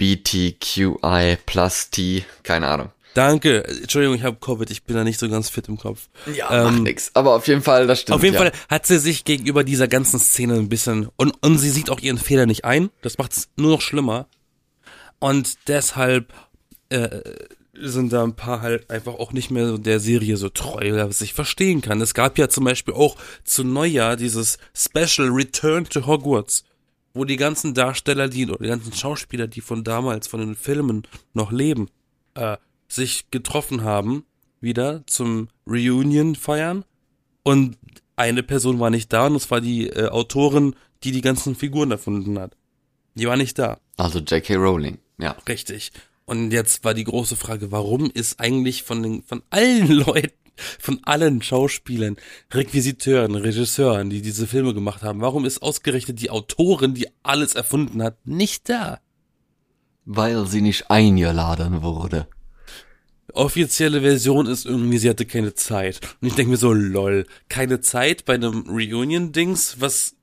LGBTQI 0.00 1.36
plus 1.46 1.90
T, 1.90 2.24
keine 2.42 2.68
Ahnung. 2.68 2.90
Danke. 3.14 3.64
Entschuldigung, 3.64 4.16
ich 4.16 4.22
habe 4.22 4.36
Covid, 4.40 4.70
ich 4.70 4.84
bin 4.84 4.96
da 4.96 5.04
nicht 5.04 5.18
so 5.18 5.28
ganz 5.28 5.50
fit 5.50 5.68
im 5.68 5.76
Kopf. 5.76 6.08
Ja, 6.34 6.50
ähm, 6.50 6.64
macht 6.64 6.82
nix. 6.82 7.10
Aber 7.14 7.34
auf 7.34 7.46
jeden 7.46 7.62
Fall, 7.62 7.86
das 7.86 8.00
stimmt. 8.00 8.16
Auf 8.16 8.22
jeden 8.22 8.34
ja. 8.34 8.40
Fall 8.40 8.52
hat 8.68 8.86
sie 8.86 8.98
sich 8.98 9.24
gegenüber 9.24 9.64
dieser 9.64 9.88
ganzen 9.88 10.18
Szene 10.18 10.54
ein 10.54 10.68
bisschen 10.68 11.08
und, 11.16 11.34
und 11.42 11.58
sie 11.58 11.70
sieht 11.70 11.90
auch 11.90 12.00
ihren 12.00 12.18
Fehler 12.18 12.46
nicht 12.46 12.64
ein. 12.64 12.90
Das 13.02 13.18
macht 13.18 13.32
es 13.32 13.48
nur 13.56 13.72
noch 13.72 13.80
schlimmer. 13.80 14.26
Und 15.18 15.68
deshalb 15.68 16.32
äh, 16.88 17.20
sind 17.74 18.12
da 18.12 18.22
ein 18.22 18.34
paar 18.34 18.60
halt 18.60 18.90
einfach 18.90 19.14
auch 19.14 19.32
nicht 19.32 19.50
mehr 19.50 19.66
so 19.66 19.78
der 19.78 20.00
Serie 20.00 20.36
so 20.36 20.48
treu, 20.48 21.06
was 21.06 21.20
ich 21.20 21.34
verstehen 21.34 21.80
kann. 21.80 22.00
Es 22.00 22.14
gab 22.14 22.38
ja 22.38 22.48
zum 22.48 22.64
Beispiel 22.64 22.94
auch 22.94 23.16
zu 23.44 23.64
Neujahr 23.64 24.16
dieses 24.16 24.58
Special 24.74 25.28
Return 25.28 25.84
to 25.84 26.06
Hogwarts, 26.06 26.64
wo 27.14 27.24
die 27.24 27.36
ganzen 27.36 27.74
Darsteller, 27.74 28.28
die 28.28 28.46
oder 28.46 28.58
die 28.58 28.68
ganzen 28.68 28.92
Schauspieler, 28.92 29.46
die 29.46 29.60
von 29.60 29.84
damals, 29.84 30.26
von 30.26 30.40
den 30.40 30.54
Filmen 30.54 31.06
noch 31.34 31.50
leben, 31.50 31.88
äh, 32.34 32.56
sich 32.92 33.30
getroffen 33.30 33.82
haben, 33.82 34.24
wieder 34.60 35.02
zum 35.06 35.48
Reunion 35.66 36.34
feiern. 36.34 36.84
Und 37.42 37.78
eine 38.16 38.42
Person 38.42 38.78
war 38.78 38.90
nicht 38.90 39.12
da, 39.12 39.26
und 39.26 39.34
das 39.34 39.50
war 39.50 39.60
die 39.60 39.88
äh, 39.88 40.08
Autorin, 40.08 40.76
die 41.02 41.12
die 41.12 41.22
ganzen 41.22 41.56
Figuren 41.56 41.90
erfunden 41.90 42.38
hat. 42.38 42.56
Die 43.14 43.26
war 43.26 43.36
nicht 43.36 43.58
da. 43.58 43.78
Also 43.96 44.20
J.K. 44.20 44.54
Rowling, 44.56 44.98
ja. 45.18 45.36
Richtig. 45.48 45.92
Und 46.24 46.52
jetzt 46.52 46.84
war 46.84 46.94
die 46.94 47.04
große 47.04 47.36
Frage, 47.36 47.72
warum 47.72 48.10
ist 48.10 48.38
eigentlich 48.38 48.84
von 48.84 49.02
den, 49.02 49.22
von 49.22 49.42
allen 49.50 49.88
Leuten, 49.90 50.32
von 50.78 51.00
allen 51.02 51.42
Schauspielern, 51.42 52.16
Requisiteuren, 52.52 53.34
Regisseuren, 53.34 54.10
die 54.10 54.22
diese 54.22 54.46
Filme 54.46 54.74
gemacht 54.74 55.02
haben, 55.02 55.20
warum 55.20 55.44
ist 55.44 55.62
ausgerechnet 55.62 56.20
die 56.20 56.30
Autorin, 56.30 56.94
die 56.94 57.08
alles 57.22 57.54
erfunden 57.54 58.02
hat, 58.02 58.24
nicht 58.24 58.68
da? 58.68 59.00
Weil 60.04 60.46
sie 60.46 60.60
nicht 60.60 60.90
eingeladen 60.90 61.82
wurde 61.82 62.28
offizielle 63.32 64.00
Version 64.00 64.46
ist 64.46 64.66
irgendwie, 64.66 64.98
sie 64.98 65.08
hatte 65.08 65.26
keine 65.26 65.54
Zeit. 65.54 66.00
Und 66.20 66.28
ich 66.28 66.34
denke 66.34 66.52
mir 66.52 66.56
so, 66.56 66.72
lol, 66.72 67.26
keine 67.48 67.80
Zeit 67.80 68.24
bei 68.24 68.34
einem 68.34 68.68
Reunion-Dings, 68.68 69.76
was 69.80 70.14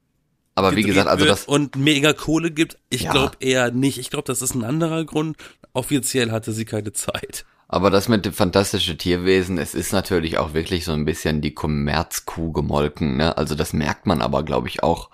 aber 0.56 0.76
wie 0.76 0.84
gesagt, 0.84 1.08
also 1.08 1.24
das 1.24 1.46
und 1.46 1.78
mega 1.78 2.12
Kohle 2.12 2.52
gibt, 2.52 2.78
ich 2.90 3.04
ja. 3.04 3.12
glaube 3.14 3.38
eher 3.40 3.72
nicht. 3.72 3.98
Ich 3.98 4.10
glaube, 4.10 4.26
das 4.26 4.42
ist 4.42 4.56
ein 4.56 4.66
anderer 4.66 5.06
Grund. 5.06 5.38
Offiziell 5.72 6.32
hatte 6.32 6.52
sie 6.52 6.66
keine 6.66 6.92
Zeit. 6.92 7.46
Aber 7.70 7.90
das 7.90 8.10
mit 8.10 8.26
dem 8.26 8.34
fantastischen 8.34 8.98
Tierwesen, 8.98 9.58
es 9.58 9.74
ist 9.74 9.94
natürlich 9.94 10.38
auch 10.38 10.54
wirklich 10.54 10.84
so 10.84 10.92
ein 10.92 11.06
bisschen 11.06 11.40
die 11.40 11.54
Kommerzkuh 11.54 12.52
gemolken, 12.52 13.16
ne? 13.16 13.38
Also 13.38 13.56
das 13.56 13.72
merkt 13.72 14.06
man 14.06 14.22
aber, 14.22 14.44
glaube 14.44 14.68
ich, 14.68 14.84
auch 14.84 15.12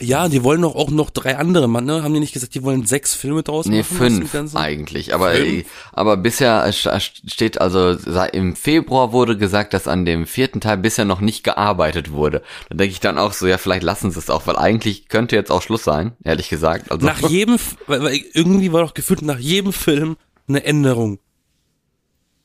ja, 0.00 0.28
die 0.28 0.42
wollen 0.42 0.62
doch 0.62 0.74
auch 0.74 0.90
noch 0.90 1.10
drei 1.10 1.36
andere, 1.36 1.68
Mann, 1.68 1.84
ne? 1.84 2.02
Haben 2.02 2.14
die 2.14 2.20
nicht 2.20 2.32
gesagt, 2.32 2.54
die 2.54 2.62
wollen 2.62 2.86
sechs 2.86 3.14
Filme 3.14 3.42
draus 3.42 3.66
nee, 3.66 3.78
machen? 3.78 4.26
fünf 4.26 4.56
eigentlich. 4.56 5.14
Aber, 5.14 5.32
fünf? 5.32 5.66
aber 5.92 6.16
bisher 6.16 6.70
steht 6.72 7.60
also, 7.60 7.96
im 8.32 8.56
Februar 8.56 9.12
wurde 9.12 9.36
gesagt, 9.36 9.74
dass 9.74 9.88
an 9.88 10.04
dem 10.04 10.26
vierten 10.26 10.60
Teil 10.60 10.78
bisher 10.78 11.04
noch 11.04 11.20
nicht 11.20 11.44
gearbeitet 11.44 12.12
wurde. 12.12 12.42
Da 12.68 12.76
denke 12.76 12.92
ich 12.92 13.00
dann 13.00 13.18
auch 13.18 13.32
so, 13.32 13.46
ja, 13.46 13.58
vielleicht 13.58 13.82
lassen 13.82 14.10
sie 14.10 14.18
es 14.18 14.30
auch, 14.30 14.46
weil 14.46 14.56
eigentlich 14.56 15.08
könnte 15.08 15.36
jetzt 15.36 15.50
auch 15.50 15.62
Schluss 15.62 15.84
sein, 15.84 16.12
ehrlich 16.24 16.48
gesagt. 16.48 16.90
Also 16.90 17.06
nach 17.06 17.20
jedem, 17.28 17.56
weil, 17.86 18.02
weil 18.02 18.20
irgendwie 18.32 18.72
war 18.72 18.82
doch 18.82 18.94
gefühlt 18.94 19.22
nach 19.22 19.38
jedem 19.38 19.72
Film 19.72 20.16
eine 20.48 20.64
Änderung. 20.64 21.18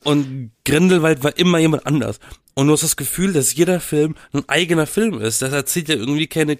Und 0.04 0.50
Grindelwald 0.64 1.22
war 1.22 1.36
immer 1.38 1.58
jemand 1.58 1.86
anders. 1.86 2.18
Und 2.54 2.66
du 2.66 2.72
hast 2.72 2.82
das 2.82 2.96
Gefühl, 2.96 3.32
dass 3.32 3.54
jeder 3.54 3.80
Film 3.80 4.14
ein 4.32 4.48
eigener 4.48 4.86
Film 4.86 5.20
ist. 5.20 5.42
Das 5.42 5.52
erzählt 5.52 5.88
ja 5.88 5.94
irgendwie 5.94 6.26
keine, 6.26 6.56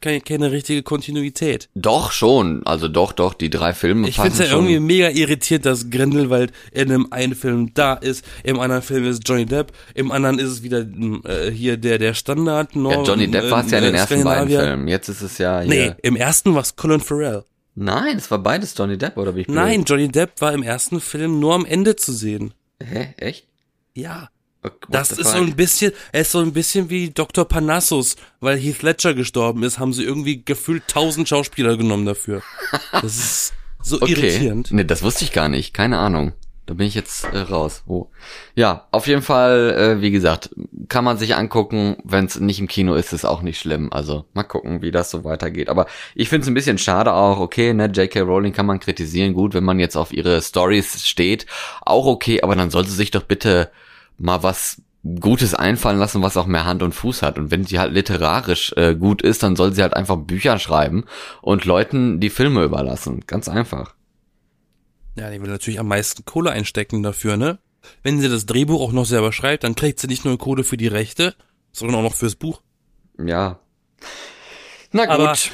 keine, 0.00 0.20
keine 0.20 0.52
richtige 0.52 0.82
Kontinuität. 0.82 1.68
Doch, 1.74 2.12
schon. 2.12 2.66
Also 2.66 2.88
doch, 2.88 3.12
doch, 3.12 3.34
die 3.34 3.50
drei 3.50 3.72
Filme 3.74 4.08
Ich 4.08 4.16
finde 4.16 4.30
es 4.30 4.38
ja 4.38 4.46
schon. 4.46 4.66
irgendwie 4.66 4.80
mega 4.80 5.08
irritiert, 5.10 5.66
dass 5.66 5.90
Grindelwald 5.90 6.52
in 6.72 6.90
einem 6.90 7.08
einen 7.10 7.34
Film 7.34 7.72
da 7.74 7.94
ist, 7.94 8.24
im 8.44 8.58
anderen 8.60 8.82
Film 8.82 9.04
ist 9.04 9.28
Johnny 9.28 9.46
Depp, 9.46 9.72
im 9.94 10.10
anderen 10.10 10.38
ist 10.38 10.48
es 10.48 10.62
wieder 10.62 10.80
äh, 10.80 11.50
hier 11.50 11.76
der, 11.76 11.98
der 11.98 12.14
Standard. 12.14 12.74
Ja, 12.74 13.02
Johnny 13.02 13.30
Depp 13.30 13.44
äh, 13.44 13.50
war 13.50 13.64
es 13.64 13.70
ja 13.70 13.78
in 13.78 13.84
den 13.84 13.94
ersten 13.94 14.24
beiden 14.24 14.48
Filmen. 14.48 14.88
Jetzt 14.88 15.08
ist 15.08 15.22
es 15.22 15.38
ja 15.38 15.60
hier. 15.60 15.68
Nee, 15.68 15.94
im 16.02 16.16
ersten 16.16 16.54
war 16.54 16.62
es 16.62 16.76
Colin 16.76 17.00
Farrell. 17.00 17.44
Nein, 17.74 18.16
es 18.16 18.30
war 18.30 18.38
beides 18.38 18.74
Johnny 18.76 18.98
Depp, 18.98 19.16
oder 19.16 19.34
wie 19.34 19.42
ich 19.42 19.48
Nein, 19.48 19.84
Johnny 19.84 20.08
Depp 20.08 20.40
war 20.40 20.52
im 20.52 20.62
ersten 20.62 21.00
Film 21.00 21.40
nur 21.40 21.54
am 21.54 21.64
Ende 21.64 21.96
zu 21.96 22.12
sehen. 22.12 22.52
Hä? 22.82 23.14
Echt? 23.16 23.46
Ja. 23.94 24.28
Das 24.88 25.10
ist 25.10 25.32
so 25.32 25.38
ein 25.38 25.56
bisschen, 25.56 25.92
er 26.12 26.20
ist 26.22 26.32
so 26.32 26.40
ein 26.40 26.52
bisschen 26.52 26.90
wie 26.90 27.10
Dr. 27.10 27.46
Panassus, 27.46 28.16
weil 28.40 28.58
Heath 28.58 28.82
Ledger 28.82 29.14
gestorben 29.14 29.62
ist, 29.62 29.78
haben 29.78 29.92
sie 29.92 30.04
irgendwie 30.04 30.44
gefühlt 30.44 30.86
tausend 30.86 31.28
Schauspieler 31.28 31.76
genommen 31.76 32.06
dafür. 32.06 32.42
Das 32.92 33.04
ist 33.04 33.54
so 33.82 34.00
okay. 34.00 34.12
irritierend. 34.12 34.70
Nee, 34.72 34.84
das 34.84 35.02
wusste 35.02 35.24
ich 35.24 35.32
gar 35.32 35.48
nicht, 35.48 35.72
keine 35.72 35.98
Ahnung. 35.98 36.32
Da 36.70 36.74
bin 36.74 36.86
ich 36.86 36.94
jetzt 36.94 37.24
äh, 37.24 37.38
raus. 37.38 37.82
Oh. 37.88 38.06
Ja, 38.54 38.86
auf 38.92 39.08
jeden 39.08 39.22
Fall, 39.22 39.74
äh, 39.76 40.02
wie 40.02 40.12
gesagt, 40.12 40.50
kann 40.88 41.04
man 41.04 41.18
sich 41.18 41.34
angucken. 41.34 41.96
Wenn 42.04 42.26
es 42.26 42.38
nicht 42.38 42.60
im 42.60 42.68
Kino 42.68 42.94
ist, 42.94 43.12
ist 43.12 43.24
auch 43.24 43.42
nicht 43.42 43.58
schlimm. 43.58 43.92
Also 43.92 44.26
mal 44.34 44.44
gucken, 44.44 44.80
wie 44.80 44.92
das 44.92 45.10
so 45.10 45.24
weitergeht. 45.24 45.68
Aber 45.68 45.86
ich 46.14 46.28
finde 46.28 46.42
es 46.42 46.48
ein 46.48 46.54
bisschen 46.54 46.78
schade 46.78 47.12
auch. 47.12 47.40
Okay, 47.40 47.74
ne, 47.74 47.86
J.K. 47.86 48.20
Rowling 48.20 48.52
kann 48.52 48.66
man 48.66 48.78
kritisieren. 48.78 49.34
Gut, 49.34 49.54
wenn 49.54 49.64
man 49.64 49.80
jetzt 49.80 49.96
auf 49.96 50.12
ihre 50.12 50.40
Stories 50.42 51.04
steht, 51.04 51.46
auch 51.80 52.06
okay. 52.06 52.42
Aber 52.42 52.54
dann 52.54 52.70
sollte 52.70 52.90
sich 52.90 53.10
doch 53.10 53.24
bitte 53.24 53.72
mal 54.20 54.42
was 54.42 54.82
Gutes 55.18 55.54
einfallen 55.54 55.98
lassen, 55.98 56.22
was 56.22 56.36
auch 56.36 56.46
mehr 56.46 56.66
Hand 56.66 56.82
und 56.82 56.94
Fuß 56.94 57.22
hat. 57.22 57.38
Und 57.38 57.50
wenn 57.50 57.64
sie 57.64 57.78
halt 57.78 57.92
literarisch 57.92 58.74
äh, 58.76 58.94
gut 58.94 59.22
ist, 59.22 59.42
dann 59.42 59.56
soll 59.56 59.72
sie 59.72 59.82
halt 59.82 59.94
einfach 59.94 60.16
Bücher 60.16 60.58
schreiben 60.58 61.04
und 61.40 61.64
Leuten 61.64 62.20
die 62.20 62.28
Filme 62.28 62.62
überlassen. 62.64 63.24
Ganz 63.26 63.48
einfach. 63.48 63.94
Ja, 65.16 65.30
die 65.30 65.40
will 65.40 65.48
natürlich 65.48 65.80
am 65.80 65.88
meisten 65.88 66.24
Kohle 66.26 66.50
einstecken 66.50 67.02
dafür, 67.02 67.36
ne? 67.36 67.58
Wenn 68.02 68.20
sie 68.20 68.28
das 68.28 68.44
Drehbuch 68.44 68.80
auch 68.80 68.92
noch 68.92 69.06
selber 69.06 69.32
schreibt, 69.32 69.64
dann 69.64 69.74
kriegt 69.74 69.98
sie 69.98 70.06
nicht 70.06 70.26
nur 70.26 70.36
Kohle 70.36 70.64
für 70.64 70.76
die 70.76 70.86
Rechte, 70.86 71.34
sondern 71.72 71.96
auch 71.96 72.02
noch 72.02 72.14
fürs 72.14 72.34
Buch. 72.34 72.60
Ja. 73.18 73.58
Na 74.92 75.06
gut. 75.06 75.50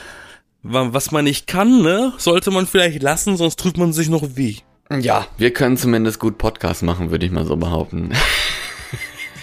Aber 0.64 0.92
was 0.92 1.12
man 1.12 1.24
nicht 1.24 1.46
kann, 1.46 1.82
ne, 1.82 2.12
sollte 2.18 2.50
man 2.50 2.66
vielleicht 2.66 3.00
lassen, 3.00 3.36
sonst 3.36 3.60
tut 3.60 3.78
man 3.78 3.92
sich 3.92 4.08
noch 4.08 4.36
weh. 4.36 4.56
Ja, 4.90 5.26
wir 5.38 5.52
können 5.52 5.76
zumindest 5.76 6.18
gut 6.18 6.38
Podcast 6.38 6.82
machen, 6.82 7.12
würde 7.12 7.26
ich 7.26 7.32
mal 7.32 7.46
so 7.46 7.56
behaupten. 7.56 8.12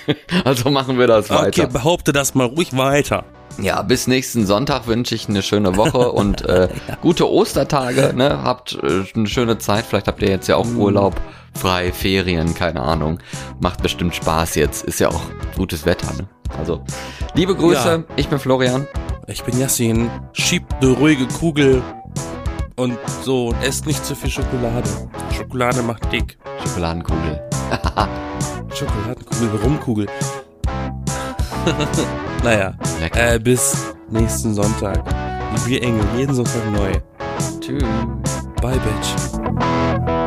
also 0.45 0.69
machen 0.69 0.97
wir 0.97 1.07
das 1.07 1.29
weiter. 1.29 1.63
Okay, 1.63 1.67
behaupte 1.71 2.13
das 2.13 2.35
mal 2.35 2.47
ruhig 2.47 2.75
weiter. 2.75 3.25
Ja, 3.59 3.81
bis 3.83 4.07
nächsten 4.07 4.45
Sonntag 4.45 4.87
wünsche 4.87 5.13
ich 5.13 5.29
eine 5.29 5.41
schöne 5.41 5.77
Woche 5.77 6.11
und 6.11 6.43
äh, 6.45 6.69
ja. 6.87 6.95
gute 7.01 7.29
Ostertage. 7.29 8.13
Ne? 8.15 8.43
Habt 8.43 8.77
äh, 8.81 9.03
eine 9.15 9.27
schöne 9.27 9.57
Zeit. 9.57 9.85
Vielleicht 9.85 10.07
habt 10.07 10.21
ihr 10.21 10.29
jetzt 10.29 10.47
ja 10.47 10.55
auch 10.55 10.65
mhm. 10.65 10.79
Urlaub, 10.79 11.15
frei, 11.53 11.91
Ferien, 11.91 12.55
keine 12.55 12.81
Ahnung. 12.81 13.19
Macht 13.59 13.83
bestimmt 13.83 14.15
Spaß 14.15 14.55
jetzt. 14.55 14.83
Ist 14.85 14.99
ja 14.99 15.09
auch 15.09 15.21
gutes 15.55 15.85
Wetter. 15.85 16.11
Ne? 16.13 16.27
Also, 16.57 16.83
liebe 17.35 17.55
Grüße. 17.55 18.05
Ja. 18.07 18.15
Ich 18.15 18.27
bin 18.27 18.39
Florian. 18.39 18.87
Ich 19.27 19.43
bin 19.43 19.57
Yassin. 19.59 20.09
Schiebt 20.33 20.73
eine 20.81 20.91
ruhige 20.91 21.27
Kugel 21.27 21.81
und 22.75 22.97
so 23.23 23.49
und 23.49 23.61
esst 23.61 23.85
nicht 23.85 24.03
zu 24.03 24.15
viel 24.15 24.29
Schokolade. 24.29 24.89
Schokolade 25.35 25.81
macht 25.83 26.11
dick. 26.11 26.37
Schokoladenkugel. 26.63 27.41
Schokoladenkugel, 28.75 29.49
Rumkugel. 29.63 30.07
naja, 32.43 32.73
äh, 33.15 33.39
bis 33.39 33.93
nächsten 34.09 34.53
Sonntag. 34.53 35.03
Wir 35.65 35.83
Engel, 35.83 36.03
jeden 36.17 36.33
Sonntag 36.33 36.71
neu. 36.71 36.91
Tschüss. 37.59 37.83
Bye, 38.61 38.79
Bitch. 38.79 40.22